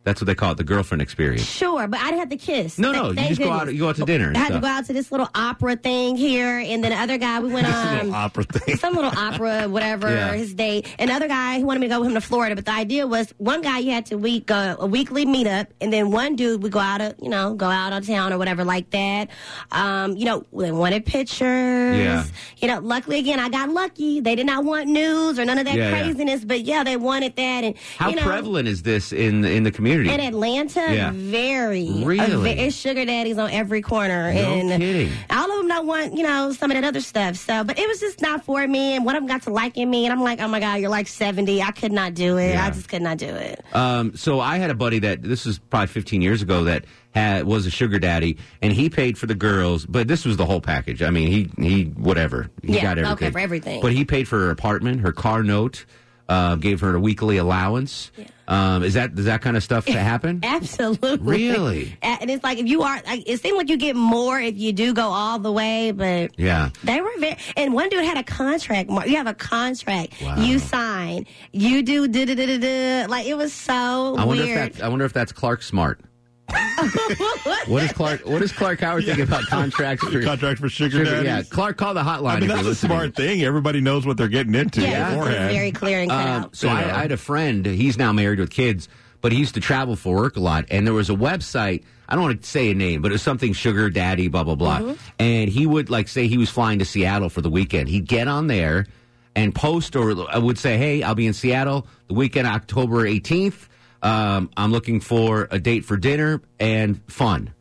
That's 0.06 0.20
what 0.20 0.26
they 0.26 0.36
call 0.36 0.52
it, 0.52 0.56
the 0.56 0.62
girlfriend 0.62 1.02
experience. 1.02 1.44
Sure, 1.44 1.88
but 1.88 1.98
I 1.98 2.04
didn't 2.04 2.20
have 2.20 2.28
to 2.28 2.36
kiss. 2.36 2.78
No, 2.78 2.92
Th- 2.92 3.02
no, 3.02 3.10
you 3.22 3.28
just 3.28 3.40
go 3.40 3.50
out- 3.50 3.72
you 3.72 3.80
go 3.80 3.88
out 3.88 3.96
to 3.96 4.04
dinner 4.04 4.30
I 4.34 4.38
had 4.38 4.52
to 4.52 4.60
go 4.60 4.68
out 4.68 4.84
to 4.86 4.92
this 4.92 5.10
little 5.10 5.28
opera 5.34 5.74
thing 5.74 6.14
here, 6.16 6.60
and 6.60 6.82
then 6.84 6.92
the 6.92 6.96
other 6.96 7.18
guy 7.18 7.40
we 7.40 7.52
went 7.52 7.66
on 7.74 8.14
opera 8.14 8.44
thing. 8.44 8.76
some 8.78 8.94
little 8.94 9.10
opera, 9.10 9.68
whatever 9.68 10.08
Yeah. 10.08 10.32
his 10.34 10.54
date. 10.54 10.86
Another 11.00 11.26
guy 11.26 11.58
who 11.58 11.66
wanted 11.66 11.80
me 11.80 11.88
to 11.88 11.94
go 11.94 11.98
with 12.00 12.08
him 12.10 12.14
to 12.14 12.20
Florida, 12.20 12.54
but 12.54 12.64
the 12.66 12.70
idea 12.72 13.04
was 13.04 13.34
one 13.38 13.62
guy 13.62 13.80
you 13.80 13.90
had 13.90 14.06
to 14.06 14.16
week 14.16 14.48
uh, 14.48 14.76
a 14.78 14.86
weekly 14.86 15.26
meetup, 15.26 15.66
and 15.80 15.92
then 15.92 16.12
one 16.12 16.36
dude 16.36 16.62
would 16.62 16.70
go 16.70 16.78
out 16.78 17.00
of 17.00 17.14
you 17.20 17.28
know 17.28 17.54
go 17.54 17.66
out 17.66 17.92
of 17.92 18.06
town 18.06 18.32
or 18.32 18.38
whatever 18.38 18.62
like 18.64 18.90
that. 18.90 19.28
Um, 19.72 20.16
you 20.16 20.24
know, 20.24 20.46
they 20.52 20.70
wanted 20.70 21.04
pictures. 21.04 21.98
Yeah. 21.98 22.24
You 22.58 22.68
know, 22.68 22.78
luckily 22.78 23.18
again, 23.18 23.40
I 23.40 23.48
got 23.48 23.70
lucky. 23.70 24.20
They 24.20 24.36
did 24.36 24.46
not 24.46 24.64
want 24.64 24.86
news 24.88 25.38
or 25.40 25.44
none 25.44 25.58
of 25.58 25.64
that 25.64 25.74
Yeah, 25.74 25.90
yeah. 25.90 26.02
craziness, 26.02 26.44
but 26.44 26.60
yeah, 26.62 26.84
they 26.84 26.96
wanted 26.96 27.34
that. 27.34 27.64
And 27.64 27.74
How 27.98 28.08
you 28.10 28.14
know, 28.16 28.22
prevalent 28.22 28.68
is 28.68 28.82
this 28.84 29.12
in 29.12 29.44
in 29.44 29.64
the 29.64 29.72
community? 29.72 29.95
In 30.02 30.20
Atlanta, 30.20 30.94
Yeah. 30.94 31.10
very. 31.14 31.90
Really? 32.04 32.50
A 32.50 32.66
it's 32.66 32.76
sugar 32.76 33.04
daddies 33.04 33.38
on 33.38 33.50
every 33.50 33.82
corner. 33.82 34.32
No 34.32 34.38
and 34.40 34.70
kidding. 34.80 35.12
all 35.30 35.50
of 35.50 35.56
them 35.58 35.68
don't 35.68 35.86
want, 35.86 36.16
you 36.16 36.22
know, 36.22 36.52
some 36.52 36.70
of 36.70 36.74
that 36.76 36.84
other 36.84 37.00
stuff. 37.00 37.36
So, 37.36 37.64
but 37.64 37.78
it 37.78 37.88
was 37.88 38.00
just 38.00 38.20
not 38.20 38.44
for 38.44 38.66
me. 38.66 38.94
And 38.96 39.04
one 39.04 39.14
of 39.16 39.22
them 39.22 39.28
got 39.28 39.42
to 39.42 39.50
liking 39.50 39.88
me. 39.90 40.04
And 40.04 40.12
I'm 40.12 40.22
like, 40.22 40.40
oh 40.40 40.48
my 40.48 40.60
God, 40.60 40.80
you're 40.80 40.90
like 40.90 41.08
70. 41.08 41.62
I 41.62 41.70
could 41.70 41.92
not 41.92 42.14
do 42.14 42.36
it. 42.38 42.50
Yeah. 42.50 42.66
I 42.66 42.70
just 42.70 42.88
could 42.88 43.02
not 43.02 43.18
do 43.18 43.26
it. 43.28 43.64
Um, 43.74 44.16
so 44.16 44.40
I 44.40 44.58
had 44.58 44.70
a 44.70 44.74
buddy 44.74 44.98
that 45.00 45.22
this 45.22 45.44
was 45.46 45.58
probably 45.58 45.88
15 45.88 46.22
years 46.22 46.42
ago 46.42 46.64
that 46.64 46.84
had 47.14 47.44
was 47.44 47.64
a 47.64 47.70
sugar 47.70 47.98
daddy, 47.98 48.36
and 48.60 48.72
he 48.74 48.90
paid 48.90 49.16
for 49.16 49.24
the 49.26 49.34
girls, 49.34 49.86
but 49.86 50.06
this 50.06 50.26
was 50.26 50.36
the 50.36 50.44
whole 50.44 50.60
package. 50.60 51.00
I 51.02 51.08
mean, 51.08 51.28
he 51.28 51.50
he 51.62 51.84
whatever 51.84 52.50
he 52.62 52.74
Yeah, 52.74 52.82
got 52.82 52.98
okay, 52.98 53.06
everything 53.08 53.32
for 53.32 53.38
everything. 53.38 53.80
But 53.80 53.92
he 53.92 54.04
paid 54.04 54.28
for 54.28 54.38
her 54.40 54.50
apartment, 54.50 55.00
her 55.00 55.12
car 55.12 55.42
note, 55.42 55.86
uh, 56.28 56.56
gave 56.56 56.80
her 56.80 56.94
a 56.94 57.00
weekly 57.00 57.36
allowance. 57.36 58.10
Um, 58.48 58.84
is 58.84 58.94
that 58.94 59.14
does 59.14 59.24
that 59.24 59.42
kind 59.42 59.56
of 59.56 59.62
stuff 59.62 59.86
to 59.86 59.92
happen? 59.98 60.40
Absolutely. 60.42 61.16
Really? 61.18 61.98
And 62.02 62.30
it's 62.30 62.44
like, 62.44 62.58
if 62.58 62.66
you 62.66 62.82
are, 62.82 63.02
like, 63.04 63.28
it 63.28 63.40
seems 63.40 63.56
like 63.56 63.68
you 63.68 63.76
get 63.76 63.96
more 63.96 64.38
if 64.40 64.56
you 64.56 64.72
do 64.72 64.94
go 64.94 65.08
all 65.08 65.38
the 65.38 65.50
way, 65.50 65.90
but. 65.90 66.38
Yeah. 66.38 66.70
They 66.84 67.00
were 67.00 67.10
very, 67.18 67.36
and 67.56 67.72
one 67.74 67.88
dude 67.88 68.04
had 68.04 68.18
a 68.18 68.22
contract. 68.22 68.88
Mark. 68.88 69.08
You 69.08 69.16
have 69.16 69.26
a 69.26 69.34
contract. 69.34 70.14
You 70.38 70.58
sign. 70.58 71.26
You 71.52 71.82
do 71.82 72.06
da 72.06 72.24
da 72.24 72.34
da 72.34 72.46
da 72.46 72.58
da. 72.58 73.06
Like 73.10 73.26
it 73.26 73.34
was 73.36 73.52
so 73.52 74.16
I 74.16 74.24
wonder 74.24 74.44
weird. 74.44 74.68
if 74.70 74.76
that 74.76 74.84
I 74.84 74.88
wonder 74.88 75.04
if 75.04 75.12
that's 75.12 75.32
Clark 75.32 75.62
Smart. 75.62 76.00
What 77.66 77.82
is 77.82 77.92
Clark? 77.92 78.20
What 78.26 78.42
is 78.42 78.52
Clark 78.52 78.80
Howard 78.80 79.04
thinking 79.04 79.24
about 79.24 79.44
contracts 79.46 80.06
for 80.06 80.22
Contract 80.24 80.60
for 80.60 80.68
sugar 80.68 81.04
daddies? 81.04 81.24
Yeah, 81.24 81.42
Clark, 81.42 81.76
call 81.76 81.94
the 81.94 82.02
hotline. 82.02 82.36
I 82.36 82.40
mean, 82.40 82.48
that's 82.48 82.60
a 82.60 82.64
listening. 82.64 82.90
smart 82.90 83.16
thing. 83.16 83.42
Everybody 83.42 83.80
knows 83.80 84.06
what 84.06 84.16
they're 84.16 84.28
getting 84.28 84.54
into 84.54 84.82
Yeah, 84.82 85.10
beforehand. 85.10 85.52
very 85.52 85.72
clear 85.72 86.00
and 86.00 86.10
cut 86.10 86.20
Um, 86.26 86.42
out. 86.44 86.56
so 86.56 86.68
I, 86.68 86.80
I 86.82 87.00
had 87.02 87.12
a 87.12 87.16
friend. 87.16 87.66
He's 87.66 87.98
now 87.98 88.12
married 88.12 88.38
with 88.38 88.50
kids, 88.50 88.88
but 89.20 89.32
he 89.32 89.38
used 89.38 89.54
to 89.54 89.60
travel 89.60 89.96
for 89.96 90.14
work 90.14 90.36
a 90.36 90.40
lot. 90.40 90.66
And 90.70 90.86
there 90.86 90.94
was 90.94 91.10
a 91.10 91.14
website. 91.14 91.82
I 92.08 92.14
don't 92.14 92.22
want 92.22 92.40
to 92.42 92.48
say 92.48 92.70
a 92.70 92.74
name, 92.74 93.02
but 93.02 93.10
it 93.10 93.14
was 93.14 93.22
something 93.22 93.52
Sugar 93.52 93.90
Daddy, 93.90 94.28
blah 94.28 94.44
blah 94.44 94.54
blah. 94.54 94.78
Mm-hmm. 94.80 94.94
And 95.18 95.48
he 95.50 95.66
would 95.66 95.90
like 95.90 96.06
say 96.06 96.28
he 96.28 96.38
was 96.38 96.50
flying 96.50 96.78
to 96.78 96.84
Seattle 96.84 97.28
for 97.30 97.40
the 97.40 97.50
weekend. 97.50 97.88
He'd 97.88 98.06
get 98.06 98.28
on 98.28 98.46
there 98.46 98.86
and 99.34 99.52
post, 99.54 99.96
or 99.96 100.14
I 100.30 100.38
would 100.38 100.58
say, 100.58 100.76
"Hey, 100.78 101.02
I'll 101.02 101.16
be 101.16 101.26
in 101.26 101.32
Seattle 101.32 101.86
the 102.06 102.14
weekend, 102.14 102.46
October 102.46 103.04
eighteenth. 103.06 103.68
Um, 104.06 104.50
I'm 104.56 104.70
looking 104.72 105.00
for 105.00 105.48
a 105.50 105.58
date 105.58 105.84
for 105.84 105.96
dinner 105.96 106.40
and 106.60 107.00
fun. 107.10 107.52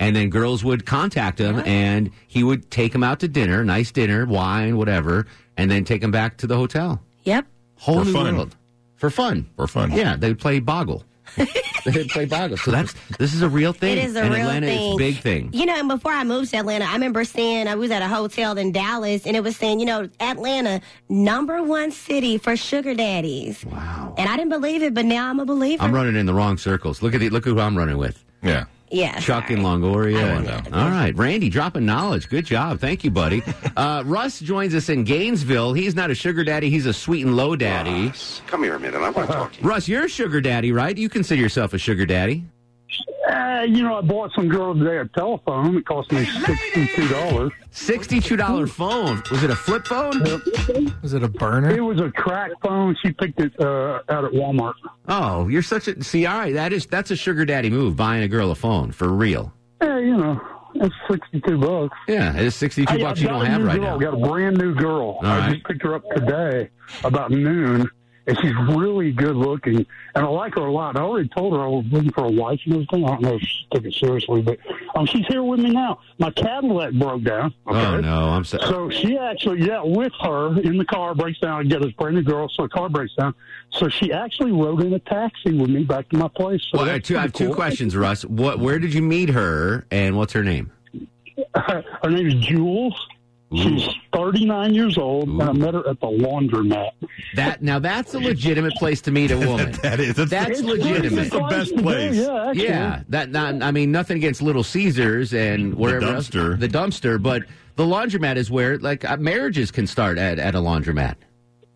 And 0.00 0.16
then 0.16 0.30
girls 0.30 0.64
would 0.64 0.84
contact 0.84 1.38
him, 1.38 1.60
and 1.60 2.10
he 2.26 2.42
would 2.42 2.70
take 2.72 2.90
them 2.92 3.04
out 3.04 3.20
to 3.20 3.28
dinner, 3.28 3.64
nice 3.64 3.92
dinner, 3.92 4.26
wine, 4.26 4.76
whatever, 4.76 5.26
and 5.56 5.70
then 5.70 5.84
take 5.84 6.00
them 6.00 6.10
back 6.10 6.38
to 6.38 6.48
the 6.48 6.56
hotel. 6.56 7.00
Yep. 7.22 7.46
Whole 7.76 8.00
For 8.00 8.04
new 8.06 8.12
fun. 8.12 8.36
world 8.36 8.56
for 8.96 9.10
fun. 9.10 9.50
For 9.56 9.66
fun. 9.66 9.92
Yeah, 9.92 10.16
they 10.16 10.28
would 10.28 10.38
play 10.38 10.60
Boggle. 10.60 11.04
they 11.84 11.90
would 11.98 12.08
play 12.08 12.24
Boggle. 12.24 12.56
So 12.56 12.70
that's 12.70 12.94
this 13.18 13.34
is 13.34 13.42
a 13.42 13.48
real 13.48 13.72
thing. 13.72 13.98
It 13.98 14.04
is 14.04 14.16
a 14.16 14.22
and 14.22 14.34
real 14.34 14.42
Atlanta 14.42 14.66
thing. 14.66 14.88
is 14.90 14.94
a 14.94 14.98
big 14.98 15.18
thing. 15.18 15.50
You 15.52 15.66
know, 15.66 15.74
and 15.74 15.88
before 15.88 16.12
I 16.12 16.24
moved 16.24 16.50
to 16.50 16.58
Atlanta, 16.58 16.84
I 16.84 16.92
remember 16.92 17.24
seeing 17.24 17.68
I 17.68 17.74
was 17.74 17.90
at 17.90 18.02
a 18.02 18.08
hotel 18.08 18.56
in 18.58 18.72
Dallas, 18.72 19.26
and 19.26 19.36
it 19.36 19.42
was 19.42 19.56
saying, 19.56 19.80
you 19.80 19.86
know, 19.86 20.08
Atlanta 20.20 20.80
number 21.08 21.62
one 21.62 21.90
city 21.90 22.38
for 22.38 22.56
sugar 22.56 22.94
daddies. 22.94 23.64
Wow. 23.64 24.14
And 24.18 24.28
I 24.28 24.36
didn't 24.36 24.50
believe 24.50 24.82
it, 24.82 24.94
but 24.94 25.04
now 25.04 25.28
I'm 25.28 25.40
a 25.40 25.44
believer. 25.44 25.82
I'm 25.82 25.92
running 25.92 26.16
in 26.16 26.26
the 26.26 26.34
wrong 26.34 26.58
circles. 26.58 27.02
Look 27.02 27.14
at 27.14 27.20
the, 27.20 27.30
look 27.30 27.46
at 27.46 27.50
who 27.52 27.60
I'm 27.60 27.76
running 27.76 27.98
with. 27.98 28.24
Yeah. 28.42 28.64
Yeah. 28.92 29.18
Chuck 29.20 29.50
in 29.50 29.60
Longoria. 29.60 30.66
All 30.72 30.90
right, 30.90 31.16
Randy, 31.16 31.48
dropping 31.48 31.86
knowledge. 31.86 32.28
Good 32.28 32.44
job, 32.44 32.78
thank 32.78 33.04
you, 33.04 33.10
buddy. 33.10 33.42
Uh, 33.74 34.02
Russ 34.04 34.38
joins 34.38 34.74
us 34.74 34.90
in 34.90 35.02
Gainesville. 35.02 35.72
He's 35.72 35.94
not 35.94 36.10
a 36.10 36.14
sugar 36.14 36.44
daddy; 36.44 36.68
he's 36.68 36.84
a 36.84 36.92
sweet 36.92 37.24
and 37.24 37.36
low 37.36 37.56
daddy. 37.56 38.12
Come 38.46 38.64
here 38.64 38.74
a 38.74 38.80
minute. 38.80 38.98
I 39.00 39.08
want 39.08 39.28
to 39.28 39.32
talk 39.34 39.52
to 39.54 39.62
you. 39.62 39.66
Russ, 39.66 39.88
you're 39.88 40.04
a 40.04 40.08
sugar 40.08 40.42
daddy, 40.42 40.72
right? 40.72 40.96
You 40.96 41.08
consider 41.08 41.40
yourself 41.40 41.72
a 41.72 41.78
sugar 41.78 42.04
daddy? 42.04 42.44
Uh, 43.28 43.62
you 43.68 43.82
know, 43.84 43.98
I 43.98 44.00
bought 44.00 44.32
some 44.34 44.48
girl 44.48 44.74
today 44.74 44.98
a 44.98 45.04
telephone. 45.16 45.76
It 45.76 45.86
cost 45.86 46.10
me 46.10 46.24
sixty-two 46.24 47.08
dollars. 47.08 47.52
Sixty-two 47.70 48.36
dollar 48.36 48.66
phone. 48.66 49.22
Was 49.30 49.44
it 49.44 49.50
a 49.50 49.54
flip 49.56 49.86
phone? 49.86 50.20
Was 51.02 51.14
it 51.14 51.22
a 51.22 51.28
burner? 51.28 51.70
It 51.70 51.80
was 51.80 52.00
a 52.00 52.10
crack 52.10 52.50
phone. 52.62 52.96
She 53.02 53.12
picked 53.12 53.40
it 53.40 53.52
uh, 53.60 54.00
out 54.08 54.24
at 54.24 54.32
Walmart. 54.32 54.74
Oh, 55.08 55.46
you're 55.48 55.62
such 55.62 55.86
a 55.88 56.02
see. 56.02 56.26
All 56.26 56.38
right, 56.38 56.54
that 56.54 56.72
is 56.72 56.86
that's 56.86 57.10
a 57.12 57.16
sugar 57.16 57.44
daddy 57.44 57.70
move. 57.70 57.96
Buying 57.96 58.22
a 58.24 58.28
girl 58.28 58.50
a 58.50 58.54
phone 58.56 58.90
for 58.90 59.08
real. 59.08 59.52
Yeah, 59.80 59.98
you 59.98 60.16
know, 60.16 60.40
it's 60.74 60.94
sixty-two 61.08 61.58
bucks. 61.58 61.96
Yeah, 62.08 62.36
it 62.36 62.42
is 62.44 62.56
sixty-two 62.56 62.92
Hey, 62.92 63.02
bucks 63.02 63.18
I've 63.18 63.22
you 63.22 63.28
got 63.28 63.38
don't 63.38 63.46
a 63.46 63.50
have 63.50 63.62
right 63.64 63.80
girl. 63.80 63.98
now. 63.98 64.10
Got 64.10 64.14
a 64.14 64.28
brand 64.28 64.58
new 64.58 64.74
girl. 64.74 65.18
All 65.22 65.26
I 65.26 65.38
right. 65.38 65.52
just 65.52 65.64
picked 65.64 65.82
her 65.84 65.94
up 65.94 66.02
today 66.16 66.70
about 67.04 67.30
noon, 67.30 67.88
and 68.26 68.38
she's 68.38 68.54
really 68.76 69.12
good 69.12 69.36
looking, 69.36 69.76
and 70.14 70.24
I 70.24 70.28
like 70.28 70.54
her 70.54 70.62
a 70.66 70.72
lot. 70.72 70.96
I 70.96 71.00
already 71.00 71.28
told 71.28 71.54
her 71.54 71.60
I 71.62 71.66
was 71.66 71.84
looking 71.90 72.12
for 72.12 72.24
a 72.26 72.30
wife 72.30 72.60
and 72.64 72.74
everything. 72.74 73.04
I 73.04 73.08
don't 73.08 73.22
know 73.22 73.34
if 73.34 73.42
she 73.42 73.66
took 73.72 73.84
it 73.84 73.94
seriously, 73.94 74.42
but 74.42 74.58
um, 74.94 75.06
she's 75.06 75.26
here 75.26 75.42
with 75.42 75.60
me 75.60 75.70
now. 75.70 75.98
My 76.18 76.30
Cadillac 76.30 76.92
broke 76.94 77.24
down. 77.24 77.52
Oh 77.66 78.00
no, 78.00 78.28
I'm 78.28 78.44
sorry. 78.44 78.66
So 78.66 78.90
she 78.90 79.18
actually, 79.18 79.66
yeah, 79.66 79.82
with 79.82 80.12
her 80.20 80.60
in 80.60 80.76
the 80.78 80.84
car, 80.84 81.14
breaks 81.14 81.38
down. 81.40 81.60
I 81.60 81.62
get 81.64 81.82
this 81.82 81.92
brand 81.92 82.14
new 82.16 82.22
girl, 82.22 82.48
so 82.48 82.62
the 82.62 82.68
car 82.68 82.88
breaks 82.88 83.14
down. 83.14 83.34
So 83.70 83.88
she 83.88 84.12
actually 84.12 84.52
rode 84.52 84.82
in 84.82 84.92
a 84.92 84.98
taxi 85.00 85.52
with 85.52 85.70
me 85.70 85.84
back 85.84 86.08
to 86.10 86.16
my 86.16 86.28
place. 86.28 86.62
So 86.70 86.78
Well, 86.78 86.88
I 86.88 86.94
have 86.94 87.02
two, 87.02 87.16
I 87.18 87.22
have 87.22 87.32
two 87.32 87.46
cool. 87.46 87.54
questions, 87.54 87.96
Russ. 87.96 88.24
What? 88.24 88.58
Where 88.58 88.78
did 88.78 88.94
you 88.94 89.02
meet 89.02 89.30
her, 89.30 89.86
and 89.90 90.16
what's 90.16 90.32
her 90.34 90.44
name? 90.44 90.70
her 91.54 91.84
name 92.10 92.26
is 92.28 92.34
Jules. 92.34 92.94
She's 93.54 93.86
39 94.14 94.74
years 94.74 94.96
old, 94.98 95.28
and 95.28 95.42
I 95.42 95.52
met 95.52 95.74
her 95.74 95.86
at 95.88 96.00
the 96.00 96.06
laundromat. 96.06 96.90
That 97.34 97.62
now 97.62 97.78
that's 97.78 98.14
a 98.14 98.18
legitimate 98.18 98.72
place 98.74 99.00
to 99.02 99.10
meet 99.10 99.30
a 99.30 99.38
woman. 99.46 99.72
That 99.82 100.00
is. 100.00 100.14
That's, 100.14 100.30
That's 100.30 100.50
It's 100.60 100.62
legitimate. 100.62 101.30
the 101.30 101.40
best 101.50 101.76
place. 101.76 102.16
Yeah, 102.16 102.48
actually. 102.48 102.64
Yeah, 102.64 103.02
that 103.10 103.30
not, 103.30 103.62
I 103.62 103.70
mean 103.70 103.92
nothing 103.92 104.16
against 104.16 104.40
Little 104.42 104.62
Caesars 104.64 105.34
and 105.34 105.74
wherever 105.74 106.06
else- 106.06 106.28
dumpster. 106.30 106.58
the 106.58 106.68
dumpster, 106.68 107.22
but 107.22 107.42
the 107.76 107.84
laundromat 107.84 108.36
is 108.36 108.50
where 108.50 108.78
like 108.78 109.04
uh, 109.04 109.16
marriages 109.18 109.70
can 109.70 109.86
start 109.86 110.18
at, 110.18 110.38
at 110.38 110.54
a 110.54 110.58
laundromat. 110.58 111.16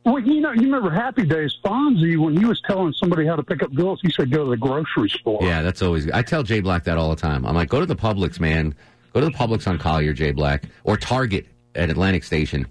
Well, 0.05 0.21
you 0.21 0.41
know, 0.41 0.53
you 0.53 0.63
remember 0.63 0.89
Happy 0.91 1.27
Days, 1.27 1.53
Fonzie, 1.65 2.17
when 2.17 2.37
he 2.37 2.45
was 2.45 2.61
telling 2.67 2.93
somebody 2.93 3.27
how 3.27 3.35
to 3.35 3.43
pick 3.43 3.63
up 3.63 3.75
girls, 3.75 3.99
he 4.03 4.11
said 4.13 4.31
go 4.31 4.45
to 4.45 4.51
the 4.51 4.57
grocery 4.57 5.09
store. 5.09 5.41
Yeah, 5.43 5.63
that's 5.63 5.83
always. 5.83 6.09
I 6.13 6.23
tell 6.23 6.43
Jay 6.45 6.61
Black 6.61 6.85
that 6.85 6.97
all 6.97 7.11
the 7.11 7.21
time. 7.21 7.45
I'm 7.45 7.55
like, 7.57 7.69
go 7.69 7.81
to 7.81 7.87
the 7.87 7.97
Publix, 7.97 8.39
man. 8.39 8.75
Go 9.15 9.21
to 9.21 9.27
the 9.27 9.33
Publix 9.33 9.67
on 9.67 9.79
Collier, 9.79 10.13
Jay 10.13 10.31
Black, 10.31 10.65
or 10.85 10.97
Target 10.97 11.47
at 11.77 11.91
Atlantic 11.91 12.25
Station. 12.25 12.67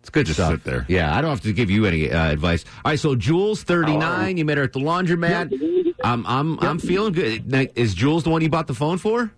It's 0.00 0.10
good 0.10 0.26
Just 0.26 0.38
stuff. 0.38 0.50
sit 0.52 0.64
there. 0.64 0.86
Yeah, 0.88 1.14
I 1.16 1.20
don't 1.20 1.30
have 1.30 1.40
to 1.42 1.52
give 1.52 1.70
you 1.70 1.84
any 1.84 2.10
uh, 2.10 2.30
advice. 2.30 2.64
All 2.84 2.92
right, 2.92 2.98
so 2.98 3.14
Jules, 3.14 3.62
39. 3.62 4.36
You 4.38 4.44
met 4.44 4.56
her 4.58 4.64
at 4.64 4.72
the 4.72 4.80
laundromat. 4.80 5.94
I'm 6.04 6.24
I'm 6.26 6.58
I'm 6.60 6.78
feeling 6.78 7.12
good. 7.12 7.50
Now, 7.50 7.64
Is 7.74 7.94
Jules 7.94 8.24
the 8.24 8.30
one 8.30 8.40
you 8.40 8.48
bought 8.48 8.68
the 8.68 8.74
phone 8.74 8.98
for? 8.98 9.30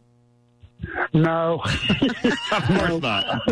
No. 1.13 1.63
Of 2.53 2.65
course 2.67 3.01
not. 3.03 3.47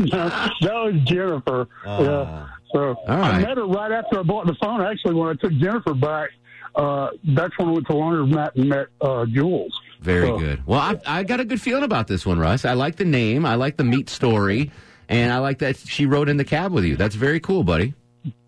no, 0.00 0.28
that 0.28 0.72
was 0.72 0.94
Jennifer. 1.04 1.68
yeah. 1.84 2.48
So 2.72 2.96
I 3.06 3.16
right. 3.18 3.40
met 3.42 3.56
her 3.58 3.66
right 3.66 3.92
after 3.92 4.18
I 4.20 4.22
bought 4.22 4.46
the 4.46 4.54
phone. 4.60 4.80
Actually, 4.80 5.14
when 5.14 5.28
I 5.28 5.34
took 5.34 5.52
Jennifer 5.52 5.94
back, 5.94 6.30
uh, 6.74 7.10
that's 7.24 7.56
when 7.58 7.68
I 7.68 7.72
went 7.72 7.86
to 7.86 7.92
laundromat 7.92 8.54
and 8.56 8.68
met 8.68 8.86
uh, 9.00 9.24
Jules. 9.26 9.78
Very 10.00 10.26
So- 10.28 10.38
good. 10.38 10.66
Well, 10.66 10.80
I, 10.80 10.98
I 11.06 11.22
got 11.24 11.40
a 11.40 11.44
good 11.44 11.60
feeling 11.60 11.84
about 11.84 12.06
this 12.08 12.24
one, 12.26 12.38
Russ. 12.38 12.64
I 12.64 12.72
like 12.74 12.96
the 12.96 13.04
name. 13.04 13.44
I 13.46 13.54
like 13.54 13.76
the 13.76 13.84
meat 13.84 14.08
story. 14.08 14.70
And 15.08 15.32
I 15.32 15.38
like 15.38 15.58
that 15.58 15.76
she 15.76 16.04
rode 16.04 16.28
in 16.28 16.36
the 16.36 16.44
cab 16.44 16.72
with 16.72 16.84
you. 16.84 16.96
That's 16.96 17.14
very 17.14 17.38
cool, 17.38 17.62
buddy. 17.62 17.94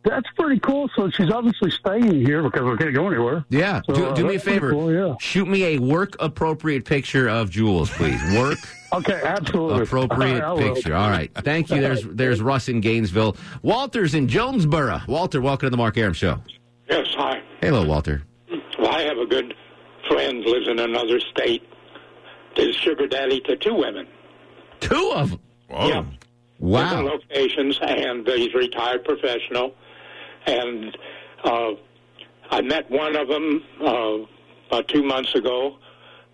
That's 0.05 0.29
pretty 0.37 0.59
cool. 0.61 0.91
So 0.97 1.09
she's 1.11 1.31
obviously 1.31 1.71
staying 1.71 2.25
here 2.27 2.43
because 2.43 2.63
I 2.63 2.77
can't 2.83 2.95
go 2.95 3.07
anywhere. 3.09 3.45
Yeah. 3.49 3.83
So, 3.87 3.95
do, 4.15 4.25
uh, 4.25 4.29
me 4.29 4.37
a 4.37 4.41
favor. 4.41 4.71
cool, 4.73 4.93
yeah. 4.93 5.15
Shoot 5.21 5.47
me 5.47 5.77
a 5.77 5.79
work 5.79 6.17
appropriate 6.19 6.85
picture 6.85 7.29
of 7.29 7.51
Jules, 7.51 7.91
please. 7.91 8.21
Work 8.37 8.59
Okay, 8.93 9.21
absolutely. 9.23 9.83
appropriate 9.85 10.41
I 10.43 10.53
will. 10.53 10.75
picture. 10.75 10.97
All 10.97 11.11
right. 11.11 11.31
Thank 11.35 11.71
you. 11.71 11.81
There's 11.81 12.03
there's 12.05 12.41
Russ 12.41 12.69
in 12.69 12.81
Gainesville. 12.81 13.37
Walter's 13.63 14.15
in 14.15 14.27
Jonesboro. 14.29 15.03
Walter, 15.07 15.41
welcome 15.43 15.67
to 15.67 15.71
the 15.71 15.77
Mark 15.77 15.97
Arum 15.99 16.15
Show. 16.15 16.41
Yes, 16.91 17.07
hi. 17.17 17.43
Hello, 17.61 17.85
Walter. 17.85 18.23
Well, 18.79 18.89
I 18.89 19.03
have 19.03 19.19
a 19.19 19.27
good 19.27 19.55
friend 20.09 20.45
lives 20.45 20.69
in 20.69 20.79
another 20.79 21.21
state. 21.21 21.63
Is 22.57 22.75
sugar 22.75 23.07
daddy 23.07 23.41
to 23.43 23.57
two 23.57 23.75
women. 23.75 24.09
Two 24.81 25.13
of 25.15 25.31
them. 25.31 25.41
Whoa. 25.69 25.89
Yeah. 25.89 26.05
Wow. 26.59 26.83
Different 27.03 27.23
locations, 27.31 27.79
and 27.81 28.27
he's 28.27 28.53
a 28.53 28.59
retired 28.59 29.05
professional. 29.05 29.75
And 30.47 30.97
uh, 31.45 31.71
I 32.51 32.61
met 32.63 32.91
one 32.91 33.15
of 33.15 33.29
them 33.29 33.63
uh, 33.81 34.17
about 34.69 34.89
two 34.89 35.05
months 35.05 35.35
ago. 35.37 35.77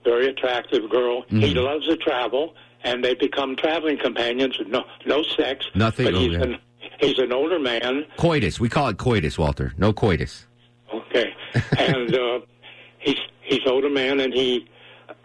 Very 0.03 0.29
attractive 0.29 0.89
girl. 0.89 1.25
Mm-hmm. 1.25 1.41
He 1.41 1.55
loves 1.55 1.87
to 1.89 1.97
travel, 1.99 2.55
and 2.85 3.05
they 3.05 3.15
become 3.15 3.55
traveling 3.57 3.99
companions. 3.99 4.59
No, 4.67 4.85
no 5.05 5.23
sex. 5.23 5.67
Nothing, 5.75 6.07
But 6.07 6.15
he's 6.15 6.33
yeah. 6.33 6.43
an 6.43 6.59
he's 7.01 7.19
an 7.19 7.33
older 7.35 7.59
man. 7.59 8.07
Coitus. 8.17 8.59
We 8.59 8.71
call 8.71 8.89
it 8.89 8.97
coitus, 8.97 9.37
Walter. 9.39 9.75
No 9.77 9.93
coitus. 9.93 10.47
Okay, 10.93 11.35
and 11.79 12.15
uh, 12.15 12.41
he's 12.99 13.19
he's 13.45 13.61
older 13.67 13.91
man, 13.91 14.21
and 14.21 14.33
he 14.33 14.67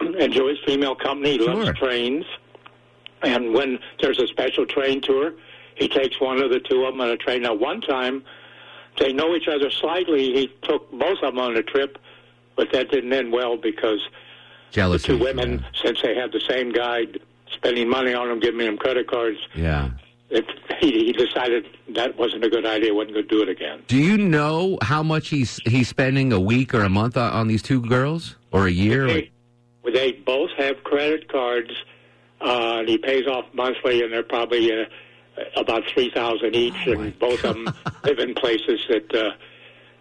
enjoys 0.18 0.56
female 0.66 0.94
company. 0.94 1.32
He 1.32 1.38
loves 1.38 1.78
trains, 1.78 2.24
and 3.22 3.52
when 3.52 3.78
there's 4.00 4.18
a 4.20 4.26
special 4.26 4.66
train 4.66 5.00
tour, 5.00 5.32
he 5.74 5.88
takes 5.88 6.20
one 6.20 6.40
of 6.42 6.50
the 6.50 6.60
two 6.60 6.84
of 6.84 6.92
them 6.94 7.00
on 7.00 7.08
a 7.10 7.16
train. 7.16 7.42
Now, 7.42 7.54
one 7.54 7.80
time 7.80 8.22
they 8.98 9.12
know 9.12 9.34
each 9.34 9.48
other 9.48 9.70
slightly. 9.70 10.32
He 10.34 10.52
took 10.62 10.90
both 10.92 11.18
of 11.22 11.34
them 11.34 11.38
on 11.38 11.56
a 11.56 11.62
trip, 11.62 11.98
but 12.56 12.70
that 12.72 12.90
didn't 12.90 13.12
end 13.12 13.32
well 13.32 13.56
because 13.56 14.00
Jealousy. 14.72 15.12
the 15.12 15.18
two 15.18 15.24
women, 15.24 15.64
since 15.82 16.02
they 16.02 16.14
had 16.14 16.32
the 16.32 16.40
same 16.48 16.72
guy 16.72 17.06
spending 17.52 17.88
money 17.88 18.14
on 18.14 18.28
them, 18.28 18.40
giving 18.40 18.58
them 18.60 18.76
credit 18.76 19.08
cards, 19.08 19.38
Yeah. 19.54 19.90
It, 20.30 20.46
he, 20.80 21.06
he 21.06 21.12
decided 21.12 21.66
that 21.94 22.16
wasn't 22.16 22.44
a 22.44 22.48
good 22.48 22.66
idea. 22.66 22.94
wasn't 22.94 23.14
going 23.14 23.28
to 23.28 23.34
do 23.34 23.42
it 23.42 23.48
again. 23.48 23.82
Do 23.86 23.96
you 23.96 24.16
know 24.16 24.78
how 24.82 25.02
much 25.02 25.28
he's 25.28 25.60
he's 25.66 25.88
spending 25.88 26.32
a 26.32 26.40
week 26.40 26.74
or 26.74 26.82
a 26.82 26.88
month 26.88 27.16
on, 27.16 27.32
on 27.32 27.48
these 27.48 27.62
two 27.62 27.80
girls, 27.82 28.36
or 28.52 28.66
a 28.66 28.70
year? 28.70 29.04
Or, 29.04 29.08
They, 29.08 29.30
they 29.92 30.12
both 30.12 30.50
have 30.56 30.82
credit 30.84 31.28
cards, 31.28 31.70
uh, 32.40 32.78
and 32.78 32.88
he 32.88 32.98
pays 32.98 33.26
off 33.26 33.46
monthly, 33.52 34.02
and 34.02 34.12
they're 34.12 34.22
probably 34.22 34.72
uh, 34.72 34.84
about 35.56 35.82
three 35.92 36.10
thousand 36.10 36.54
each, 36.54 36.86
and 36.86 37.18
both 37.18 37.44
of 37.44 37.54
them 37.54 37.74
live 38.04 38.18
in 38.18 38.34
places 38.34 38.80
that 38.88 39.14
uh, 39.14 39.30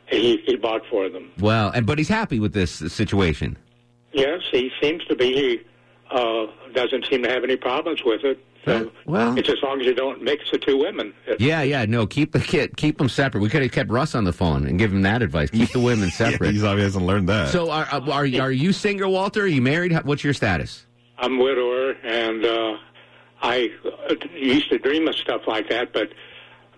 he 0.08 0.38
he 0.46 0.56
bought 0.56 0.82
for 0.90 1.10
them. 1.10 1.32
well, 1.40 1.70
and 1.72 1.86
but 1.86 1.98
he's 1.98 2.10
happy 2.10 2.40
with 2.40 2.54
this 2.54 2.72
situation. 2.72 3.58
Yes, 4.12 4.42
he 4.52 4.72
seems 4.82 5.04
to 5.06 5.16
be. 5.16 5.34
He 5.34 5.62
uh, 6.12 6.48
doesn't 6.74 7.06
seem 7.06 7.24
to 7.24 7.30
have 7.30 7.44
any 7.44 7.56
problems 7.56 8.04
with 8.04 8.24
it. 8.24 8.44
So 8.66 8.92
well, 9.06 9.38
it's 9.38 9.50
as 9.50 9.58
long 9.64 9.80
as 9.80 9.88
you 9.88 9.94
don't 9.94 10.22
mix 10.22 10.52
the 10.52 10.58
two 10.58 10.78
women. 10.78 11.14
Yeah, 11.40 11.62
yeah. 11.62 11.86
No, 11.86 12.06
keep 12.06 12.34
the 12.34 12.40
kid, 12.54 12.76
keep 12.78 12.98
them 12.98 13.10
separate. 13.10 13.42
We 13.42 13.50
could 13.50 13.62
have 13.62 13.72
kept 13.72 13.90
Russ 13.90 14.16
on 14.16 14.26
the 14.26 14.34
phone 14.34 14.68
and 14.68 14.78
give 14.78 14.92
him 14.94 15.02
that 15.04 15.22
advice. 15.22 15.50
Keep 15.50 15.72
the 15.72 15.80
women 15.80 16.10
separate. 16.12 16.52
He's 16.52 16.64
obviously 16.64 16.84
hasn't 16.84 17.06
learned 17.06 17.30
that. 17.30 17.50
So, 17.50 17.72
are, 17.72 17.86
are 17.86 18.10
are 18.12 18.26
are 18.42 18.52
you 18.52 18.74
single, 18.74 19.12
Walter? 19.12 19.44
Are 19.44 19.48
you 19.48 19.62
married? 19.62 19.94
What's 20.04 20.24
your 20.24 20.34
status? 20.34 20.86
I'm 21.18 21.40
a 21.40 21.44
widower, 21.44 21.92
and 22.04 22.46
uh, 22.46 22.78
I 23.42 23.70
uh, 23.86 24.16
used 24.36 24.70
to 24.70 24.80
dream 24.80 25.08
of 25.08 25.16
stuff 25.16 25.42
like 25.48 25.70
that. 25.70 25.94
But 25.94 26.14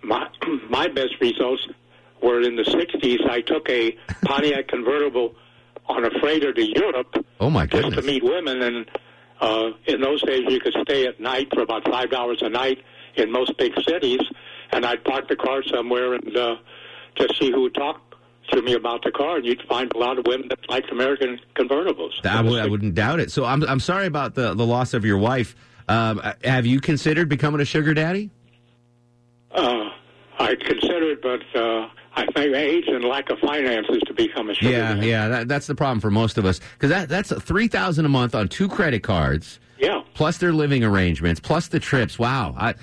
my 0.02 0.28
my 0.70 0.88
best 0.88 1.14
results 1.20 1.66
were 2.22 2.40
in 2.42 2.56
the 2.56 2.62
'60s. 2.64 3.28
I 3.28 3.40
took 3.40 3.68
a 3.68 3.96
Pontiac 4.24 4.68
convertible 4.68 5.34
on 5.88 6.04
a 6.04 6.10
freighter 6.20 6.52
to 6.52 6.62
Europe 6.62 7.24
Oh 7.40 7.50
my 7.50 7.66
just 7.66 7.82
goodness! 7.82 8.04
to 8.04 8.10
meet 8.10 8.22
women, 8.22 8.62
and 8.62 8.90
uh, 9.42 9.70
in 9.86 10.00
those 10.00 10.22
days 10.22 10.44
you 10.48 10.60
could 10.60 10.74
stay 10.82 11.06
at 11.06 11.20
night 11.20 11.48
for 11.52 11.60
about 11.62 11.86
five 11.86 12.08
dollars 12.10 12.38
a 12.40 12.48
night 12.48 12.78
in 13.16 13.30
most 13.30 13.56
big 13.58 13.72
cities. 13.86 14.20
And 14.74 14.86
I'd 14.86 15.04
park 15.04 15.28
the 15.28 15.36
car 15.36 15.62
somewhere 15.64 16.14
and 16.14 16.34
uh, 16.34 16.56
just 17.16 17.38
see 17.38 17.50
who 17.50 17.62
would 17.62 17.74
talk 17.74 18.00
to 18.52 18.62
me 18.62 18.72
about 18.72 19.02
the 19.04 19.10
car, 19.10 19.36
and 19.36 19.44
you'd 19.44 19.62
find 19.68 19.92
a 19.94 19.98
lot 19.98 20.18
of 20.18 20.26
women 20.26 20.48
that 20.48 20.58
liked 20.70 20.90
American 20.90 21.38
convertibles. 21.54 22.12
I, 22.24 22.36
w- 22.38 22.58
I 22.58 22.66
wouldn't 22.66 22.94
doubt 22.94 23.20
it. 23.20 23.30
So 23.30 23.44
I'm 23.44 23.62
I'm 23.64 23.80
sorry 23.80 24.06
about 24.06 24.34
the 24.34 24.54
the 24.54 24.64
loss 24.66 24.94
of 24.94 25.04
your 25.04 25.18
wife. 25.18 25.54
Um, 25.88 26.22
have 26.44 26.64
you 26.64 26.80
considered 26.80 27.28
becoming 27.28 27.60
a 27.60 27.64
sugar 27.64 27.92
daddy? 27.92 28.30
Uh, 29.50 29.90
I 30.38 30.54
considered, 30.54 31.20
but 31.20 31.42
uh, 31.60 31.88
I 32.14 32.26
think 32.32 32.54
age 32.54 32.84
and 32.88 33.04
lack 33.04 33.30
of 33.30 33.38
finances 33.38 34.00
to 34.06 34.14
become 34.14 34.50
a 34.50 34.54
sugar 34.54 34.70
Yeah, 34.70 34.94
yeah. 34.96 35.28
That, 35.28 35.48
that's 35.48 35.66
the 35.66 35.74
problem 35.74 36.00
for 36.00 36.10
most 36.10 36.36
of 36.38 36.44
us 36.44 36.60
because 36.74 36.90
that 36.90 37.08
that's 37.08 37.32
three 37.42 37.68
thousand 37.68 38.04
a 38.04 38.08
month 38.08 38.34
on 38.34 38.48
two 38.48 38.68
credit 38.68 39.02
cards. 39.02 39.60
Yeah. 39.78 40.02
Plus 40.14 40.38
their 40.38 40.52
living 40.52 40.84
arrangements, 40.84 41.40
plus 41.40 41.68
the 41.68 41.80
trips. 41.80 42.18
Wow. 42.18 42.54
I, 42.56 42.74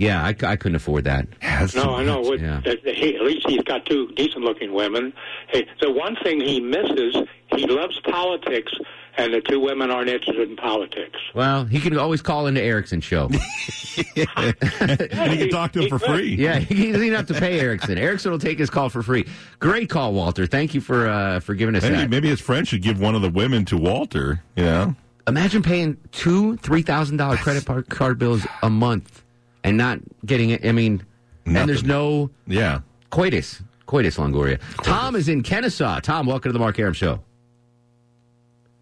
yeah, 0.00 0.24
I, 0.24 0.28
I 0.44 0.56
couldn't 0.56 0.76
afford 0.76 1.04
that. 1.04 1.28
No, 1.74 1.94
I 1.94 2.04
know. 2.04 2.20
With, 2.22 2.40
Yeah. 2.40 2.60
that- 2.64 2.82
that 2.84 2.94
he, 2.94 3.14
at 3.16 3.22
least 3.22 3.46
he's 3.48 3.62
got 3.62 3.84
two 3.86 4.08
decent-looking 4.16 4.72
women. 4.72 5.12
Hey, 5.48 5.66
the 5.80 5.90
one 5.92 6.16
thing 6.24 6.40
he 6.40 6.58
misses, 6.60 7.14
he 7.54 7.66
loves 7.66 8.00
politics, 8.10 8.72
and 9.18 9.34
the 9.34 9.40
two 9.42 9.60
women 9.60 9.90
aren't 9.90 10.08
interested 10.08 10.48
in 10.48 10.56
politics. 10.56 11.18
Well, 11.34 11.64
he 11.66 11.80
can 11.80 11.98
always 11.98 12.22
call 12.22 12.46
into 12.46 12.62
Erickson's 12.62 13.04
show. 13.04 13.28
and 14.16 15.32
you 15.32 15.38
can 15.38 15.50
talk 15.50 15.72
to 15.72 15.82
him 15.82 15.88
for 15.90 15.98
free. 15.98 16.34
Yeah, 16.34 16.58
he 16.58 16.92
doesn't 16.92 17.06
even 17.06 17.16
have 17.16 17.26
to 17.26 17.34
pay 17.34 17.60
Erickson. 17.60 17.98
Erickson 17.98 18.30
will 18.32 18.38
take 18.38 18.58
his 18.58 18.70
call 18.70 18.88
for 18.88 19.02
free. 19.02 19.26
Great 19.58 19.90
call, 19.90 20.12
Walter. 20.14 20.46
Thank 20.46 20.74
you 20.74 20.80
for 20.80 21.08
uh, 21.08 21.40
for 21.40 21.54
giving 21.54 21.74
us 21.76 21.82
Hey, 21.82 21.90
that. 21.90 22.10
maybe 22.10 22.28
his 22.28 22.40
friend 22.40 22.66
should 22.66 22.82
give 22.82 23.00
one 23.00 23.14
of 23.14 23.22
the 23.22 23.30
women 23.30 23.64
to 23.66 23.76
Walter. 23.76 24.42
You 24.56 24.64
know, 24.64 24.96
Imagine 25.26 25.62
paying 25.62 25.96
two 26.12 26.56
three 26.58 26.82
thousand 26.82 27.18
dollar 27.18 27.36
credit 27.36 27.66
card 27.90 28.18
bills 28.18 28.46
a 28.62 28.70
month 28.70 29.19
and 29.64 29.76
not 29.76 29.98
getting 30.24 30.50
it. 30.50 30.64
I 30.64 30.72
mean, 30.72 31.04
and 31.46 31.68
there's 31.68 31.84
no 31.84 32.30
yeah 32.46 32.80
coitus 33.10 33.62
coitus 33.86 34.16
Longoria. 34.18 34.60
Tom 34.82 35.16
is 35.16 35.28
in 35.28 35.42
Kennesaw. 35.42 36.00
Tom, 36.00 36.26
welcome 36.26 36.50
to 36.50 36.52
the 36.52 36.58
Mark 36.58 36.78
Arum 36.78 36.94
Show. 36.94 37.20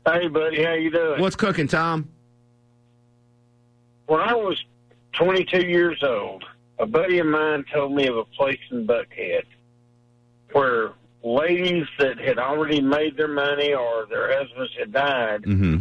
Hey, 0.06 0.28
buddy, 0.28 0.64
how 0.64 0.72
you 0.72 0.90
doing? 0.90 1.20
What's 1.20 1.36
cooking, 1.36 1.66
Tom? 1.66 2.08
When 4.06 4.20
I 4.20 4.34
was 4.34 4.62
22 5.12 5.66
years 5.66 6.02
old, 6.02 6.44
a 6.78 6.86
buddy 6.86 7.18
of 7.18 7.26
mine 7.26 7.64
told 7.72 7.92
me 7.92 8.06
of 8.06 8.16
a 8.16 8.24
place 8.24 8.60
in 8.70 8.86
Buckhead 8.86 9.44
where 10.52 10.92
ladies 11.22 11.86
that 11.98 12.18
had 12.18 12.38
already 12.38 12.80
made 12.80 13.16
their 13.16 13.28
money 13.28 13.74
or 13.74 14.06
their 14.06 14.38
husbands 14.38 14.72
had 14.78 14.92
died. 14.92 15.42
Mm-hmm. 15.42 15.78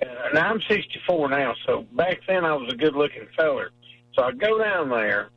And 0.00 0.38
I'm 0.38 0.60
64 0.68 1.28
now, 1.30 1.54
so 1.66 1.86
back 1.92 2.20
then 2.26 2.44
I 2.44 2.54
was 2.54 2.72
a 2.72 2.76
good-looking 2.76 3.28
feller. 3.36 3.70
So 4.18 4.24
I 4.24 4.32
go 4.32 4.58
down 4.58 4.90
there. 4.90 5.30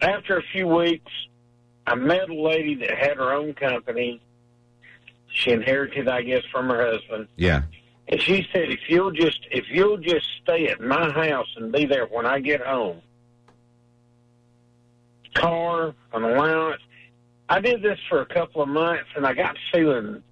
After 0.00 0.38
a 0.38 0.42
few 0.52 0.66
weeks, 0.66 1.12
I 1.86 1.94
met 1.94 2.30
a 2.30 2.34
lady 2.34 2.74
that 2.76 2.96
had 2.96 3.18
her 3.18 3.30
own 3.30 3.52
company. 3.52 4.22
She 5.28 5.50
inherited, 5.50 6.08
I 6.08 6.22
guess, 6.22 6.44
from 6.50 6.70
her 6.70 6.90
husband. 6.92 7.28
Yeah. 7.36 7.62
And 8.08 8.22
she 8.22 8.46
said, 8.54 8.70
if 8.70 8.80
you'll 8.88 9.10
just 9.10 9.40
if 9.50 9.66
you'll 9.68 9.98
just 9.98 10.26
stay 10.42 10.68
at 10.68 10.80
my 10.80 11.10
house 11.10 11.46
and 11.56 11.70
be 11.70 11.84
there 11.84 12.06
when 12.06 12.24
I 12.24 12.40
get 12.40 12.62
home, 12.62 13.02
car, 15.34 15.94
an 16.14 16.22
allowance. 16.22 16.80
I 17.50 17.60
did 17.60 17.82
this 17.82 17.98
for 18.08 18.22
a 18.22 18.26
couple 18.26 18.62
of 18.62 18.68
months, 18.70 19.10
and 19.14 19.26
I 19.26 19.34
got 19.34 19.58
feeling 19.70 20.22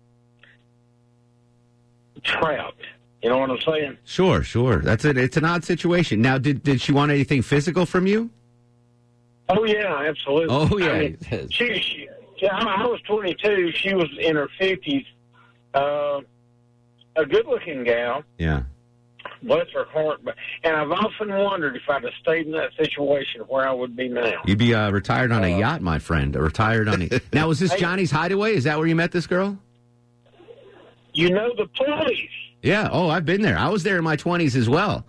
trapped. 2.22 2.80
You 3.22 3.28
know 3.28 3.38
what 3.38 3.50
I'm 3.50 3.60
saying? 3.60 3.98
Sure, 4.04 4.42
sure. 4.42 4.78
That's 4.78 5.04
it. 5.04 5.18
It's 5.18 5.36
an 5.36 5.44
odd 5.44 5.64
situation. 5.64 6.22
Now, 6.22 6.38
did 6.38 6.62
did 6.62 6.80
she 6.80 6.92
want 6.92 7.10
anything 7.10 7.42
physical 7.42 7.84
from 7.84 8.06
you? 8.06 8.30
Oh 9.48 9.64
yeah, 9.64 10.06
absolutely. 10.08 10.48
Oh, 10.48 10.78
yeah. 10.78 10.92
I 10.92 10.98
mean, 11.00 11.48
she, 11.50 11.80
she, 11.80 12.08
yeah, 12.38 12.56
I 12.56 12.82
I 12.82 12.86
was 12.86 13.00
22. 13.02 13.72
She 13.72 13.94
was 13.94 14.08
in 14.18 14.36
her 14.36 14.48
50s. 14.60 15.06
Uh, 15.74 16.20
a 17.16 17.26
good-looking 17.26 17.84
gal. 17.84 18.22
Yeah. 18.38 18.62
Bless 19.42 19.66
her 19.74 19.84
heart. 19.86 20.20
But 20.24 20.36
and 20.64 20.76
I've 20.76 20.90
often 20.90 21.28
wondered 21.28 21.76
if 21.76 21.82
I'd 21.88 22.04
have 22.04 22.12
stayed 22.22 22.46
in 22.46 22.52
that 22.52 22.72
situation 22.78 23.42
where 23.42 23.68
I 23.68 23.72
would 23.72 23.96
be 23.96 24.08
now. 24.08 24.42
You'd 24.46 24.58
be 24.58 24.74
uh, 24.74 24.90
retired 24.90 25.32
on 25.32 25.44
a 25.44 25.58
yacht, 25.58 25.82
my 25.82 25.98
friend. 25.98 26.34
Retired 26.34 26.88
on 26.88 27.02
a. 27.02 27.20
now, 27.32 27.48
was 27.48 27.58
this. 27.58 27.74
Johnny's 27.74 28.10
Hideaway? 28.10 28.54
Is 28.54 28.64
that 28.64 28.78
where 28.78 28.86
you 28.86 28.96
met 28.96 29.12
this 29.12 29.26
girl? 29.26 29.58
You 31.12 31.30
know 31.30 31.52
the 31.56 31.66
place. 31.66 32.30
Yeah. 32.62 32.88
Oh, 32.90 33.08
I've 33.08 33.24
been 33.24 33.42
there. 33.42 33.58
I 33.58 33.68
was 33.68 33.82
there 33.82 33.96
in 33.96 34.04
my 34.04 34.16
twenties 34.16 34.56
as 34.56 34.68
well. 34.68 35.04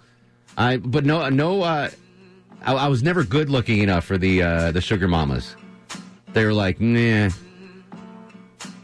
I 0.58 0.78
but 0.78 1.06
no 1.06 1.30
no. 1.30 1.62
Uh, 1.64 1.90
I, 2.64 2.74
I 2.74 2.88
was 2.88 3.04
never 3.04 3.24
good 3.24 3.50
looking 3.50 3.80
enough 3.80 4.06
for 4.06 4.18
the 4.18 4.42
uh, 4.44 4.72
the 4.72 4.82
sugar 4.82 5.08
mamas. 5.08 5.56
They 6.34 6.46
were 6.46 6.54
like, 6.54 6.80
nah, 6.80 7.30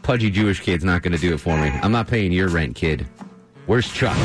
pudgy 0.02 0.30
Jewish 0.30 0.60
kid's 0.60 0.84
not 0.84 1.02
going 1.02 1.12
to 1.12 1.18
do 1.18 1.32
it 1.34 1.38
for 1.38 1.56
me. 1.56 1.68
I'm 1.82 1.92
not 1.92 2.08
paying 2.08 2.32
your 2.32 2.48
rent, 2.48 2.76
kid. 2.76 3.06
Where's 3.66 3.90
Chuck? 3.90 4.16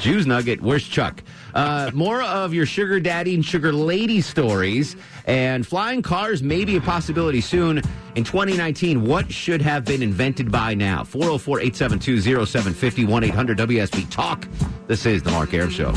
Jews 0.00 0.26
Nugget. 0.26 0.60
Where's 0.60 0.86
Chuck? 0.86 1.22
Uh, 1.54 1.90
more 1.94 2.22
of 2.22 2.54
your 2.54 2.66
sugar 2.66 3.00
daddy 3.00 3.34
and 3.34 3.44
sugar 3.44 3.72
lady 3.72 4.20
stories 4.20 4.96
and 5.26 5.66
flying 5.66 6.02
cars 6.02 6.42
may 6.42 6.64
be 6.64 6.76
a 6.76 6.80
possibility 6.80 7.40
soon 7.40 7.78
in 8.14 8.24
2019. 8.24 9.04
What 9.04 9.32
should 9.32 9.62
have 9.62 9.84
been 9.84 10.02
invented 10.02 10.50
by 10.50 10.74
now? 10.74 11.04
404 11.04 11.60
872 11.60 12.46
0750 12.46 13.04
1 13.04 13.24
800 13.24 13.58
WSB 13.58 14.10
Talk. 14.10 14.48
This 14.86 15.06
is 15.06 15.22
The 15.22 15.30
Mark 15.30 15.52
Arum 15.54 15.70
Show. 15.70 15.92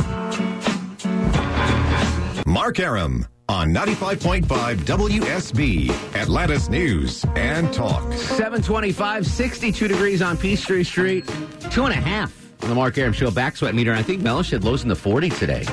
Mark 2.46 2.80
Arum 2.80 3.26
on 3.48 3.74
95.5 3.74 4.46
WSB, 4.78 6.16
Atlanta's 6.16 6.70
News 6.70 7.26
and 7.36 7.74
Talk. 7.74 8.14
725, 8.14 9.26
62 9.28 9.88
degrees 9.88 10.22
on 10.22 10.38
Peachtree 10.38 10.84
Street, 10.84 11.26
two 11.70 11.86
and 11.86 11.94
a 11.94 11.98
half 11.98 12.41
the 12.68 12.76
Mark 12.76 12.98
Arum 12.98 13.14
Show 13.14 13.32
back 13.32 13.58
sweat 13.58 13.76
meter. 13.76 13.92
And 13.92 14.00
I 14.00 14.04
think 14.04 14.22
Mellish 14.22 14.52
had 14.52 14.64
lows 14.64 14.84
in 14.84 14.90
the 14.90 14.96
40 14.96 15.30
today. 15.30 15.66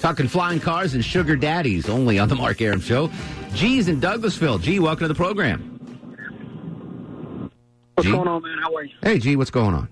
Talking 0.00 0.28
flying 0.28 0.60
cars 0.60 0.94
and 0.94 1.04
sugar 1.04 1.36
daddies 1.36 1.88
only 1.88 2.18
on 2.18 2.28
the 2.28 2.34
Mark 2.34 2.60
Arum 2.60 2.80
Show. 2.80 3.10
G's 3.54 3.88
in 3.88 4.00
Douglasville. 4.00 4.60
G, 4.60 4.78
welcome 4.78 5.04
to 5.04 5.08
the 5.08 5.14
program. 5.14 5.72
What's 7.94 8.06
G? 8.06 8.12
going 8.12 8.28
on, 8.28 8.42
man? 8.42 8.58
How 8.62 8.74
are 8.74 8.84
you? 8.84 8.94
Hey, 9.02 9.18
G, 9.18 9.36
what's 9.36 9.50
going 9.50 9.74
on? 9.74 9.88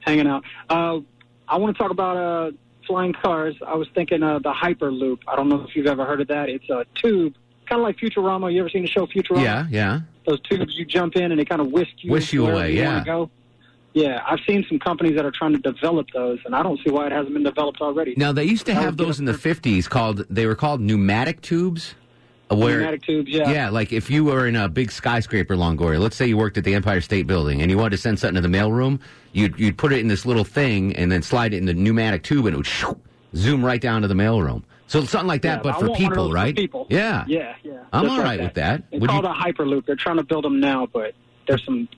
Hanging 0.00 0.26
out. 0.26 0.44
Uh, 0.68 1.00
I 1.48 1.56
want 1.58 1.76
to 1.76 1.82
talk 1.82 1.90
about 1.90 2.16
uh, 2.16 2.52
flying 2.86 3.12
cars. 3.12 3.56
I 3.66 3.74
was 3.74 3.88
thinking 3.94 4.22
uh, 4.22 4.38
the 4.38 4.52
Hyperloop. 4.52 5.18
I 5.26 5.36
don't 5.36 5.48
know 5.48 5.64
if 5.68 5.74
you've 5.74 5.86
ever 5.86 6.04
heard 6.04 6.20
of 6.20 6.28
that. 6.28 6.48
It's 6.48 6.68
a 6.70 6.84
tube, 6.94 7.34
kind 7.68 7.80
of 7.80 7.84
like 7.84 7.96
Futurama. 7.96 8.52
You 8.52 8.60
ever 8.60 8.68
seen 8.68 8.82
the 8.82 8.88
show 8.88 9.06
Futurama? 9.06 9.42
Yeah, 9.42 9.66
yeah. 9.70 10.00
Those 10.26 10.40
tubes 10.42 10.76
you 10.76 10.84
jump 10.84 11.16
in 11.16 11.32
and 11.32 11.38
they 11.38 11.44
kind 11.44 11.60
of 11.60 11.68
whisk 11.72 11.90
you, 11.98 12.12
Whisk 12.12 12.32
you 12.32 12.46
away, 12.46 12.72
yeah. 12.72 13.02
Go. 13.04 13.30
Yeah, 13.94 14.22
I've 14.28 14.40
seen 14.46 14.64
some 14.68 14.78
companies 14.80 15.14
that 15.16 15.24
are 15.24 15.30
trying 15.30 15.52
to 15.52 15.58
develop 15.58 16.08
those, 16.12 16.40
and 16.44 16.54
I 16.54 16.62
don't 16.64 16.78
see 16.84 16.90
why 16.90 17.06
it 17.06 17.12
hasn't 17.12 17.32
been 17.32 17.44
developed 17.44 17.80
already. 17.80 18.14
Now, 18.16 18.32
they 18.32 18.44
used 18.44 18.66
to 18.66 18.74
That 18.74 18.82
have 18.82 18.96
those 18.96 19.20
in 19.20 19.24
the 19.24 19.32
50s 19.32 19.88
called, 19.88 20.26
they 20.28 20.46
were 20.46 20.56
called 20.56 20.80
pneumatic 20.80 21.40
tubes. 21.42 21.94
uh, 22.50 22.56
Where, 22.56 22.78
Pneumatic 22.80 23.02
tubes, 23.04 23.30
yeah. 23.30 23.48
Yeah, 23.50 23.70
like 23.70 23.92
if 23.92 24.10
you 24.10 24.24
were 24.24 24.48
in 24.48 24.56
a 24.56 24.68
big 24.68 24.90
skyscraper, 24.90 25.54
Longoria. 25.54 26.00
Let's 26.00 26.16
say 26.16 26.26
you 26.26 26.36
worked 26.36 26.58
at 26.58 26.64
the 26.64 26.74
Empire 26.74 27.00
State 27.00 27.26
Building 27.28 27.62
and 27.62 27.70
you 27.70 27.78
wanted 27.78 27.90
to 27.92 27.98
send 27.98 28.18
something 28.18 28.34
to 28.42 28.46
the 28.46 28.54
mailroom, 28.54 28.98
you'd 29.32 29.58
you'd 29.58 29.78
put 29.78 29.92
it 29.92 30.00
in 30.00 30.08
this 30.08 30.26
little 30.26 30.44
thing 30.44 30.94
and 30.96 31.10
then 31.10 31.22
slide 31.22 31.54
it 31.54 31.58
in 31.58 31.64
the 31.66 31.72
pneumatic 31.74 32.22
tube 32.24 32.44
and 32.46 32.54
it 32.54 32.56
would 32.58 32.66
shoo, 32.66 32.98
zoom 33.36 33.64
right 33.64 33.80
down 33.80 34.02
to 34.02 34.08
the 34.08 34.14
mailroom. 34.14 34.62
So 34.88 35.02
something 35.04 35.26
like 35.28 35.42
that, 35.42 35.58
Yeah, 35.58 35.62
but 35.62 35.68
I 35.76 35.78
for 35.78 35.86
want 35.88 35.90
one 35.92 36.02
of 36.02 36.08
people, 36.10 36.24
those 36.24 36.30
for 36.32 36.34
right? 36.34 36.56
people. 36.56 36.86
Yeah, 36.90 37.24
Yeah, 37.28 37.54
yeah. 37.62 37.72
I'm 37.92 38.10
all 38.10 38.16
like 38.18 38.24
right 38.24 38.40
with 38.42 38.54
that. 38.54 38.82
It's 38.92 39.00
Would 39.00 39.10
you- 39.10 39.20
called 39.20 39.24
a 39.24 39.32
Hyperloop. 39.32 39.86
They're 39.86 39.96
trying 39.96 40.16
to 40.18 40.22
build 40.24 40.44
them 40.44 40.58
now, 40.60 40.86
but 40.92 41.14
there's 41.46 41.64
some. 41.64 41.88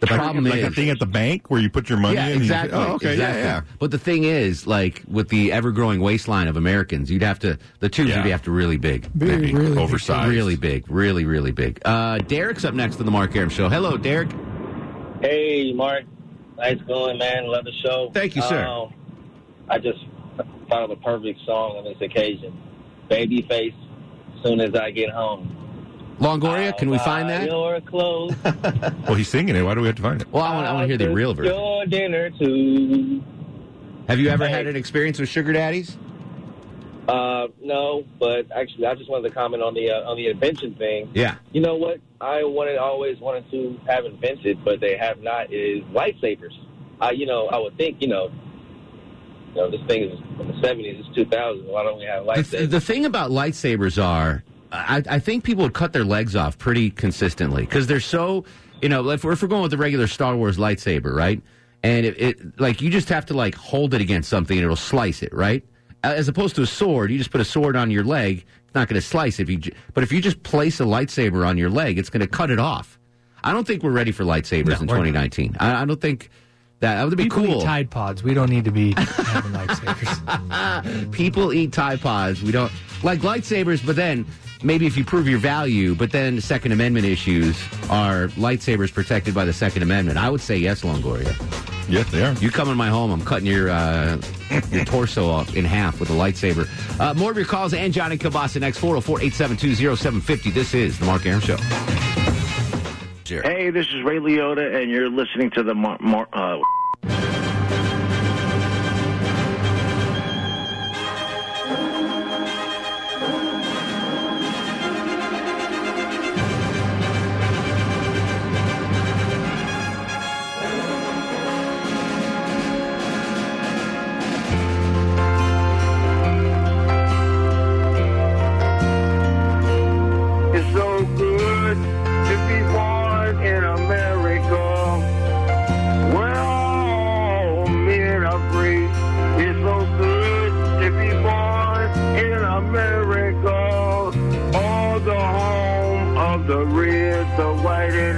The 0.00 0.06
problem 0.06 0.44
like 0.44 0.54
is 0.60 0.64
a 0.66 0.70
thing 0.70 0.90
at 0.90 1.00
the 1.00 1.06
bank 1.06 1.50
where 1.50 1.60
you 1.60 1.68
put 1.68 1.88
your 1.88 1.98
money 1.98 2.14
yeah, 2.14 2.26
in. 2.26 2.32
and 2.32 2.40
you- 2.40 2.44
exactly. 2.44 2.78
oh, 2.78 2.92
okay, 2.94 3.12
exactly. 3.14 3.40
yeah, 3.42 3.46
yeah. 3.46 3.60
But 3.80 3.90
the 3.90 3.98
thing 3.98 4.22
is, 4.24 4.64
like 4.66 5.02
with 5.08 5.28
the 5.28 5.50
ever-growing 5.50 6.00
waistline 6.00 6.46
of 6.46 6.56
Americans, 6.56 7.10
you'd 7.10 7.22
have 7.22 7.40
to 7.40 7.58
the 7.80 7.88
tubes 7.88 8.10
Yeah. 8.10 8.22
would 8.22 8.30
have 8.30 8.42
to 8.44 8.52
really 8.52 8.76
big, 8.76 9.02
Big, 9.18 9.40
Big. 9.40 9.54
really 9.56 9.70
big. 9.70 9.78
Oversized. 9.78 10.30
really 10.30 10.54
big, 10.56 10.88
really 10.88 11.24
really 11.24 11.50
big. 11.50 11.80
Uh, 11.84 12.18
Derek's 12.18 12.64
up 12.64 12.74
next 12.74 12.96
to 12.96 13.02
the 13.02 13.10
Mark 13.10 13.34
Arum 13.34 13.48
Show. 13.48 13.68
Hello, 13.68 13.96
Derek. 13.96 14.30
Hey, 15.20 15.72
Mark. 15.72 16.04
Nice 16.56 16.80
going, 16.86 17.18
man. 17.18 17.46
Love 17.46 17.64
the 17.64 17.72
show. 17.84 18.10
Thank 18.14 18.36
you, 18.36 18.42
sir. 18.42 18.64
Um, 18.64 18.92
I 19.68 19.78
just 19.78 19.98
thought 20.68 20.82
of 20.84 20.90
the 20.90 20.96
perfect 20.96 21.40
song 21.44 21.76
on 21.76 21.84
this 21.84 22.00
occasion. 22.00 22.56
Babyface, 23.10 23.74
soon 24.44 24.60
as 24.60 24.74
I 24.74 24.90
get 24.92 25.10
home. 25.10 25.54
Longoria, 26.18 26.76
can 26.76 26.90
we 26.90 26.98
find 26.98 27.28
that? 27.30 27.46
Your 27.48 27.80
clothes. 27.80 28.34
Well, 29.06 29.14
he's 29.14 29.28
singing 29.28 29.54
it. 29.56 29.62
Why 29.62 29.74
do 29.74 29.80
we 29.80 29.86
have 29.86 29.96
to 29.96 30.02
find 30.02 30.20
it? 30.20 30.28
Well, 30.32 30.42
I 30.42 30.54
want, 30.54 30.66
I 30.66 30.72
want 30.72 30.84
to 30.84 30.88
hear 30.88 30.98
the 30.98 31.14
real 31.14 31.32
version. 31.34 31.54
Your 31.54 31.86
dinner 31.86 32.30
too. 32.30 33.22
Have 34.08 34.18
you 34.18 34.28
ever 34.28 34.46
Hey. 34.46 34.52
had 34.52 34.66
an 34.66 34.76
experience 34.76 35.18
with 35.18 35.28
sugar 35.28 35.52
daddies? 35.52 35.96
Uh, 37.08 37.48
no, 37.62 38.04
but 38.20 38.46
actually, 38.54 38.84
I 38.86 38.94
just 38.94 39.08
wanted 39.08 39.28
to 39.28 39.34
comment 39.34 39.62
on 39.62 39.72
the 39.72 39.90
uh, 39.90 40.10
on 40.10 40.16
the 40.18 40.28
invention 40.28 40.74
thing. 40.74 41.10
Yeah. 41.14 41.36
You 41.52 41.62
know 41.62 41.76
what? 41.76 42.00
I 42.20 42.44
wanted 42.44 42.76
always 42.76 43.18
wanted 43.18 43.50
to 43.50 43.80
have 43.88 44.04
invented, 44.04 44.62
but 44.64 44.80
they 44.80 44.94
have 44.98 45.20
not. 45.22 45.50
Is 45.52 45.82
lightsabers. 45.84 46.52
I, 47.00 47.12
you 47.12 47.24
know, 47.24 47.46
I 47.48 47.56
would 47.58 47.76
think, 47.78 48.02
you 48.02 48.08
know, 48.08 48.30
you 49.50 49.54
know, 49.54 49.70
this 49.70 49.80
thing 49.86 50.02
is 50.10 50.18
from 50.36 50.48
the 50.48 50.60
seventies. 50.60 50.96
It's 51.06 51.14
two 51.14 51.24
thousand. 51.24 51.66
Why 51.66 51.82
don't 51.82 51.98
we 51.98 52.04
have 52.04 52.26
The, 52.26 52.42
th- 52.58 52.70
the 52.70 52.80
thing 52.80 53.06
about 53.06 53.30
lightsabers 53.30 54.02
are 54.02 54.42
I, 54.72 55.02
I 55.08 55.18
think 55.18 55.44
people 55.44 55.64
would 55.64 55.74
cut 55.74 55.92
their 55.92 56.04
legs 56.04 56.36
off 56.36 56.58
pretty 56.58 56.90
consistently 56.90 57.64
because 57.64 57.86
they're 57.86 58.00
so, 58.00 58.44
you 58.82 58.88
know, 58.88 59.08
if 59.10 59.24
we're, 59.24 59.32
if 59.32 59.42
we're 59.42 59.48
going 59.48 59.62
with 59.62 59.70
the 59.70 59.78
regular 59.78 60.06
Star 60.06 60.36
Wars 60.36 60.58
lightsaber, 60.58 61.14
right? 61.14 61.40
And 61.82 62.04
it, 62.04 62.20
it, 62.20 62.60
like, 62.60 62.82
you 62.82 62.90
just 62.90 63.08
have 63.08 63.24
to, 63.26 63.34
like, 63.34 63.54
hold 63.54 63.94
it 63.94 64.00
against 64.00 64.28
something 64.28 64.56
and 64.56 64.64
it'll 64.64 64.76
slice 64.76 65.22
it, 65.22 65.32
right? 65.32 65.64
As 66.02 66.28
opposed 66.28 66.56
to 66.56 66.62
a 66.62 66.66
sword, 66.66 67.10
you 67.10 67.18
just 67.18 67.30
put 67.30 67.40
a 67.40 67.44
sword 67.44 67.76
on 67.76 67.90
your 67.90 68.04
leg, 68.04 68.44
it's 68.64 68.74
not 68.74 68.88
going 68.88 69.00
to 69.00 69.06
slice 69.06 69.38
it. 69.38 69.48
If 69.48 69.66
you, 69.66 69.72
but 69.94 70.04
if 70.04 70.12
you 70.12 70.20
just 70.20 70.42
place 70.42 70.80
a 70.80 70.84
lightsaber 70.84 71.46
on 71.46 71.56
your 71.56 71.70
leg, 71.70 71.98
it's 71.98 72.10
going 72.10 72.20
to 72.20 72.26
cut 72.26 72.50
it 72.50 72.58
off. 72.58 72.98
I 73.42 73.52
don't 73.52 73.66
think 73.66 73.82
we're 73.82 73.92
ready 73.92 74.12
for 74.12 74.24
lightsabers 74.24 74.80
in 74.80 74.88
2019. 74.88 75.56
I, 75.60 75.82
I 75.82 75.84
don't 75.84 76.00
think 76.00 76.30
that, 76.80 76.96
that 76.96 77.04
would 77.04 77.16
be 77.16 77.24
People 77.24 77.44
cool. 77.44 77.58
eat 77.60 77.64
Tide 77.64 77.90
Pods. 77.90 78.22
We 78.22 78.34
don't 78.34 78.50
need 78.50 78.64
to 78.64 78.70
be 78.70 78.92
having 78.96 79.52
lightsabers. 79.52 81.12
People 81.12 81.52
eat 81.52 81.72
Tide 81.72 82.00
Pods. 82.00 82.42
We 82.42 82.52
don't 82.52 82.70
like 83.02 83.20
lightsabers, 83.20 83.84
but 83.84 83.96
then 83.96 84.26
maybe 84.62 84.86
if 84.86 84.96
you 84.96 85.04
prove 85.04 85.28
your 85.28 85.38
value, 85.38 85.94
but 85.94 86.10
then 86.12 86.40
Second 86.40 86.72
Amendment 86.72 87.06
issues 87.06 87.56
are 87.90 88.28
lightsabers 88.28 88.92
protected 88.92 89.34
by 89.34 89.44
the 89.44 89.52
Second 89.52 89.82
Amendment. 89.82 90.18
I 90.18 90.30
would 90.30 90.40
say 90.40 90.56
yes, 90.56 90.82
Longoria. 90.82 91.34
Yes, 91.88 92.10
they 92.10 92.22
are. 92.22 92.34
You 92.34 92.50
come 92.50 92.68
in 92.68 92.76
my 92.76 92.88
home, 92.88 93.10
I'm 93.10 93.24
cutting 93.24 93.46
your 93.46 93.70
uh, 93.70 94.20
your 94.70 94.84
torso 94.84 95.28
off 95.30 95.56
in 95.56 95.64
half 95.64 96.00
with 96.00 96.10
a 96.10 96.14
lightsaber. 96.14 96.68
Uh, 97.00 97.14
more 97.14 97.30
of 97.30 97.36
your 97.36 97.46
calls 97.46 97.72
and 97.72 97.92
Johnny 97.92 98.18
Kielbasa 98.18 98.60
next 98.60 98.78
404 98.78 99.20
872 99.22 99.96
0750. 99.96 100.50
This 100.50 100.74
is 100.74 100.98
The 100.98 101.06
Mark 101.06 101.24
Arum 101.24 101.40
Show. 101.40 101.56
Hey, 103.26 103.70
this 103.70 103.86
is 103.88 104.02
Ray 104.04 104.16
Liotta, 104.18 104.80
and 104.82 104.90
you're 104.90 105.10
listening 105.10 105.50
to 105.50 105.62
the 105.62 105.74
Mark. 105.74 106.00
Mar- 106.00 106.28
uh, 106.32 106.58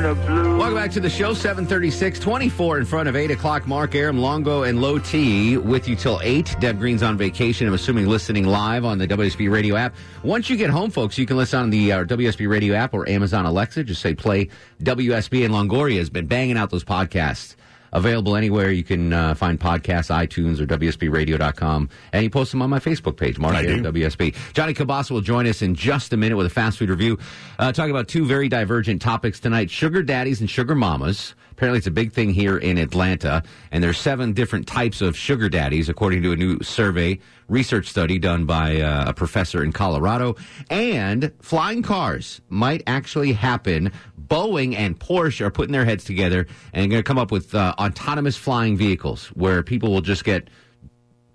and 0.04 0.16
the 0.16 0.26
blue. 0.26 0.58
Welcome 0.58 0.74
back 0.74 0.90
to 0.92 1.00
the 1.00 1.10
show, 1.10 1.34
736, 1.34 2.18
24 2.18 2.78
in 2.78 2.84
front 2.84 3.08
of 3.08 3.16
8 3.16 3.30
o'clock. 3.30 3.66
Mark 3.66 3.94
Arum, 3.94 4.18
Longo, 4.18 4.62
and 4.62 4.80
Low 4.80 4.98
T 4.98 5.56
with 5.56 5.88
you 5.88 5.96
till 5.96 6.20
8. 6.22 6.56
Deb 6.60 6.78
Green's 6.78 7.02
on 7.02 7.16
vacation. 7.16 7.66
I'm 7.66 7.74
assuming 7.74 8.06
listening 8.06 8.46
live 8.46 8.84
on 8.84 8.98
the 8.98 9.06
WSB 9.06 9.50
radio 9.50 9.76
app. 9.76 9.94
Once 10.22 10.48
you 10.48 10.56
get 10.56 10.70
home, 10.70 10.90
folks, 10.90 11.18
you 11.18 11.26
can 11.26 11.36
listen 11.36 11.60
on 11.60 11.70
the 11.70 11.92
uh, 11.92 12.04
WSB 12.04 12.48
radio 12.48 12.74
app 12.74 12.94
or 12.94 13.08
Amazon 13.08 13.46
Alexa. 13.46 13.84
Just 13.84 14.00
say 14.00 14.14
play 14.14 14.48
WSB, 14.82 15.44
and 15.44 15.54
Longoria 15.54 15.98
has 15.98 16.10
been 16.10 16.26
banging 16.26 16.56
out 16.56 16.70
those 16.70 16.84
podcasts. 16.84 17.56
Available 17.92 18.36
anywhere 18.36 18.70
you 18.70 18.84
can 18.84 19.12
uh, 19.12 19.34
find 19.34 19.58
podcasts, 19.58 20.10
iTunes 20.10 20.60
or 20.60 20.66
WSBRadio.com. 20.66 21.88
And 22.12 22.24
you 22.24 22.30
post 22.30 22.52
them 22.52 22.62
on 22.62 22.70
my 22.70 22.78
Facebook 22.78 23.16
page, 23.16 23.38
Mark. 23.38 23.54
WSB. 23.56 24.34
Johnny 24.52 24.74
Kielbasa 24.74 25.10
will 25.10 25.20
join 25.20 25.46
us 25.46 25.62
in 25.62 25.74
just 25.74 26.12
a 26.12 26.16
minute 26.16 26.36
with 26.36 26.46
a 26.46 26.50
fast 26.50 26.78
food 26.78 26.90
review. 26.90 27.18
Uh, 27.58 27.72
talking 27.72 27.90
about 27.90 28.08
two 28.08 28.24
very 28.24 28.48
divergent 28.48 29.02
topics 29.02 29.40
tonight 29.40 29.70
sugar 29.70 30.02
daddies 30.02 30.40
and 30.40 30.48
sugar 30.50 30.74
mamas. 30.74 31.34
Apparently, 31.60 31.76
it's 31.76 31.86
a 31.86 31.90
big 31.90 32.10
thing 32.10 32.30
here 32.30 32.56
in 32.56 32.78
Atlanta, 32.78 33.42
and 33.70 33.84
there's 33.84 33.98
seven 33.98 34.32
different 34.32 34.66
types 34.66 35.02
of 35.02 35.14
sugar 35.14 35.50
daddies, 35.50 35.90
according 35.90 36.22
to 36.22 36.32
a 36.32 36.36
new 36.36 36.58
survey 36.62 37.18
research 37.48 37.86
study 37.86 38.18
done 38.18 38.46
by 38.46 38.80
uh, 38.80 39.10
a 39.10 39.12
professor 39.12 39.62
in 39.62 39.70
Colorado. 39.70 40.36
And 40.70 41.30
flying 41.42 41.82
cars 41.82 42.40
might 42.48 42.82
actually 42.86 43.34
happen. 43.34 43.92
Boeing 44.18 44.74
and 44.74 44.98
Porsche 44.98 45.42
are 45.42 45.50
putting 45.50 45.72
their 45.72 45.84
heads 45.84 46.02
together 46.02 46.46
and 46.72 46.90
going 46.90 47.02
to 47.02 47.06
come 47.06 47.18
up 47.18 47.30
with 47.30 47.54
uh, 47.54 47.74
autonomous 47.78 48.38
flying 48.38 48.74
vehicles 48.78 49.26
where 49.34 49.62
people 49.62 49.92
will 49.92 50.00
just 50.00 50.24
get 50.24 50.48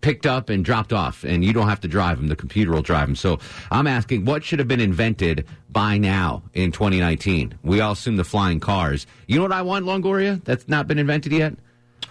picked 0.05 0.27
up 0.27 0.49
and 0.49 0.63
dropped 0.63 0.93
off, 0.93 1.23
and 1.23 1.43
you 1.43 1.51
don't 1.51 1.67
have 1.67 1.81
to 1.81 1.87
drive 1.87 2.17
them. 2.17 2.27
The 2.27 2.35
computer 2.35 2.71
will 2.71 2.83
drive 2.83 3.07
them. 3.07 3.15
So 3.15 3.39
I'm 3.71 3.87
asking, 3.87 4.23
what 4.23 4.43
should 4.43 4.59
have 4.59 4.67
been 4.67 4.79
invented 4.79 5.47
by 5.71 5.97
now 5.97 6.43
in 6.53 6.71
2019? 6.71 7.57
We 7.63 7.81
all 7.81 7.93
assume 7.93 8.15
the 8.15 8.23
flying 8.23 8.59
cars. 8.59 9.07
You 9.25 9.37
know 9.37 9.41
what 9.41 9.51
I 9.51 9.63
want, 9.63 9.83
Longoria? 9.83 10.43
That's 10.43 10.67
not 10.67 10.87
been 10.87 10.99
invented 10.99 11.31
yet. 11.31 11.55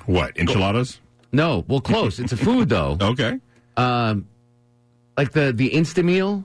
What 0.07 0.37
enchiladas? 0.37 1.01
No, 1.31 1.65
well, 1.69 1.81
close. 1.81 2.19
it's 2.19 2.33
a 2.33 2.37
food 2.37 2.69
though. 2.69 2.99
Okay. 3.15 3.39
Um, 3.77 4.27
like 5.17 5.31
the 5.31 5.53
the 5.53 5.71
Insta 5.71 6.05
meal, 6.05 6.45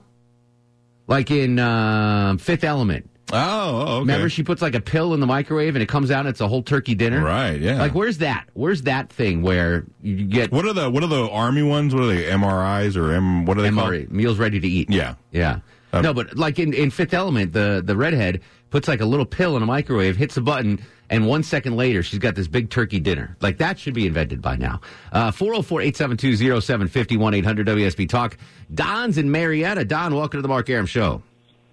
like 1.08 1.32
in 1.32 1.58
um 1.58 2.38
Fifth 2.38 2.62
Element. 2.62 3.09
Oh, 3.32 3.82
okay. 3.86 3.98
Remember, 4.00 4.28
she 4.28 4.42
puts 4.42 4.62
like 4.62 4.74
a 4.74 4.80
pill 4.80 5.14
in 5.14 5.20
the 5.20 5.26
microwave 5.26 5.74
and 5.76 5.82
it 5.82 5.88
comes 5.88 6.10
out. 6.10 6.20
and 6.20 6.28
It's 6.28 6.40
a 6.40 6.48
whole 6.48 6.62
turkey 6.62 6.94
dinner. 6.94 7.22
Right. 7.24 7.60
Yeah. 7.60 7.78
Like, 7.78 7.94
where's 7.94 8.18
that? 8.18 8.48
Where's 8.54 8.82
that 8.82 9.10
thing 9.12 9.42
where 9.42 9.84
you 10.02 10.24
get 10.24 10.52
What 10.52 10.64
are 10.64 10.72
the 10.72 10.90
what 10.90 11.02
are 11.02 11.08
the 11.08 11.28
army 11.28 11.62
ones? 11.62 11.94
What 11.94 12.04
are 12.04 12.08
they? 12.08 12.24
MRIs 12.24 12.96
or 12.96 13.12
M? 13.12 13.44
What 13.46 13.58
are 13.58 13.62
they 13.62 13.68
MRE, 13.70 14.06
called? 14.06 14.10
meals 14.10 14.38
ready 14.38 14.60
to 14.60 14.68
eat? 14.68 14.90
Yeah. 14.90 15.14
Yeah. 15.32 15.60
Um, 15.92 16.02
no, 16.02 16.14
but 16.14 16.36
like 16.36 16.58
in, 16.58 16.72
in 16.72 16.90
Fifth 16.90 17.14
Element, 17.14 17.52
the, 17.52 17.82
the 17.84 17.96
redhead 17.96 18.40
puts 18.70 18.86
like 18.86 19.00
a 19.00 19.04
little 19.04 19.26
pill 19.26 19.56
in 19.56 19.62
a 19.62 19.66
microwave, 19.66 20.16
hits 20.16 20.36
a 20.36 20.40
button, 20.40 20.80
and 21.08 21.26
one 21.26 21.42
second 21.42 21.76
later, 21.76 22.04
she's 22.04 22.20
got 22.20 22.36
this 22.36 22.46
big 22.46 22.70
turkey 22.70 23.00
dinner. 23.00 23.36
Like 23.40 23.58
that 23.58 23.78
should 23.78 23.94
be 23.94 24.06
invented 24.06 24.40
by 24.40 24.54
now. 24.56 24.80
Uh, 25.10 25.32
404 25.32 25.80
872 25.82 26.60
0750 26.60 27.38
800 27.38 27.66
WSB 27.66 28.08
Talk. 28.08 28.36
Don's 28.72 29.18
in 29.18 29.30
Marietta. 29.32 29.84
Don, 29.84 30.14
welcome 30.14 30.38
to 30.38 30.42
the 30.42 30.48
Mark 30.48 30.70
Arum 30.70 30.86
Show. 30.86 31.22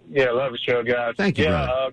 Yeah, 0.09 0.31
love 0.31 0.51
the 0.53 0.57
show, 0.57 0.83
guys. 0.83 1.15
Thank 1.17 1.37
you, 1.37 1.45
Yeah, 1.45 1.63
uh, 1.63 1.91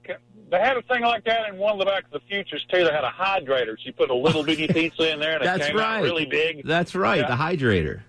they 0.50 0.58
had 0.60 0.76
a 0.76 0.82
thing 0.82 1.02
like 1.02 1.24
that 1.24 1.48
in 1.48 1.56
one 1.56 1.72
of 1.72 1.78
the 1.78 1.84
Back 1.84 2.04
of 2.04 2.10
the 2.12 2.20
Futures 2.28 2.64
too. 2.70 2.84
They 2.84 2.92
had 2.92 3.02
a 3.04 3.10
hydrator. 3.10 3.76
She 3.82 3.90
put 3.90 4.10
a 4.10 4.14
little 4.14 4.44
bitty 4.44 4.68
pizza 4.72 5.12
in 5.12 5.18
there, 5.18 5.36
and 5.40 5.44
it 5.60 5.66
came 5.66 5.76
right. 5.76 5.98
out 5.98 6.02
really 6.02 6.26
big. 6.26 6.64
That's 6.64 6.94
right, 6.94 7.20
Yeah. 7.20 7.28
the 7.28 7.34
hydrator. 7.34 8.02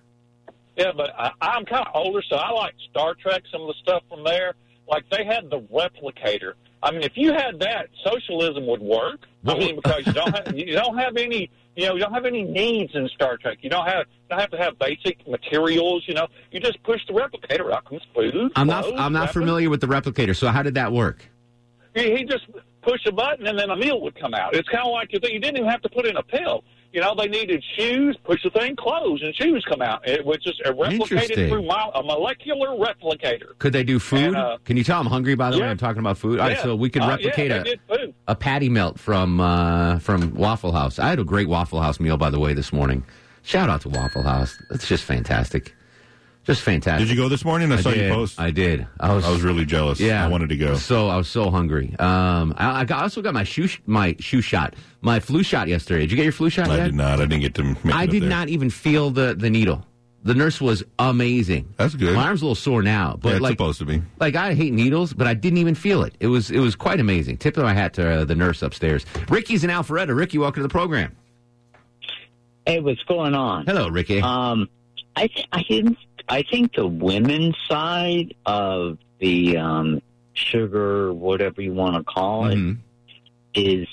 Yeah, 0.78 0.91
but 0.95 1.12
I, 1.18 1.32
I'm 1.41 1.66
kind 1.66 1.86
of 1.88 1.91
older, 1.95 2.22
so 2.22 2.36
I 2.36 2.51
like 2.51 2.76
Star 2.91 3.16
Trek. 3.16 3.43
Some 3.51 3.62
of 3.62 3.68
the 3.68 3.74
stuff 3.82 4.03
from 4.10 4.24
there, 4.24 4.53
like 4.88 5.06
they 5.10 5.24
had 5.24 5.49
the 5.49 5.62
replicator. 5.62 6.53
I 6.84 6.91
mean, 6.91 7.01
if 7.01 7.14
you 7.16 7.34
had 7.34 7.60
that, 7.62 7.88
socialism 8.03 8.68
would 8.68 8.82
work. 8.82 9.22
I 9.47 9.58
mean, 9.58 9.76
because 9.78 10.06
you 10.06 10.14
don't 10.14 10.36
have 10.36 10.56
you 10.56 10.74
don't 10.74 10.97
have 10.97 11.18
any 11.18 11.49
you 11.76 11.88
know 11.88 11.93
you 11.93 11.99
don't 12.01 12.14
have 12.14 12.26
any 12.26 12.43
needs 12.43 12.93
in 12.93 13.08
Star 13.10 13.38
Trek. 13.38 13.60
You 13.62 13.70
don't 13.70 13.88
have 13.88 14.06
don't 14.30 14.39
have 14.39 14.51
to 14.51 14.57
have 14.57 14.78
basic 14.80 15.28
materials. 15.28 16.03
You 16.07 16.13
know, 16.15 16.28
you 16.51 16.59
just 16.59 16.82
push 16.84 17.01
the 17.07 17.13
replicator 17.13 17.71
out 17.73 17.86
comes 17.86 18.01
food. 18.13 18.51
I'm 18.55 18.67
not 18.67 18.86
I'm 18.97 19.13
not 19.13 19.19
weapons. 19.21 19.32
familiar 19.34 19.69
with 19.69 19.82
the 19.82 19.88
replicator, 19.88 20.36
so 20.36 20.47
how 20.47 20.63
did 20.63 20.76
that 20.76 20.91
work? 20.91 21.26
He, 21.93 22.15
he 22.17 22.23
just 22.26 22.45
push 22.82 23.05
a 23.05 23.11
button 23.11 23.47
and 23.47 23.57
then 23.57 23.69
a 23.69 23.76
meal 23.76 24.01
would 24.01 24.19
come 24.19 24.34
out. 24.34 24.55
It's 24.55 24.67
kind 24.69 24.86
of 24.86 24.91
like 24.91 25.11
you 25.13 25.19
think 25.19 25.34
you 25.34 25.39
didn't 25.39 25.57
even 25.57 25.69
have 25.69 25.82
to 25.84 25.89
put 25.89 26.05
in 26.05 26.17
a 26.17 26.23
pill. 26.23 26.63
You 26.93 27.01
know, 27.01 27.13
they 27.13 27.28
needed 27.28 27.61
shoes, 27.76 28.15
push 28.23 28.41
the 28.41 28.49
thing, 28.51 28.73
clothes, 28.78 29.21
and 29.21 29.36
shoes 29.36 29.65
come 29.67 29.82
out. 29.82 30.07
It 30.07 30.26
was 30.26 30.38
just 30.38 30.61
a 30.61 30.71
replicated 30.71 31.49
through 31.49 31.63
mo- 31.63 31.91
a 31.93 32.01
molecular 32.01 32.69
replicator. 32.69 33.57
Could 33.59 33.73
they 33.73 33.84
do 33.84 33.99
food? 33.99 34.28
And, 34.28 34.36
uh, 34.38 34.57
Can 34.63 34.78
you 34.78 34.84
tell 34.86 35.01
I'm 35.01 35.05
hungry, 35.07 35.36
by 35.36 35.51
the 35.51 35.59
way? 35.59 35.65
I'm 35.67 35.78
talking 35.78 35.99
about 35.99 36.17
food. 36.17 36.39
All 36.39 36.47
right, 36.47 36.55
Yeah. 36.55 36.63
so 36.63 36.76
we 36.76 36.89
could 36.89 37.01
Uh, 37.01 37.07
replicate 37.09 37.49
yeah, 37.49 37.57
a. 37.57 37.63
they 37.63 37.69
did 37.71 37.80
food. 37.89 38.13
a 38.30 38.36
patty 38.36 38.69
melt 38.69 38.97
from 38.97 39.41
uh, 39.41 39.99
from 39.99 40.34
Waffle 40.36 40.71
House. 40.71 40.97
I 40.97 41.09
had 41.09 41.19
a 41.19 41.26
great 41.26 41.49
Waffle 41.49 41.82
House 41.82 41.99
meal, 41.99 42.15
by 42.15 42.30
the 42.30 42.39
way, 42.39 42.53
this 42.53 42.71
morning. 42.71 43.03
Shout 43.46 43.70
out 43.70 43.82
to 43.82 43.89
Waffle 43.89 44.24
House. 44.24 44.58
It's 44.72 44.88
just 44.88 45.04
fantastic. 45.04 45.76
Just 46.46 46.62
fantastic. 46.62 47.08
Did 47.08 47.16
you 47.16 47.22
go 47.22 47.30
this 47.30 47.46
morning? 47.46 47.72
I, 47.72 47.78
saw 47.82 47.91
did. 47.91 48.08
you 48.08 48.14
post. 48.14 48.39
I 48.39 48.52
did. 48.52 48.88
I 49.00 49.14
was, 49.14 49.26
I 49.26 49.32
was 49.32 49.41
really 49.41 49.66
jealous. 49.66 50.00
Yeah, 50.00 50.24
I 50.24 50.28
wanted 50.28 50.50
to 50.50 50.58
go. 50.58 50.76
So 50.76 51.10
I 51.10 51.18
was 51.18 51.28
so 51.28 51.50
hungry. 51.50 51.96
Um, 51.98 52.54
I, 52.58 52.82
I 52.82 52.86
got, 52.86 53.04
also 53.04 53.22
got 53.22 53.34
my 53.34 53.43
shoe 53.43 53.68
sh- 53.68 53.82
my 53.86 54.16
shoe 54.20 54.41
shot, 54.41 54.76
my 55.02 55.20
flu 55.20 55.41
shot 55.43 55.68
yesterday. 55.68 56.02
Did 56.02 56.12
you 56.12 56.18
get 56.18 56.24
your 56.24 56.32
flu 56.32 56.50
shot? 56.50 56.70
I 56.70 56.78
yet? 56.78 56.86
did 56.86 56.96
not. 56.96 57.20
I 57.20 57.26
didn't 57.26 57.41
get 57.41 57.56
to. 57.56 57.64
Make 57.64 57.96
I 57.96 58.06
did 58.06 58.24
not 58.24 58.50
even 58.50 58.70
feel 58.70 59.10
the 59.12 59.36
the 59.36 59.50
needle. 59.50 59.86
The 60.24 60.34
nurse 60.34 60.60
was 60.60 60.84
amazing. 60.98 61.72
That's 61.78 61.93
good. 61.93 62.16
My 62.16 62.24
arm's 62.28 62.41
a 62.41 62.46
little 62.46 62.56
sore 62.56 62.82
now, 62.82 63.16
but 63.20 63.30
Yeah, 63.30 63.36
it's 63.36 63.43
like 63.43 63.52
supposed 63.54 63.78
to 63.80 63.86
be. 63.86 64.02
like 64.20 64.36
I 64.36 64.56
hate 64.56 64.74
needles, 64.74 65.14
but 65.14 65.28
I 65.28 65.36
didn't 65.36 65.60
even 65.60 65.76
feel 65.76 66.04
it. 66.04 66.16
It 66.20 66.28
was 66.28 66.50
it 66.50 66.60
was 66.60 66.76
quite 66.76 67.00
amazing. 67.00 67.38
Tip 67.38 67.58
of 67.58 67.64
my 67.64 67.74
hat 67.74 67.93
to 67.93 68.22
uh, 68.22 68.26
the 68.26 68.34
nurse 68.36 68.62
upstairs. 68.64 69.06
Ricky's 69.30 69.64
in 69.64 69.70
Alpharetta. 69.70 70.16
Ricky, 70.16 70.39
welcome 70.39 70.62
to 70.62 70.68
the 70.68 70.72
program. 70.72 71.16
Hey, 72.66 72.80
what's 72.80 73.03
going 73.03 73.36
on? 73.36 73.66
Hello, 73.66 73.88
Ricky. 73.89 74.22
Um, 74.22 74.70
I 75.16 75.28
th- 75.28 75.47
I 75.51 75.63
think 75.63 75.97
I 76.28 76.43
think 76.49 76.74
the 76.76 76.88
women's 76.88 77.55
side 77.70 78.34
of 78.45 78.97
the 79.20 79.57
um, 79.57 80.01
sugar, 80.34 81.13
whatever 81.13 81.61
you 81.61 81.74
want 81.74 81.95
to 81.95 82.03
call 82.03 82.47
it, 82.47 82.55
Mm-hmm. 82.55 82.80
is 83.53 83.88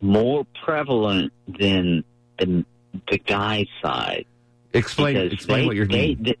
more 0.00 0.46
prevalent 0.64 1.32
than 1.48 2.04
the 2.38 2.64
the 3.10 3.18
guy 3.18 3.66
side. 3.82 4.26
Explain 4.72 5.16
explain 5.16 5.60
they- 5.62 5.66
what 5.66 5.76
you're 5.76 5.86
they- 5.86 6.14
mean. 6.14 6.22
they- 6.22 6.36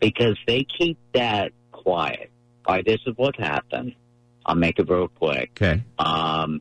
because 0.00 0.36
they 0.48 0.64
keep 0.64 0.98
that 1.14 1.52
quiet. 1.70 2.28
all 2.66 2.74
right, 2.74 2.84
this 2.84 3.00
is 3.06 3.16
what 3.16 3.36
happened. 3.36 3.94
I'll 4.44 4.56
make 4.56 4.80
it 4.80 4.88
real 4.90 5.06
quick. 5.06 5.50
Okay. 5.56 5.80
Um, 6.00 6.60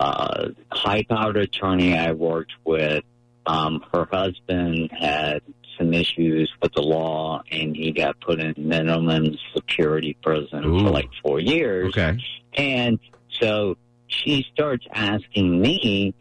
uh, 0.00 0.48
high 0.72 1.04
powered 1.04 1.36
attorney 1.36 1.96
I 1.96 2.10
worked 2.10 2.54
with, 2.64 3.04
um, 3.46 3.84
her 3.92 4.06
husband 4.10 4.90
had 4.92 5.42
some 5.78 5.92
issues 5.94 6.52
with 6.60 6.72
the 6.74 6.82
law 6.82 7.42
and 7.50 7.74
he 7.74 7.92
got 7.92 8.20
put 8.20 8.38
in 8.38 8.54
minimum 8.56 9.36
security 9.54 10.16
prison 10.22 10.64
Ooh. 10.64 10.80
for 10.80 10.90
like 10.90 11.08
four 11.22 11.40
years. 11.40 11.88
Okay. 11.88 12.18
And 12.54 12.98
so 13.40 13.76
she 14.06 14.46
starts 14.52 14.86
asking 14.92 15.60
me 15.60 16.14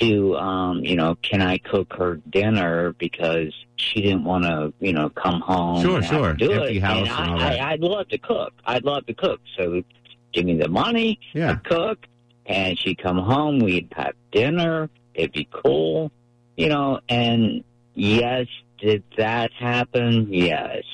to, 0.00 0.36
um, 0.36 0.78
you 0.84 0.96
know, 0.96 1.16
can 1.22 1.42
I 1.42 1.58
cook 1.58 1.92
her 1.98 2.16
dinner 2.28 2.94
because 2.98 3.52
she 3.76 4.00
didn't 4.00 4.24
want 4.24 4.44
to, 4.44 4.72
you 4.80 4.92
know, 4.92 5.10
come 5.10 5.40
home. 5.40 5.82
Sure, 5.82 5.96
and 5.98 6.06
sure. 6.06 6.34
Do 6.34 6.52
Empty 6.52 6.78
it. 6.78 6.82
house 6.82 6.96
and 6.96 7.08
and 7.08 7.30
all 7.30 7.40
I, 7.40 7.50
that. 7.50 7.60
I, 7.60 7.72
I'd 7.72 7.80
love 7.80 8.08
to 8.08 8.18
cook. 8.18 8.52
I'd 8.64 8.84
love 8.84 9.06
to 9.06 9.14
cook. 9.14 9.40
So 9.56 9.82
give 10.32 10.44
me 10.46 10.56
the 10.56 10.68
money. 10.68 11.20
Yeah. 11.32 11.52
I'd 11.52 11.64
cook, 11.64 12.06
and 12.46 12.78
she'd 12.78 12.98
come 12.98 13.18
home. 13.18 13.58
We'd 13.58 13.92
have 13.94 14.14
dinner. 14.32 14.90
It'd 15.14 15.32
be 15.32 15.48
cool, 15.52 16.10
you 16.56 16.68
know. 16.68 17.00
And 17.08 17.64
yes, 17.94 18.46
did 18.78 19.02
that 19.16 19.52
happen? 19.52 20.32
Yes. 20.32 20.84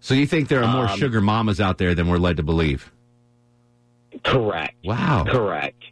So 0.00 0.14
you 0.14 0.26
think 0.26 0.48
there 0.48 0.62
are 0.62 0.72
more 0.72 0.88
Um, 0.88 0.98
sugar 0.98 1.20
mamas 1.20 1.60
out 1.60 1.78
there 1.78 1.94
than 1.94 2.08
we're 2.08 2.18
led 2.18 2.36
to 2.38 2.42
believe? 2.42 2.90
Correct. 4.24 4.74
Wow. 4.84 5.24
Correct. 5.28 5.82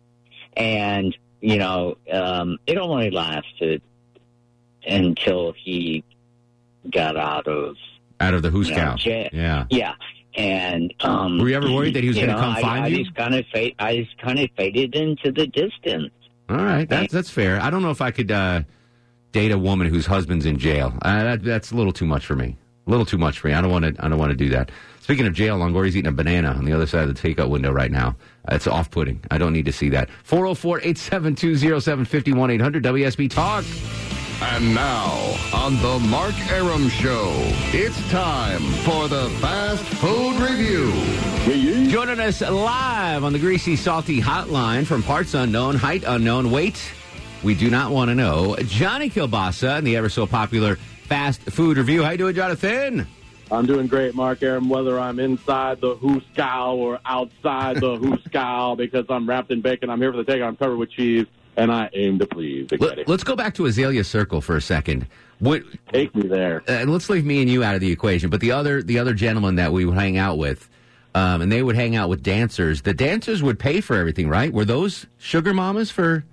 And, 0.56 1.16
you 1.40 1.58
know, 1.58 1.96
um, 2.10 2.58
it 2.66 2.78
only 2.78 3.10
lasted 3.10 3.82
until 4.86 5.52
he 5.52 6.02
got 6.90 7.16
out 7.16 7.46
of 7.46 7.76
Out 8.20 8.34
of 8.34 8.42
the 8.42 8.50
who's 8.50 8.70
you 8.70 8.76
know, 8.76 8.94
jail. 8.96 9.28
Yeah. 9.32 9.66
Yeah. 9.70 9.94
And 10.36 10.94
um, 11.00 11.38
Were 11.38 11.48
you 11.48 11.56
ever 11.56 11.70
worried 11.70 11.94
that 11.94 12.02
he 12.02 12.08
was 12.08 12.16
gonna 12.16 12.32
know, 12.32 12.38
come 12.38 12.56
I, 12.56 12.60
find 12.60 12.84
I 12.84 12.88
you? 12.88 13.04
Just 13.04 13.16
kind 13.16 13.34
of 13.34 13.44
fade, 13.52 13.74
I 13.78 13.96
just 13.96 14.18
kind 14.18 14.38
of 14.38 14.48
faded 14.56 14.94
into 14.94 15.32
the 15.32 15.46
distance. 15.46 16.12
All 16.48 16.56
right, 16.56 16.88
that's 16.88 17.12
that's 17.12 17.30
fair. 17.30 17.60
I 17.60 17.70
don't 17.70 17.82
know 17.82 17.90
if 17.90 18.00
I 18.00 18.10
could 18.12 18.30
uh, 18.30 18.62
date 19.36 19.52
a 19.52 19.58
woman 19.58 19.86
whose 19.86 20.06
husband's 20.06 20.46
in 20.46 20.58
jail. 20.58 20.94
Uh, 21.02 21.22
that, 21.22 21.44
that's 21.44 21.70
a 21.70 21.74
little 21.74 21.92
too 21.92 22.06
much 22.06 22.24
for 22.24 22.34
me. 22.34 22.56
A 22.86 22.90
little 22.90 23.04
too 23.04 23.18
much 23.18 23.38
for 23.38 23.48
me. 23.48 23.54
I 23.54 23.60
don't 23.60 23.70
want 23.70 23.84
to. 23.84 23.94
I 24.02 24.08
don't 24.08 24.18
want 24.18 24.30
to 24.30 24.36
do 24.36 24.48
that. 24.48 24.70
Speaking 25.02 25.26
of 25.26 25.34
jail, 25.34 25.58
Longoria's 25.58 25.94
eating 25.94 26.08
a 26.08 26.12
banana 26.12 26.52
on 26.52 26.64
the 26.64 26.72
other 26.72 26.86
side 26.86 27.06
of 27.06 27.14
the 27.14 27.20
takeout 27.20 27.50
window 27.50 27.70
right 27.70 27.90
now. 27.90 28.16
Uh, 28.50 28.54
it's 28.54 28.66
off-putting. 28.66 29.20
I 29.30 29.36
don't 29.36 29.52
need 29.52 29.66
to 29.66 29.72
see 29.72 29.90
that. 29.90 30.08
404-872-0750 30.26 32.54
800 32.54 32.82
WSB 32.82 33.30
Talk. 33.30 33.66
And 34.40 34.74
now, 34.74 35.36
on 35.52 35.76
the 35.82 35.98
Mark 36.08 36.34
Arum 36.50 36.88
Show, 36.88 37.30
it's 37.74 38.10
time 38.10 38.62
for 38.84 39.06
the 39.08 39.28
Fast 39.40 39.84
Food 39.84 40.40
Review. 40.40 40.94
Joining 41.90 42.20
us 42.20 42.40
live 42.40 43.22
on 43.22 43.34
the 43.34 43.38
Greasy 43.38 43.76
Salty 43.76 44.18
Hotline 44.20 44.86
from 44.86 45.02
parts 45.02 45.34
unknown, 45.34 45.76
height 45.76 46.04
unknown, 46.06 46.50
weight 46.50 46.80
we 47.42 47.54
do 47.54 47.70
not 47.70 47.90
want 47.90 48.08
to 48.10 48.14
know. 48.14 48.56
Johnny 48.56 49.10
Kielbasa 49.10 49.78
and 49.78 49.86
the 49.86 49.96
ever 49.96 50.08
so 50.08 50.26
popular 50.26 50.76
Fast 50.76 51.42
Food 51.42 51.76
Review. 51.78 52.02
How 52.02 52.10
you 52.10 52.18
doing, 52.18 52.34
Jonathan? 52.34 53.06
I'm 53.50 53.64
doing 53.66 53.86
great, 53.86 54.14
Mark 54.14 54.42
Aaron, 54.42 54.68
whether 54.68 54.98
I'm 54.98 55.20
inside 55.20 55.80
the 55.80 55.94
hooskow 55.94 56.74
or 56.74 56.98
outside 57.04 57.76
the 57.76 57.96
hooskow 57.98 58.76
because 58.76 59.06
I'm 59.08 59.28
wrapped 59.28 59.52
in 59.52 59.60
bacon. 59.60 59.88
I'm 59.88 60.00
here 60.00 60.10
for 60.10 60.16
the 60.18 60.24
take. 60.24 60.42
I'm 60.42 60.56
covered 60.56 60.78
with 60.78 60.90
cheese, 60.90 61.26
and 61.56 61.70
I 61.70 61.88
aim 61.92 62.18
to 62.18 62.26
please. 62.26 62.68
Let, 62.80 63.08
us 63.08 63.22
go 63.22 63.36
back 63.36 63.54
to 63.54 63.66
Azalea 63.66 64.02
Circle 64.02 64.40
for 64.40 64.56
a 64.56 64.60
second. 64.60 65.06
What, 65.38 65.62
Take 65.92 66.12
me 66.16 66.26
there. 66.26 66.62
uh, 66.68 66.72
and 66.72 66.92
let's 66.92 67.08
leave 67.08 67.24
me 67.24 67.40
and 67.40 67.48
you 67.48 67.62
out 67.62 67.76
of 67.76 67.80
the 67.80 67.92
equation. 67.92 68.30
But 68.30 68.40
the 68.40 68.50
other 68.52 68.82
the 68.82 68.98
other 68.98 69.14
gentleman 69.14 69.56
that 69.56 69.72
we 69.72 69.84
would 69.84 69.94
hang 69.96 70.16
out 70.16 70.38
with, 70.38 70.68
um, 71.14 71.40
and 71.40 71.52
they 71.52 71.62
would 71.62 71.76
hang 71.76 71.94
out 71.94 72.08
with 72.08 72.24
dancers. 72.24 72.82
The 72.82 72.94
dancers 72.94 73.44
would 73.44 73.60
pay 73.60 73.80
for 73.80 73.94
everything, 73.96 74.28
right? 74.28 74.52
Were 74.52 74.64
those 74.64 75.06
sugar 75.18 75.54
mamas 75.54 75.90
for 75.90 76.24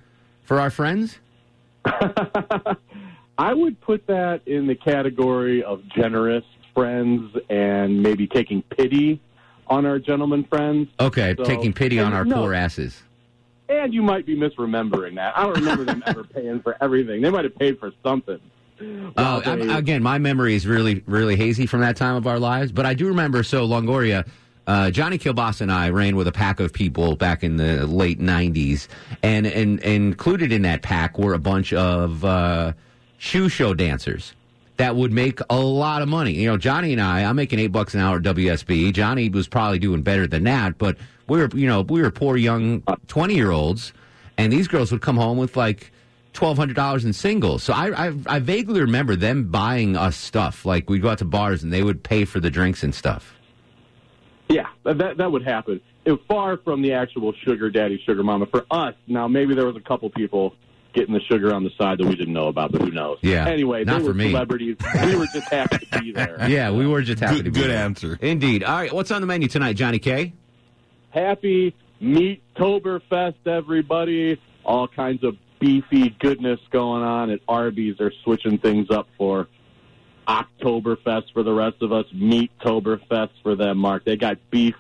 for 0.43 0.59
our 0.59 0.69
friends? 0.69 1.19
I 1.85 3.53
would 3.53 3.79
put 3.81 4.05
that 4.07 4.41
in 4.47 4.67
the 4.67 4.75
category 4.75 5.63
of 5.63 5.81
generous 5.95 6.43
friends 6.73 7.35
and 7.49 8.01
maybe 8.01 8.27
taking 8.27 8.61
pity 8.63 9.19
on 9.67 9.85
our 9.85 9.99
gentlemen 9.99 10.43
friends. 10.45 10.89
Okay, 10.99 11.35
So- 11.37 11.43
taking 11.43 11.73
pity 11.73 11.99
on 11.99 12.13
our 12.13 12.25
no, 12.25 12.35
poor 12.41 12.53
asses. 12.53 13.01
And 13.69 13.93
you 13.93 14.03
might 14.03 14.25
be 14.25 14.35
misremembering 14.35 15.15
that. 15.15 15.35
I 15.37 15.43
don't 15.43 15.55
remember 15.55 15.85
them 15.85 16.03
ever 16.05 16.23
paying 16.35 16.61
for 16.61 16.75
everything. 16.81 17.21
They 17.21 17.29
might 17.29 17.45
have 17.45 17.55
paid 17.55 17.79
for 17.79 17.91
something. 18.03 18.39
Oh, 19.17 19.39
they- 19.39 19.69
again, 19.73 20.03
my 20.03 20.17
memory 20.19 20.53
is 20.55 20.67
really, 20.67 21.01
really 21.07 21.35
hazy 21.35 21.65
from 21.65 21.81
that 21.81 21.95
time 21.95 22.15
of 22.15 22.27
our 22.27 22.39
lives. 22.39 22.71
But 22.71 22.85
I 22.85 22.93
do 22.93 23.07
remember. 23.07 23.41
So 23.43 23.67
Longoria, 23.67 24.27
uh, 24.67 24.91
Johnny 24.91 25.17
Kielbasa 25.17 25.61
and 25.61 25.71
I 25.71 25.89
ran 25.89 26.15
with 26.15 26.27
a 26.27 26.31
pack 26.31 26.59
of 26.59 26.71
people 26.71 27.15
back 27.15 27.43
in 27.43 27.57
the 27.57 27.85
late 27.85 28.19
'90s, 28.19 28.87
and 29.21 29.45
and, 29.45 29.79
included 29.81 30.51
in 30.51 30.61
that 30.61 30.81
pack 30.81 31.17
were 31.17 31.33
a 31.33 31.39
bunch 31.39 31.73
of 31.73 32.23
uh, 32.23 32.73
shoe 33.17 33.49
show 33.49 33.73
dancers 33.73 34.33
that 34.77 34.95
would 34.95 35.11
make 35.11 35.39
a 35.49 35.59
lot 35.59 36.01
of 36.01 36.07
money. 36.07 36.31
You 36.31 36.47
know, 36.47 36.57
Johnny 36.57 36.93
and 36.93 37.01
I, 37.01 37.23
I'm 37.23 37.35
making 37.35 37.59
eight 37.59 37.67
bucks 37.67 37.93
an 37.93 37.99
hour 37.99 38.17
at 38.17 38.23
WSB. 38.23 38.93
Johnny 38.93 39.29
was 39.29 39.47
probably 39.47 39.79
doing 39.79 40.01
better 40.01 40.27
than 40.27 40.43
that, 40.45 40.77
but 40.77 40.97
we 41.27 41.39
were, 41.39 41.49
you 41.53 41.67
know, 41.67 41.81
we 41.81 42.01
were 42.01 42.09
poor 42.09 42.37
young 42.37 42.81
20 43.07 43.35
year 43.35 43.51
olds, 43.51 43.93
and 44.37 44.51
these 44.51 44.67
girls 44.67 44.91
would 44.91 45.01
come 45.01 45.17
home 45.17 45.37
with 45.37 45.55
like 45.55 45.91
twelve 46.33 46.57
hundred 46.57 46.75
dollars 46.75 47.05
in 47.05 47.13
singles. 47.13 47.63
So 47.63 47.73
I, 47.73 48.07
I 48.07 48.13
I 48.25 48.39
vaguely 48.39 48.81
remember 48.81 49.15
them 49.15 49.49
buying 49.49 49.95
us 49.95 50.17
stuff. 50.17 50.65
Like 50.65 50.89
we'd 50.89 51.01
go 51.01 51.09
out 51.09 51.19
to 51.19 51.25
bars 51.25 51.63
and 51.63 51.71
they 51.71 51.83
would 51.83 52.03
pay 52.03 52.25
for 52.25 52.39
the 52.39 52.49
drinks 52.49 52.83
and 52.83 52.93
stuff. 52.93 53.32
Yeah, 54.49 54.67
that 54.83 54.97
that, 54.97 55.17
that 55.17 55.31
would 55.31 55.43
happen. 55.43 55.81
It, 56.05 56.19
far 56.27 56.57
from 56.57 56.81
the 56.81 56.93
actual 56.93 57.33
sugar 57.45 57.69
daddy, 57.69 58.01
sugar 58.05 58.23
mama. 58.23 58.45
For 58.47 58.65
us, 58.69 58.93
now 59.07 59.27
maybe 59.27 59.55
there 59.55 59.65
was 59.65 59.75
a 59.77 59.79
couple 59.81 60.09
people 60.09 60.53
getting 60.93 61.13
the 61.13 61.21
sugar 61.21 61.53
on 61.55 61.63
the 61.63 61.71
side 61.77 61.97
that 61.97 62.05
we 62.05 62.15
didn't 62.15 62.33
know 62.33 62.47
about, 62.49 62.71
but 62.71 62.81
who 62.81 62.91
knows? 62.91 63.17
Yeah, 63.23 63.47
Anyway, 63.47 63.83
not 63.83 63.99
they 63.99 64.03
for 64.03 64.07
were 64.09 64.13
me. 64.13 64.29
celebrities. 64.29 64.75
we 65.05 65.15
were 65.15 65.25
just 65.33 65.49
happy 65.49 65.83
to 65.87 65.99
be 65.99 66.11
there. 66.11 66.37
Yeah, 66.47 66.69
we 66.71 66.85
were 66.85 67.01
just 67.01 67.19
happy 67.19 67.37
Good- 67.37 67.45
to 67.45 67.51
be 67.51 67.59
good 67.61 67.69
there. 67.71 67.77
Good 67.77 67.83
answer. 67.83 68.19
Indeed. 68.21 68.63
All 68.63 68.75
right, 68.75 68.93
what's 68.93 69.09
on 69.09 69.21
the 69.21 69.25
menu 69.25 69.47
tonight, 69.47 69.73
Johnny 69.73 69.97
K? 69.97 70.33
Happy 71.09 71.73
Meattoberfest, 71.99 73.47
everybody. 73.47 74.39
All 74.63 74.87
kinds 74.87 75.23
of 75.23 75.35
beefy 75.59 76.09
goodness 76.19 76.59
going 76.71 77.03
on 77.03 77.29
at 77.31 77.39
Arby's. 77.47 77.95
They're 77.97 78.13
switching 78.23 78.57
things 78.57 78.89
up 78.91 79.07
for 79.17 79.47
Oktoberfest 80.27 81.31
for 81.33 81.43
the 81.43 81.53
rest 81.53 81.81
of 81.81 81.91
us. 81.91 82.05
Meattoberfest 82.13 83.31
for 83.41 83.55
them, 83.55 83.77
Mark. 83.77 84.05
They 84.05 84.15
got 84.15 84.37
beef 84.49 84.75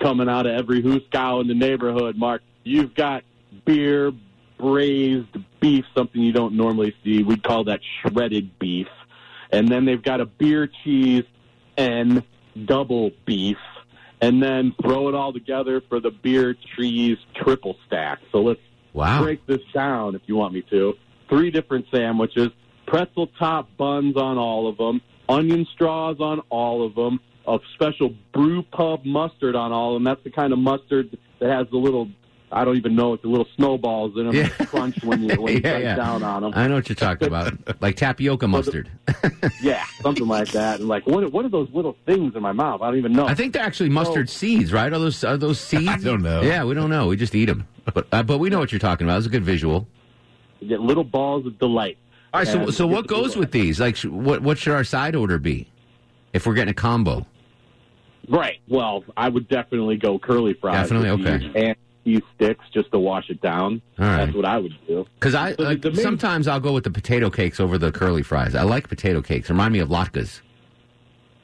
coming 0.00 0.28
out 0.28 0.46
of 0.46 0.54
every 0.56 0.82
hooskow 0.82 1.40
in 1.40 1.48
the 1.48 1.54
neighborhood, 1.54 2.16
Mark. 2.16 2.42
You've 2.64 2.94
got 2.94 3.24
beer, 3.64 4.12
braised 4.58 5.36
beef, 5.60 5.84
something 5.96 6.20
you 6.20 6.32
don't 6.32 6.54
normally 6.54 6.94
see. 7.04 7.22
We'd 7.22 7.42
call 7.42 7.64
that 7.64 7.80
shredded 8.00 8.58
beef. 8.58 8.88
And 9.50 9.68
then 9.68 9.84
they've 9.84 10.02
got 10.02 10.20
a 10.20 10.26
beer 10.26 10.68
cheese 10.82 11.24
and 11.76 12.22
double 12.64 13.12
beef. 13.24 13.58
And 14.20 14.42
then 14.42 14.74
throw 14.80 15.08
it 15.08 15.14
all 15.14 15.32
together 15.32 15.82
for 15.88 16.00
the 16.00 16.10
beer 16.10 16.56
cheese 16.76 17.18
triple 17.34 17.76
stack. 17.86 18.20
So 18.32 18.42
let's 18.42 18.60
Wow. 18.94 19.22
break 19.22 19.44
this 19.46 19.60
down 19.72 20.14
if 20.14 20.22
you 20.26 20.36
want 20.36 20.54
me 20.54 20.62
to. 20.70 20.96
Three 21.28 21.50
different 21.50 21.86
sandwiches, 21.92 22.50
pretzel 22.94 23.26
top 23.40 23.68
buns 23.76 24.16
on 24.16 24.38
all 24.38 24.68
of 24.68 24.76
them, 24.76 25.00
onion 25.28 25.66
straws 25.74 26.16
on 26.20 26.38
all 26.48 26.86
of 26.86 26.94
them, 26.94 27.18
a 27.48 27.58
special 27.74 28.14
brew 28.32 28.62
pub 28.62 29.04
mustard 29.04 29.56
on 29.56 29.72
all 29.72 29.90
of 29.90 29.96
them. 29.96 30.04
That's 30.04 30.22
the 30.22 30.30
kind 30.30 30.52
of 30.52 30.60
mustard 30.60 31.18
that 31.40 31.50
has 31.50 31.66
the 31.72 31.76
little, 31.76 32.08
I 32.52 32.64
don't 32.64 32.76
even 32.76 32.94
know, 32.94 33.14
it's 33.14 33.22
the 33.24 33.28
little 33.28 33.48
snowballs 33.56 34.12
in 34.16 34.26
them 34.26 34.36
Yeah. 34.36 34.48
crunch 34.66 34.94
when 35.02 35.22
you, 35.24 35.42
when 35.42 35.54
you 35.54 35.60
Yeah, 35.64 35.96
down 35.96 36.22
on 36.22 36.42
them. 36.42 36.52
I 36.54 36.68
know 36.68 36.76
what 36.76 36.88
you're 36.88 36.94
talking 36.94 37.26
about, 37.26 37.52
like 37.82 37.96
tapioca 37.96 38.46
mustard. 38.46 38.88
yeah, 39.60 39.86
something 40.00 40.28
like 40.28 40.52
that. 40.52 40.78
And 40.78 40.88
like, 40.88 41.04
what, 41.04 41.32
what 41.32 41.44
are 41.44 41.48
those 41.50 41.68
little 41.72 41.96
things 42.06 42.36
in 42.36 42.42
my 42.42 42.52
mouth? 42.52 42.80
I 42.80 42.86
don't 42.90 42.98
even 42.98 43.12
know. 43.12 43.26
I 43.26 43.34
think 43.34 43.54
they're 43.54 43.64
actually 43.64 43.88
mustard 43.88 44.30
seeds, 44.30 44.72
right? 44.72 44.92
Are 44.92 45.00
those 45.00 45.24
are 45.24 45.36
those 45.36 45.58
seeds? 45.58 45.88
I 45.88 45.96
don't 45.96 46.22
know. 46.22 46.42
Yeah, 46.42 46.62
we 46.62 46.74
don't 46.74 46.90
know. 46.90 47.08
We 47.08 47.16
just 47.16 47.34
eat 47.34 47.46
them. 47.46 47.66
But 47.92 48.06
uh, 48.12 48.22
but 48.22 48.38
we 48.38 48.50
know 48.50 48.60
what 48.60 48.70
you're 48.70 48.78
talking 48.78 49.04
about. 49.04 49.18
It's 49.18 49.26
a 49.26 49.30
good 49.30 49.44
visual. 49.44 49.88
You 50.60 50.68
get 50.68 50.80
little 50.80 51.04
balls 51.04 51.44
of 51.44 51.58
delight. 51.58 51.98
All 52.34 52.40
right. 52.40 52.48
So 52.48 52.70
so 52.70 52.86
what 52.86 53.06
goes 53.06 53.36
with 53.36 53.52
these? 53.52 53.78
Like, 53.78 53.96
what 53.98 54.42
what 54.42 54.58
should 54.58 54.72
our 54.72 54.82
side 54.82 55.14
order 55.14 55.38
be 55.38 55.68
if 56.32 56.46
we're 56.46 56.54
getting 56.54 56.72
a 56.72 56.74
combo? 56.74 57.24
Right. 58.28 58.58
Well, 58.68 59.04
I 59.16 59.28
would 59.28 59.48
definitely 59.48 59.96
go 59.96 60.18
curly 60.18 60.54
fries. 60.54 60.88
Definitely, 60.88 61.10
okay. 61.10 61.52
And 61.54 61.76
these 62.02 62.22
sticks 62.34 62.64
just 62.72 62.90
to 62.90 62.98
wash 62.98 63.30
it 63.30 63.40
down. 63.40 63.80
All 64.00 64.06
right. 64.06 64.24
That's 64.24 64.36
what 64.36 64.46
I 64.46 64.58
would 64.58 64.74
do. 64.88 65.06
Because 65.14 65.36
I 65.36 65.54
like, 65.58 65.82
the 65.82 65.92
main- 65.92 66.02
sometimes 66.02 66.48
I'll 66.48 66.58
go 66.58 66.72
with 66.72 66.84
the 66.84 66.90
potato 66.90 67.30
cakes 67.30 67.60
over 67.60 67.78
the 67.78 67.92
curly 67.92 68.22
fries. 68.24 68.56
I 68.56 68.62
like 68.62 68.88
potato 68.88 69.22
cakes. 69.22 69.48
Remind 69.48 69.72
me 69.72 69.78
of 69.78 69.88
latkes. 69.90 70.40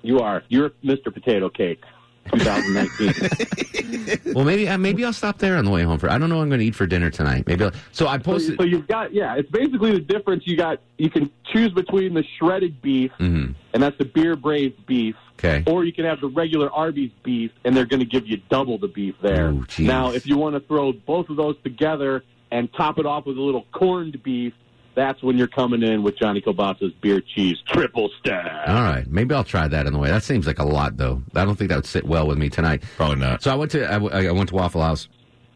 You 0.02 0.18
are. 0.18 0.42
You're 0.48 0.70
Mr. 0.82 1.12
Potato 1.14 1.50
Cake 1.50 1.84
2019. 2.32 4.20
well, 4.34 4.44
maybe 4.44 4.68
uh, 4.68 4.78
maybe 4.78 5.04
I'll 5.04 5.12
stop 5.12 5.38
there 5.38 5.56
on 5.56 5.64
the 5.64 5.70
way 5.70 5.82
home. 5.82 5.98
For 5.98 6.10
I 6.10 6.18
don't 6.18 6.28
know 6.28 6.36
what 6.36 6.42
I'm 6.42 6.48
going 6.48 6.60
to 6.60 6.66
eat 6.66 6.74
for 6.74 6.86
dinner 6.86 7.10
tonight. 7.10 7.46
Maybe 7.46 7.64
I'll, 7.64 7.72
so. 7.92 8.06
I 8.06 8.18
So, 8.18 8.22
posted. 8.24 8.58
so 8.58 8.64
you've 8.64 8.86
got 8.86 9.12
yeah. 9.12 9.34
It's 9.36 9.50
basically 9.50 9.92
the 9.92 10.00
difference. 10.00 10.44
You 10.46 10.56
got 10.56 10.80
you 10.98 11.10
can 11.10 11.30
choose 11.52 11.72
between 11.72 12.14
the 12.14 12.24
shredded 12.38 12.80
beef, 12.82 13.10
Mhm. 13.18 13.54
and 13.74 13.82
that's 13.82 13.96
the 13.98 14.04
beer 14.04 14.36
braised 14.36 14.84
beef. 14.86 15.16
Okay. 15.38 15.62
Or 15.66 15.84
you 15.84 15.92
can 15.92 16.04
have 16.04 16.20
the 16.20 16.28
regular 16.28 16.70
Arby's 16.70 17.10
beef, 17.22 17.50
and 17.64 17.74
they're 17.74 17.86
going 17.86 18.00
to 18.00 18.06
give 18.06 18.26
you 18.26 18.40
double 18.50 18.76
the 18.78 18.88
beef 18.88 19.14
there. 19.22 19.50
Ooh, 19.50 19.64
now, 19.78 20.12
if 20.12 20.26
you 20.26 20.36
want 20.36 20.54
to 20.54 20.60
throw 20.60 20.92
both 20.92 21.30
of 21.30 21.36
those 21.36 21.56
together 21.64 22.22
and 22.52 22.70
top 22.74 22.98
it 22.98 23.06
off 23.06 23.24
with 23.26 23.38
a 23.38 23.40
little 23.40 23.64
corned 23.72 24.22
beef, 24.22 24.52
that's 25.00 25.22
when 25.22 25.38
you're 25.38 25.48
coming 25.48 25.82
in 25.82 26.02
with 26.02 26.18
Johnny 26.18 26.40
Kielbasa's 26.40 26.92
beer 27.00 27.20
cheese 27.20 27.56
triple 27.66 28.10
stack. 28.20 28.68
All 28.68 28.82
right, 28.82 29.06
maybe 29.06 29.34
I'll 29.34 29.42
try 29.44 29.66
that 29.66 29.86
on 29.86 29.92
the 29.92 29.98
way. 29.98 30.10
That 30.10 30.22
seems 30.22 30.46
like 30.46 30.58
a 30.58 30.64
lot, 30.64 30.96
though. 30.96 31.22
I 31.34 31.44
don't 31.44 31.56
think 31.56 31.70
that 31.70 31.76
would 31.76 31.86
sit 31.86 32.04
well 32.04 32.26
with 32.26 32.38
me 32.38 32.50
tonight. 32.50 32.82
Probably 32.96 33.16
not. 33.16 33.42
So 33.42 33.50
I 33.50 33.54
went 33.54 33.70
to 33.72 33.86
I, 33.88 33.94
w- 33.98 34.12
I 34.12 34.30
went 34.30 34.50
to 34.50 34.54
Waffle 34.54 34.82
House 34.82 35.08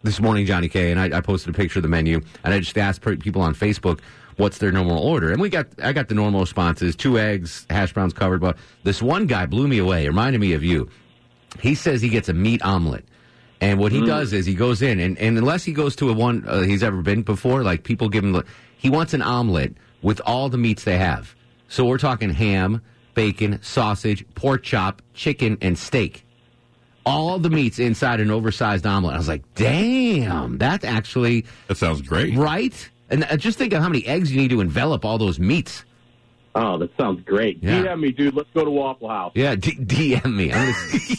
this 0.03 0.21
morning, 0.21 0.47
Johnny 0.47 0.69
K, 0.69 0.91
and 0.91 0.99
I, 0.99 1.19
I 1.19 1.21
posted 1.21 1.55
a 1.55 1.57
picture 1.57 1.79
of 1.79 1.83
the 1.83 1.89
menu, 1.89 2.21
and 2.43 2.55
I 2.55 2.59
just 2.59 2.77
asked 2.79 3.03
people 3.21 3.43
on 3.43 3.55
Facebook 3.55 4.01
what's 4.37 4.59
their 4.59 4.73
normal 4.73 4.99
order, 4.99 5.31
and 5.31 5.41
we 5.41 5.49
got 5.49 5.67
I 5.83 5.93
got 5.93 6.09
the 6.09 6.15
normal 6.15 6.41
responses: 6.41 6.97
two 6.97 7.19
eggs, 7.19 7.67
hash 7.71 7.93
browns 7.93 8.13
covered. 8.13 8.41
But 8.41 8.57
this 8.83 9.03
one 9.03 9.27
guy 9.27 9.47
blew 9.47 9.69
me 9.69 9.79
away. 9.79 10.05
It 10.05 10.09
reminded 10.09 10.41
me 10.41 10.55
of 10.55 10.65
you. 10.65 10.89
He 11.61 11.75
says 11.75 12.03
he 12.03 12.09
gets 12.09 12.29
a 12.29 12.35
meat 12.35 12.63
omelet. 12.63 13.05
And 13.61 13.79
what 13.79 13.93
he 13.93 14.01
Mm. 14.01 14.07
does 14.07 14.33
is 14.33 14.45
he 14.47 14.55
goes 14.55 14.83
in, 14.83 15.01
and, 15.01 15.17
and 15.19 15.39
unless 15.39 15.65
he 15.65 15.73
goes 15.73 15.97
to 15.97 16.11
a 16.11 16.13
one 16.13 16.45
uh, 16.47 16.61
he's 16.63 16.83
ever 16.83 17.01
been 17.03 17.23
before, 17.23 17.63
like 17.63 17.85
people 17.85 18.09
give 18.09 18.25
him, 18.25 18.43
he 18.77 18.91
wants 18.91 19.15
an 19.15 19.23
omelet 19.23 19.75
with 20.03 20.21
all 20.27 20.49
the 20.49 20.59
meats 20.59 20.85
they 20.85 20.99
have. 20.99 21.35
So 21.69 21.85
we're 21.87 21.99
talking 21.99 22.31
ham, 22.31 22.83
bacon, 23.15 23.59
sausage, 23.63 24.25
pork 24.35 24.63
chop, 24.63 25.01
chicken, 25.15 25.57
and 25.63 25.79
steak. 25.79 26.25
All 27.07 27.39
the 27.39 27.51
meats 27.51 27.79
inside 27.79 28.21
an 28.21 28.31
oversized 28.31 28.87
omelet. 28.87 29.15
I 29.15 29.19
was 29.19 29.29
like, 29.29 29.43
damn, 29.55 30.59
that 30.59 30.85
actually. 30.85 31.45
That 31.69 31.77
sounds 31.77 32.01
great. 32.03 32.35
Right? 32.35 32.91
And 33.11 33.25
uh, 33.25 33.37
just 33.37 33.59
think 33.59 33.73
of 33.73 33.83
how 33.83 33.89
many 33.89 34.07
eggs 34.07 34.33
you 34.33 34.41
need 34.41 34.49
to 34.51 34.61
envelop 34.61 35.05
all 35.05 35.19
those 35.19 35.39
meats. 35.39 35.85
Oh, 36.57 36.79
that 36.79 36.97
sounds 36.97 37.21
great. 37.25 37.59
Yeah. 37.63 37.83
DM 37.83 38.01
me, 38.01 38.13
dude. 38.13 38.35
Let's 38.35 38.49
go 38.55 38.65
to 38.65 38.71
Waffle 38.71 39.09
House. 39.09 39.33
Yeah, 39.35 39.57
D- 39.57 39.75
DM 39.77 40.37
me. 40.37 40.53
I'm 40.53 40.73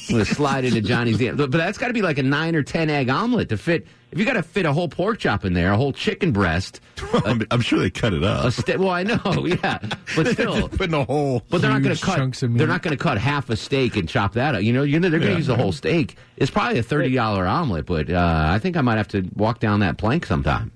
going 0.09 0.23
to 0.23 0.33
slide 0.33 0.63
into 0.63 0.79
Johnny's 0.81 1.17
DM. 1.17 1.35
But, 1.35 1.51
but 1.51 1.57
that's 1.57 1.77
got 1.77 1.87
to 1.87 1.93
be 1.93 2.01
like 2.01 2.17
a 2.17 2.23
nine 2.23 2.55
or 2.55 2.63
ten 2.63 2.89
egg 2.89 3.09
omelet 3.09 3.49
to 3.49 3.57
fit. 3.57 3.85
If 4.13 4.19
you 4.19 4.23
got 4.23 4.33
to 4.33 4.43
fit 4.43 4.65
a 4.65 4.71
whole 4.71 4.87
pork 4.87 5.19
chop 5.19 5.43
in 5.43 5.51
there, 5.51 5.73
a 5.73 5.75
whole 5.75 5.91
chicken 5.91 6.31
breast. 6.31 6.79
I'm, 7.13 7.41
I'm 7.51 7.59
sure 7.59 7.79
they 7.79 7.89
cut 7.89 8.13
it 8.13 8.23
up. 8.23 8.45
A 8.45 8.51
sta- 8.51 8.77
well, 8.77 8.91
I 8.91 9.03
know, 9.03 9.19
yeah, 9.45 9.79
but 10.15 10.27
still, 10.31 10.69
putting 10.69 10.93
a 10.93 11.03
whole. 11.03 11.41
But 11.49 11.61
they're 11.61 11.69
not 11.71 11.81
going 11.83 11.95
to 11.97 12.01
cut. 12.01 12.15
chunks 12.15 12.41
of 12.41 12.57
They're 12.57 12.65
not 12.65 12.81
going 12.81 12.95
to 12.97 13.03
cut 13.03 13.17
half 13.17 13.49
a 13.49 13.57
steak 13.57 13.97
and 13.97 14.07
chop 14.07 14.33
that 14.35 14.55
up. 14.55 14.61
You 14.63 14.71
know, 14.71 14.83
you 14.83 15.01
know 15.01 15.09
they're 15.09 15.19
going 15.19 15.31
to 15.31 15.33
Yeah. 15.33 15.37
use 15.39 15.47
the 15.47 15.57
whole 15.57 15.73
steak. 15.73 16.15
It's 16.37 16.49
probably 16.49 16.79
a 16.79 16.83
thirty 16.83 17.13
dollar 17.13 17.45
omelet, 17.45 17.85
but 17.85 18.09
uh, 18.09 18.45
I 18.47 18.59
think 18.59 18.77
I 18.77 18.81
might 18.81 18.95
have 18.97 19.09
to 19.09 19.29
walk 19.35 19.59
down 19.59 19.81
that 19.81 19.97
plank 19.97 20.25
sometime. 20.25 20.71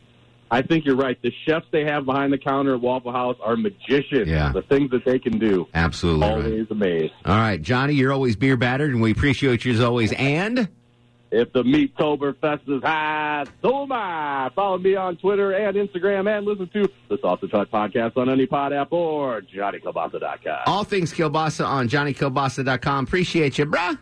I 0.52 0.62
think 0.64 0.86
you're 0.86 0.95
right. 0.95 1.22
The 1.22 1.32
chefs 1.45 1.66
they 1.72 1.86
have 1.86 2.06
behind 2.06 2.34
the 2.34 2.38
counter 2.38 2.74
at 2.76 2.82
Waffle 2.82 3.12
House 3.12 3.38
are 3.43 3.56
magicians. 3.56 4.28
Yeah. 4.28 4.52
The 4.52 4.64
things 4.64 4.89
that 4.91 5.06
they 5.06 5.20
can 5.20 5.38
do. 5.38 5.68
Absolutely. 5.74 6.28
right. 6.28 6.43
Always 6.45 6.72
amazed. 6.72 7.14
All 7.26 7.36
right, 7.38 7.62
Johnny, 7.62 7.93
you're 7.93 8.12
always 8.14 8.36
beer 8.36 8.58
battered, 8.58 8.91
and 8.91 9.02
we 9.02 9.12
appreciate 9.12 9.64
you 9.66 9.74
as 9.74 9.80
always. 9.80 10.12
And 10.14 10.68
If 11.32 11.54
the 11.54 11.62
Meattoberfest 11.62 12.68
is 12.68 12.82
high, 12.82 13.45
so 13.62 13.84
am 13.84 13.91
I. 13.91 14.50
Follow 14.56 14.80
me 14.80 14.95
on 14.95 15.18
Twitter 15.18 15.52
and 15.52 15.78
Instagram 15.78 16.28
and 16.36 16.43
listen 16.47 16.68
to 16.74 16.89
the 17.08 17.20
Sausage 17.22 17.52
Hut 17.52 17.70
podcast 17.72 18.18
on 18.18 18.30
any 18.30 18.47
pod 18.47 18.74
app 18.74 18.91
or 18.91 19.41
JohnnyKielbasa.com. 19.41 20.60
all 20.66 20.84
things 20.84 21.14
Kielbasa 21.14 21.68
on 21.68 21.88
JohnnyKielbasa.com. 21.88 23.04
Appreciate 23.04 23.60
you, 23.60 23.68
bruh. 23.68 24.00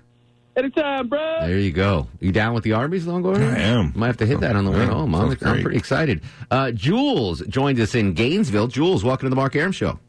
Anytime, 0.57 1.07
bro. 1.07 1.19
There 1.41 1.59
you 1.59 1.71
go. 1.71 2.07
You 2.19 2.31
down 2.31 2.55
with 2.55 2.63
the 2.63 2.73
Arby's, 2.73 3.05
Longoria? 3.05 3.53
I 3.53 3.59
am. 3.59 3.93
Might 3.95 4.07
have 4.07 4.17
to 4.17 4.25
hit 4.25 4.39
that 4.39 4.55
on 4.55 4.65
the 4.65 4.71
way 4.71 4.85
home. 4.87 5.13
I'm, 5.13 5.29
I'm 5.29 5.61
pretty 5.61 5.77
excited. 5.77 6.23
Uh, 6.49 6.71
Jules 6.71 7.41
joined 7.41 7.79
us 7.79 7.93
in 7.93 8.13
Gainesville. 8.13 8.65
Jules, 8.67 9.03
welcome 9.03 9.27
to 9.27 9.29
the 9.29 9.35
Mark 9.35 9.55
Arum 9.55 9.71
Show. 9.71 9.99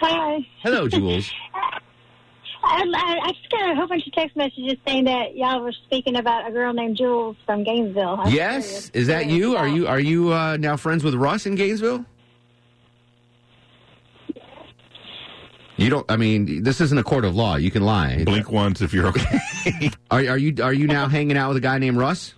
Hi. 0.00 0.38
Hello, 0.62 0.88
Jules. 0.88 1.30
Um, 2.66 2.92
I, 2.96 3.18
I 3.22 3.28
just 3.28 3.48
got 3.48 3.70
a 3.70 3.74
whole 3.76 3.86
bunch 3.86 4.04
of 4.08 4.12
text 4.12 4.36
messages 4.36 4.74
saying 4.84 5.04
that 5.04 5.36
y'all 5.36 5.62
were 5.62 5.70
speaking 5.70 6.16
about 6.16 6.48
a 6.48 6.52
girl 6.52 6.72
named 6.72 6.96
Jules 6.96 7.36
from 7.46 7.62
Gainesville. 7.62 8.16
I 8.18 8.24
was 8.24 8.32
yes, 8.32 8.66
curious. 8.66 8.90
is 8.90 9.06
that 9.06 9.26
you? 9.26 9.56
Are 9.56 9.68
you 9.68 9.86
are 9.86 10.00
you 10.00 10.32
uh, 10.32 10.56
now 10.56 10.76
friends 10.76 11.04
with 11.04 11.14
Russ 11.14 11.46
in 11.46 11.54
Gainesville? 11.54 12.04
You 15.76 15.90
don't. 15.90 16.10
I 16.10 16.16
mean, 16.16 16.62
this 16.62 16.80
isn't 16.80 16.96
a 16.96 17.02
court 17.02 17.24
of 17.24 17.36
law. 17.36 17.56
You 17.56 17.70
can 17.70 17.82
lie. 17.84 18.24
Blink 18.24 18.50
once 18.50 18.80
if 18.80 18.94
you're 18.94 19.06
okay. 19.08 19.40
Are, 20.10 20.20
are 20.20 20.38
you 20.38 20.62
are 20.62 20.72
you 20.72 20.86
now 20.86 21.06
hanging 21.08 21.36
out 21.36 21.48
with 21.48 21.58
a 21.58 21.60
guy 21.60 21.76
named 21.78 21.98
Russ? 21.98 22.32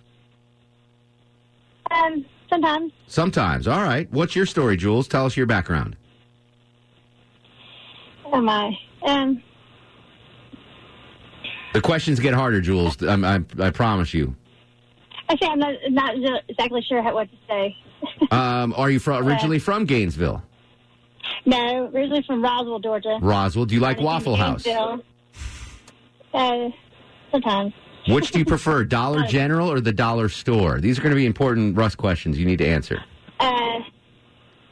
Um, 1.91 2.25
sometimes. 2.49 2.91
Sometimes. 3.07 3.67
All 3.67 3.81
right. 3.81 4.11
What's 4.11 4.35
your 4.35 4.45
story, 4.45 4.75
Jules? 4.77 5.07
Tell 5.07 5.25
us 5.25 5.37
your 5.37 5.45
background. 5.45 5.95
Am 8.33 8.47
I? 8.49 8.77
Um, 9.05 9.41
The 11.73 11.81
questions 11.81 12.19
get 12.19 12.33
harder, 12.33 12.61
Jules. 12.61 13.01
I, 13.01 13.13
I, 13.15 13.39
I 13.59 13.69
promise 13.71 14.13
you. 14.13 14.35
actually, 15.29 15.47
I'm 15.47 15.59
not, 15.59 15.73
not 15.89 16.15
exactly 16.49 16.81
sure 16.87 17.01
how, 17.01 17.13
what 17.15 17.29
to 17.31 17.37
say. 17.47 17.77
Um, 18.31 18.73
are 18.77 18.89
you 18.89 18.99
from, 18.99 19.27
originally 19.27 19.59
from 19.67 19.85
Gainesville? 19.85 20.43
No, 21.45 21.89
originally 21.93 22.23
from 22.23 22.43
Roswell, 22.43 22.79
Georgia. 22.79 23.17
Roswell. 23.21 23.65
Do 23.65 23.75
you 23.75 23.81
like 23.81 23.99
Waffle 23.99 24.35
House? 24.35 24.65
Uh, 24.67 24.97
sometimes. 27.31 27.73
Which 28.07 28.31
do 28.31 28.39
you 28.39 28.45
prefer, 28.45 28.83
Dollar 28.85 29.23
General 29.23 29.71
or 29.71 29.79
the 29.81 29.91
Dollar 29.91 30.29
Store? 30.29 30.79
These 30.79 30.99
are 30.99 31.01
going 31.01 31.11
to 31.11 31.15
be 31.15 31.25
important 31.25 31.77
Russ 31.77 31.95
questions 31.95 32.37
you 32.37 32.45
need 32.45 32.59
to 32.59 32.67
answer. 32.67 33.03
Uh, 33.39 33.79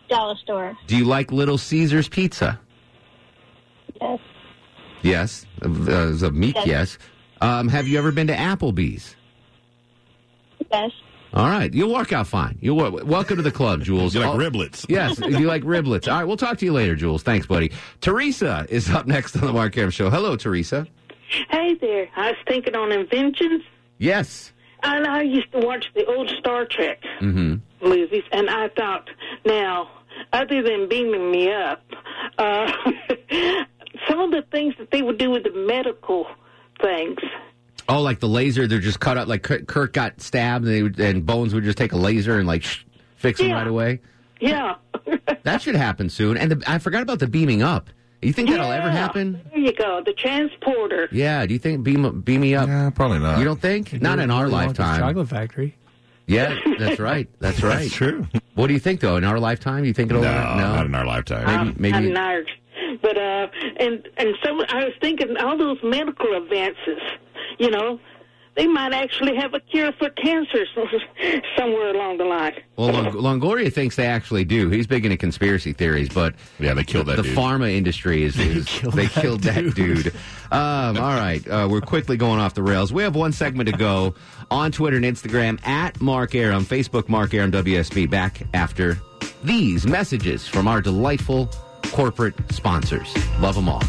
dollar 0.10 0.36
store. 0.38 0.78
Do 0.88 0.98
you 0.98 1.06
like 1.06 1.32
Little 1.32 1.58
Caesars 1.58 2.08
pizza? 2.10 2.60
Yes. 4.00 4.20
Yes. 5.02 5.46
Uh, 5.64 5.90
as 5.92 6.24
a 6.24 6.32
meat, 6.32 6.56
Yes. 6.56 6.68
yes. 6.68 6.98
Um, 7.42 7.68
have 7.70 7.88
you 7.88 7.98
ever 7.98 8.12
been 8.12 8.28
to 8.28 8.36
Applebee's? 8.36 9.16
Yes. 10.72 10.92
All 11.34 11.48
right, 11.50 11.74
you'll 11.74 11.94
work 11.94 12.14
out 12.14 12.28
fine. 12.28 12.58
You'll 12.62 12.78
work, 12.78 13.04
welcome 13.06 13.38
to 13.38 13.44
the 13.44 13.52
club, 13.52 13.84
Jules. 13.84 14.14
You 14.18 14.22
like 14.22 14.30
All- 14.30 14.38
riblets. 14.38 14.86
Yes, 14.90 15.20
you 15.20 15.48
like 15.48 15.64
riblets. 15.64 16.08
All 16.12 16.18
right, 16.20 16.24
we'll 16.26 16.38
talk 16.38 16.58
to 16.60 16.66
you 16.66 16.74
later, 16.74 16.96
Jules. 16.96 17.24
Thanks, 17.24 17.46
buddy. 17.46 17.72
Teresa 18.02 18.66
is 18.70 18.90
up 18.90 19.06
next 19.08 19.36
on 19.36 19.46
the 19.46 19.54
Mark 19.54 19.78
Arum 19.78 19.92
Show. 19.92 20.10
Hello, 20.10 20.36
Teresa. 20.36 20.88
Hey 21.50 21.74
there. 21.76 22.08
I 22.16 22.28
was 22.30 22.38
thinking 22.48 22.76
on 22.76 22.92
inventions. 22.92 23.62
Yes. 23.98 24.54
And 24.84 25.06
I 25.06 25.24
used 25.24 25.52
to 25.52 25.60
watch 25.60 25.86
the 25.96 26.06
old 26.06 26.30
Star 26.40 26.66
Trek 26.66 27.02
Mm-hmm. 27.20 27.56
movies, 27.88 28.24
and 28.32 28.50
I 28.50 28.70
thought, 28.70 29.10
now, 29.46 29.90
other 30.32 30.62
than 30.64 30.88
beaming 30.88 31.30
me 31.32 31.52
up, 31.52 31.84
uh, 32.38 32.72
some 34.08 34.20
of 34.20 34.32
the 34.32 34.44
things 34.52 34.76
that 34.80 34.92
they 34.92 35.02
would 35.02 35.18
do 35.18 35.30
with 35.32 35.44
the 35.44 35.52
medical 35.52 36.28
things. 36.82 37.18
Oh, 37.90 38.02
like 38.02 38.20
the 38.20 38.28
laser, 38.28 38.68
they're 38.68 38.80
just 38.80 39.00
cut 39.00 39.18
up. 39.18 39.28
Like 39.28 39.44
Kirk 39.44 39.68
Kirk 39.68 39.94
got 39.94 40.20
stabbed, 40.22 40.66
and, 40.66 40.74
they 40.74 40.84
would, 40.84 41.00
and 41.00 41.26
Bones 41.26 41.54
would 41.54 41.64
just 41.64 41.78
take 41.78 41.94
a 41.94 41.98
laser 41.98 42.38
and 42.38 42.48
like 42.48 42.64
sh- 42.64 42.84
fix 43.16 43.40
him 43.40 43.48
Yeah. 43.50 43.56
right 43.56 43.68
away. 43.68 44.02
Yeah. 44.40 44.76
That 45.44 45.62
should 45.62 45.76
happen 45.76 46.10
soon. 46.10 46.36
And 46.36 46.52
the, 46.52 46.64
I 46.70 46.78
forgot 46.78 47.02
about 47.02 47.20
the 47.20 47.28
beaming 47.28 47.64
up. 47.64 47.90
You 48.22 48.34
think 48.34 48.50
that'll 48.50 48.70
ever 48.70 48.90
happen? 48.92 49.40
There 49.52 49.60
you 49.60 49.72
go. 49.74 50.02
The 50.06 50.12
transporter. 50.12 51.08
Yeah. 51.12 51.46
Do 51.46 51.54
you 51.54 51.60
think 51.60 51.84
beam 51.86 52.20
beam 52.22 52.42
me 52.42 52.54
up? 52.54 52.68
Yeah, 52.68 52.90
probably 52.90 53.20
not. 53.20 53.40
You 53.40 53.46
don't 53.46 53.62
think? 53.62 54.02
Not 54.02 54.20
in 54.20 54.30
our 54.30 54.46
Willy 54.50 54.56
Wonka's 54.66 54.80
lifetime. 54.80 55.00
Chocolate 55.00 55.30
Factory. 55.30 55.76
Yeah, 56.26 56.58
that's 56.80 57.00
right. 57.00 57.30
That's 57.40 57.64
right. 57.64 57.80
That's 57.84 57.94
true. 57.94 58.28
What 58.56 58.68
do 58.68 58.74
you 58.74 58.80
think 58.80 59.00
though? 59.00 59.16
In 59.16 59.24
our 59.24 59.40
lifetime, 59.40 59.86
you 59.86 59.94
think 59.94 60.10
it'll? 60.12 60.22
No, 60.24 60.32
no, 60.34 60.56
not 60.58 60.86
in 60.86 60.94
our 60.96 61.06
lifetime. 61.06 61.76
Maybe, 61.78 61.94
I'm 61.96 62.04
maybe. 62.04 62.14
not. 62.14 62.44
But 63.02 63.18
uh, 63.18 63.48
and 63.80 64.06
and 64.18 64.36
some 64.44 64.60
I 64.68 64.84
was 64.84 64.94
thinking 65.00 65.38
all 65.38 65.58
those 65.58 65.78
medical 65.84 66.36
advances, 66.36 67.00
you 67.58 67.70
know, 67.70 68.00
they 68.56 68.66
might 68.66 68.92
actually 68.92 69.36
have 69.36 69.54
a 69.54 69.60
cure 69.60 69.92
for 70.00 70.10
cancer 70.10 70.66
somewhere 71.58 71.90
along 71.94 72.18
the 72.18 72.24
line. 72.26 72.54
Well, 72.76 72.92
Long- 72.92 73.40
Longoria 73.40 73.72
thinks 73.72 73.96
they 73.96 74.08
actually 74.08 74.46
do. 74.46 74.70
He's 74.70 74.88
big 74.88 75.06
into 75.06 75.16
conspiracy 75.18 75.74
theories, 75.74 76.10
but 76.10 76.34
yeah, 76.60 76.74
they 76.74 76.84
killed 76.84 77.06
that 77.06 77.18
the 77.18 77.22
dude. 77.22 77.38
pharma 77.38 77.72
industry 77.72 78.24
is, 78.24 78.38
is 78.40 78.66
they 78.96 79.06
killed, 79.06 79.42
that, 79.42 79.76
dude. 79.76 80.08
Um, 80.52 80.98
all 80.98 81.16
right, 81.16 81.48
uh, 81.48 81.68
we're 81.70 81.82
quickly 81.82 82.18
going 82.18 82.40
off 82.40 82.56
the 82.56 82.64
rails. 82.64 82.92
We 82.92 83.04
have 83.04 83.16
one 83.16 83.32
segment 83.32 83.70
to 83.70 83.78
go 83.78 84.16
on 84.50 84.72
Twitter 84.72 84.98
and 84.98 85.06
Instagram 85.06 85.64
at 85.68 86.02
Mark 86.02 86.34
Arum, 86.34 86.66
Facebook 86.66 87.10
Mark 87.10 87.36
Arum 87.36 87.52
WSB. 87.52 88.10
Back 88.10 88.42
after 88.56 88.98
these 89.44 89.86
messages 89.86 90.48
from 90.48 90.68
our 90.68 90.82
delightful 90.82 91.48
corporate 91.92 92.34
sponsors. 92.52 93.14
Love 93.40 93.54
them 93.54 93.70
all. 93.70 93.84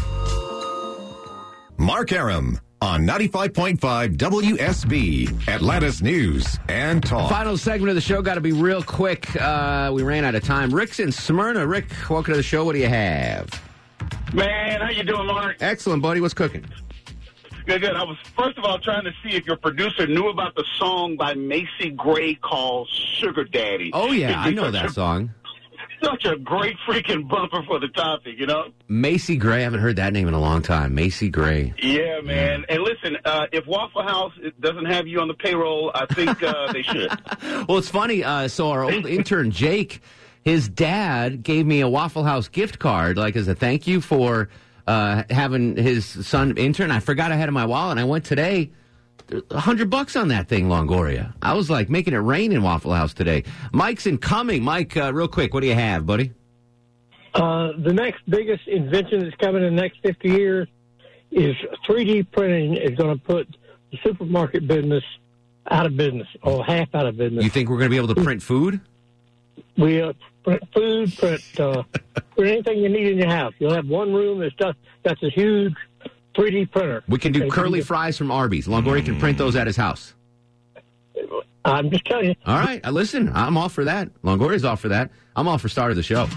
Mark 1.77 2.11
Arum 2.11 2.59
on 2.81 3.05
95.5 3.05 4.15
WSB, 4.17 5.47
Atlanta's 5.49 6.01
News 6.01 6.57
and 6.69 7.03
Talk. 7.03 7.29
Final 7.29 7.57
segment 7.57 7.89
of 7.89 7.95
the 7.95 8.01
show. 8.01 8.21
Got 8.21 8.35
to 8.35 8.41
be 8.41 8.51
real 8.53 8.81
quick. 8.81 9.35
Uh, 9.35 9.91
we 9.93 10.01
ran 10.03 10.23
out 10.23 10.35
of 10.35 10.43
time. 10.43 10.73
Rick's 10.73 10.99
in 10.99 11.11
Smyrna. 11.11 11.67
Rick, 11.67 11.87
welcome 12.09 12.33
to 12.33 12.37
the 12.37 12.43
show. 12.43 12.63
What 12.63 12.73
do 12.73 12.79
you 12.79 12.87
have? 12.87 13.49
Man, 14.33 14.79
how 14.81 14.89
you 14.91 15.03
doing, 15.03 15.27
Mark? 15.27 15.57
Excellent, 15.59 16.01
buddy. 16.01 16.21
What's 16.21 16.33
cooking? 16.33 16.65
Good, 17.65 17.81
good. 17.81 17.95
I 17.95 18.03
was 18.03 18.17
first 18.37 18.57
of 18.57 18.63
all 18.63 18.79
trying 18.79 19.03
to 19.03 19.11
see 19.23 19.35
if 19.35 19.45
your 19.45 19.57
producer 19.57 20.07
knew 20.07 20.29
about 20.29 20.55
the 20.55 20.63
song 20.77 21.17
by 21.17 21.33
Macy 21.35 21.91
Gray 21.91 22.33
called 22.35 22.87
"Sugar 22.89 23.43
Daddy." 23.43 23.91
Oh 23.93 24.11
yeah, 24.11 24.39
I 24.41 24.49
know 24.51 24.63
such 24.63 24.73
that 24.73 24.85
a- 24.85 24.91
song. 24.91 25.29
Such 26.03 26.25
a 26.25 26.35
great 26.37 26.75
freaking 26.87 27.27
bumper 27.27 27.61
for 27.63 27.79
the 27.79 27.89
topic, 27.89 28.35
you 28.37 28.45
know. 28.45 28.65
Macy 28.87 29.35
Gray. 29.35 29.57
I 29.57 29.61
haven't 29.61 29.81
heard 29.81 29.97
that 29.97 30.13
name 30.13 30.27
in 30.27 30.33
a 30.33 30.39
long 30.39 30.61
time. 30.61 30.95
Macy 30.95 31.29
Gray. 31.29 31.73
Yeah, 31.81 32.21
man. 32.21 32.65
And 32.69 32.83
listen, 32.83 33.17
uh, 33.25 33.47
if 33.51 33.65
Waffle 33.67 34.03
House 34.03 34.31
doesn't 34.61 34.85
have 34.85 35.07
you 35.07 35.19
on 35.19 35.27
the 35.27 35.33
payroll, 35.33 35.91
I 35.93 36.05
think 36.05 36.41
uh, 36.41 36.71
they 36.71 36.81
should. 36.83 37.11
Well, 37.67 37.77
it's 37.77 37.89
funny. 37.89 38.23
Uh, 38.23 38.47
so 38.47 38.71
our 38.71 38.83
old 38.83 39.05
intern 39.05 39.51
Jake, 39.51 40.01
his 40.43 40.69
dad 40.69 41.43
gave 41.43 41.65
me 41.65 41.81
a 41.81 41.89
Waffle 41.89 42.23
House 42.23 42.47
gift 42.47 42.79
card, 42.79 43.17
like 43.17 43.35
as 43.35 43.47
a 43.47 43.55
thank 43.55 43.85
you 43.87 44.01
for 44.01 44.49
uh, 44.87 45.23
having 45.29 45.75
his 45.75 46.05
son 46.05 46.57
intern. 46.57 46.91
I 46.91 46.99
forgot 46.99 47.31
I 47.31 47.35
had 47.35 47.47
in 47.47 47.53
my 47.53 47.65
wallet. 47.65 47.91
and 47.91 47.99
I 47.99 48.05
went 48.05 48.25
today. 48.25 48.71
A 49.51 49.59
hundred 49.59 49.89
bucks 49.89 50.15
on 50.15 50.29
that 50.29 50.47
thing, 50.47 50.67
Longoria. 50.67 51.33
I 51.41 51.53
was 51.53 51.69
like 51.69 51.89
making 51.89 52.13
it 52.13 52.17
rain 52.17 52.51
in 52.51 52.63
Waffle 52.63 52.93
House 52.93 53.13
today. 53.13 53.43
Mike's 53.71 54.07
incoming. 54.07 54.63
Mike, 54.63 54.95
uh, 54.97 55.13
real 55.13 55.27
quick, 55.27 55.53
what 55.53 55.61
do 55.61 55.67
you 55.67 55.75
have, 55.75 56.05
buddy? 56.05 56.31
Uh, 57.33 57.73
the 57.77 57.93
next 57.93 58.21
biggest 58.27 58.67
invention 58.67 59.19
that's 59.19 59.35
coming 59.35 59.63
in 59.63 59.75
the 59.75 59.81
next 59.81 59.99
50 60.01 60.29
years 60.29 60.67
is 61.31 61.55
3D 61.87 62.31
printing 62.31 62.75
is 62.75 62.97
going 62.97 63.15
to 63.17 63.23
put 63.23 63.47
the 63.91 63.99
supermarket 64.03 64.67
business 64.67 65.03
out 65.69 65.85
of 65.85 65.95
business 65.95 66.27
or 66.41 66.65
half 66.65 66.93
out 66.95 67.05
of 67.05 67.17
business. 67.17 67.43
You 67.43 67.49
think 67.49 67.69
we're 67.69 67.77
going 67.77 67.89
to 67.89 67.93
be 67.93 67.97
able 67.97 68.13
to 68.13 68.21
print 68.21 68.41
food? 68.41 68.81
We 69.77 70.01
uh, 70.01 70.13
print 70.43 70.63
food, 70.73 71.15
print, 71.17 71.59
uh, 71.59 71.83
print 72.35 72.51
anything 72.51 72.79
you 72.79 72.89
need 72.89 73.07
in 73.07 73.17
your 73.19 73.29
house. 73.29 73.53
You'll 73.59 73.75
have 73.75 73.87
one 73.87 74.11
room 74.11 74.39
that's 74.39 74.55
just, 74.55 74.77
that's 75.03 75.21
a 75.21 75.29
huge 75.29 75.75
3D 76.39 76.71
printer. 76.71 77.03
We 77.09 77.19
can 77.19 77.33
do 77.33 77.43
And 77.43 77.51
curly 77.51 77.79
you- 77.79 77.85
fries 77.85 78.17
from 78.17 78.31
Arby's. 78.31 78.65
Longoria 78.67 79.03
can 79.03 79.19
print 79.19 79.37
those 79.37 79.55
at 79.57 79.67
his 79.67 79.75
house. 79.75 80.13
I'm 81.65 81.89
just 81.91 82.05
telling 82.05 82.29
you. 82.29 82.35
All 82.45 82.57
right, 82.57 82.79
uh, 82.85 82.91
listen, 82.91 83.29
I'm 83.35 83.57
all 83.57 83.67
for 83.67 83.83
that. 83.83 84.09
Longoria's 84.23 84.63
all 84.63 84.77
for 84.77 84.87
that. 84.87 85.11
I'm 85.35 85.47
all 85.49 85.57
for 85.57 85.67
start 85.67 85.91
of 85.91 85.97
the 85.97 86.03
show. 86.03 86.27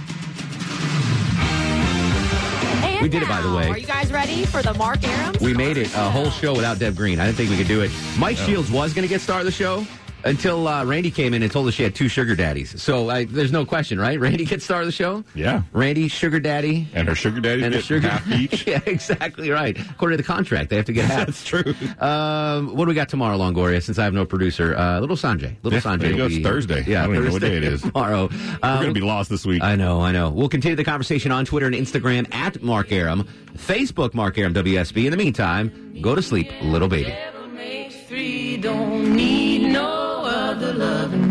And 2.84 3.02
We 3.02 3.08
did 3.08 3.22
it, 3.22 3.28
by 3.28 3.40
the 3.40 3.52
way. 3.54 3.68
Are 3.68 3.78
you 3.78 3.86
guys 3.86 4.12
ready 4.12 4.44
for 4.44 4.60
the 4.62 4.74
Mark 4.74 5.02
Arum? 5.06 5.36
We 5.40 5.54
made 5.54 5.76
it 5.76 5.94
a 5.94 6.10
whole 6.10 6.30
show 6.30 6.52
without 6.54 6.80
Deb 6.80 6.96
Green. 6.96 7.20
I 7.20 7.26
didn't 7.26 7.36
think 7.36 7.50
we 7.50 7.56
could 7.56 7.68
do 7.68 7.80
it. 7.82 7.90
Mike 8.18 8.36
Shields 8.36 8.70
was 8.72 8.92
going 8.92 9.02
to 9.04 9.08
get 9.08 9.20
star 9.20 9.38
of 9.40 9.46
the 9.46 9.52
show 9.52 9.86
until 10.24 10.68
uh, 10.68 10.84
Randy 10.84 11.10
came 11.10 11.34
in 11.34 11.42
and 11.42 11.50
told 11.50 11.68
us 11.68 11.74
she 11.74 11.82
had 11.82 11.94
two 11.94 12.08
sugar 12.08 12.34
daddies. 12.36 12.80
So 12.80 13.10
I, 13.10 13.24
there's 13.24 13.52
no 13.52 13.64
question, 13.64 14.00
right? 14.00 14.18
Randy 14.20 14.44
gets 14.44 14.64
star 14.64 14.80
of 14.80 14.86
the 14.86 14.92
show. 14.92 15.24
Yeah. 15.34 15.62
Randy, 15.72 16.08
sugar 16.08 16.40
daddy, 16.40 16.88
and 16.94 17.08
her 17.08 17.14
sugar 17.14 17.40
daddy 17.40 17.62
and 17.62 17.74
her 17.74 17.80
sugar 17.80 18.08
half 18.08 18.26
each. 18.32 18.66
yeah, 18.66 18.80
exactly 18.86 19.50
right. 19.50 19.78
According 19.90 20.18
to 20.18 20.22
the 20.22 20.26
contract, 20.26 20.70
they 20.70 20.76
have 20.76 20.84
to 20.86 20.92
get 20.92 21.04
half. 21.06 21.26
That's 21.26 21.44
true. 21.44 21.74
Um, 22.00 22.74
what 22.76 22.84
do 22.84 22.88
we 22.88 22.94
got 22.94 23.08
tomorrow, 23.08 23.36
Longoria? 23.38 23.82
Since 23.82 23.98
I 23.98 24.04
have 24.04 24.14
no 24.14 24.24
producer, 24.24 24.76
uh, 24.76 25.00
little 25.00 25.16
Sanjay, 25.16 25.56
little 25.62 25.72
Yeah, 25.78 25.80
Sanjay. 25.80 26.00
there 26.00 26.10
you 26.10 26.16
go. 26.16 26.26
It's 26.26 26.36
be- 26.36 26.42
Thursday. 26.42 26.84
Yeah, 26.86 27.02
I 27.02 27.06
don't 27.06 27.14
even 27.16 27.26
know 27.26 27.32
what 27.32 27.42
day 27.42 27.56
it 27.56 27.64
is. 27.64 27.82
tomorrow. 27.92 28.28
We're 28.30 28.58
going 28.76 28.86
to 28.88 28.92
be 28.92 29.00
lost 29.00 29.30
this 29.30 29.44
week. 29.46 29.62
I 29.62 29.76
know, 29.76 30.00
I 30.00 30.12
know. 30.12 30.30
We'll 30.30 30.48
continue 30.48 30.76
the 30.76 30.84
conversation 30.84 31.32
on 31.32 31.44
Twitter 31.44 31.66
and 31.66 31.74
Instagram 31.74 32.32
at 32.34 32.62
Mark 32.62 32.92
Arum, 32.92 33.28
Facebook 33.54 34.14
Mark 34.14 34.38
Arum 34.38 34.54
WSB. 34.54 35.04
In 35.04 35.10
the 35.10 35.16
meantime, 35.16 35.98
go 36.00 36.14
to 36.14 36.22
sleep, 36.22 36.50
little 36.62 36.88
baby. 36.88 37.14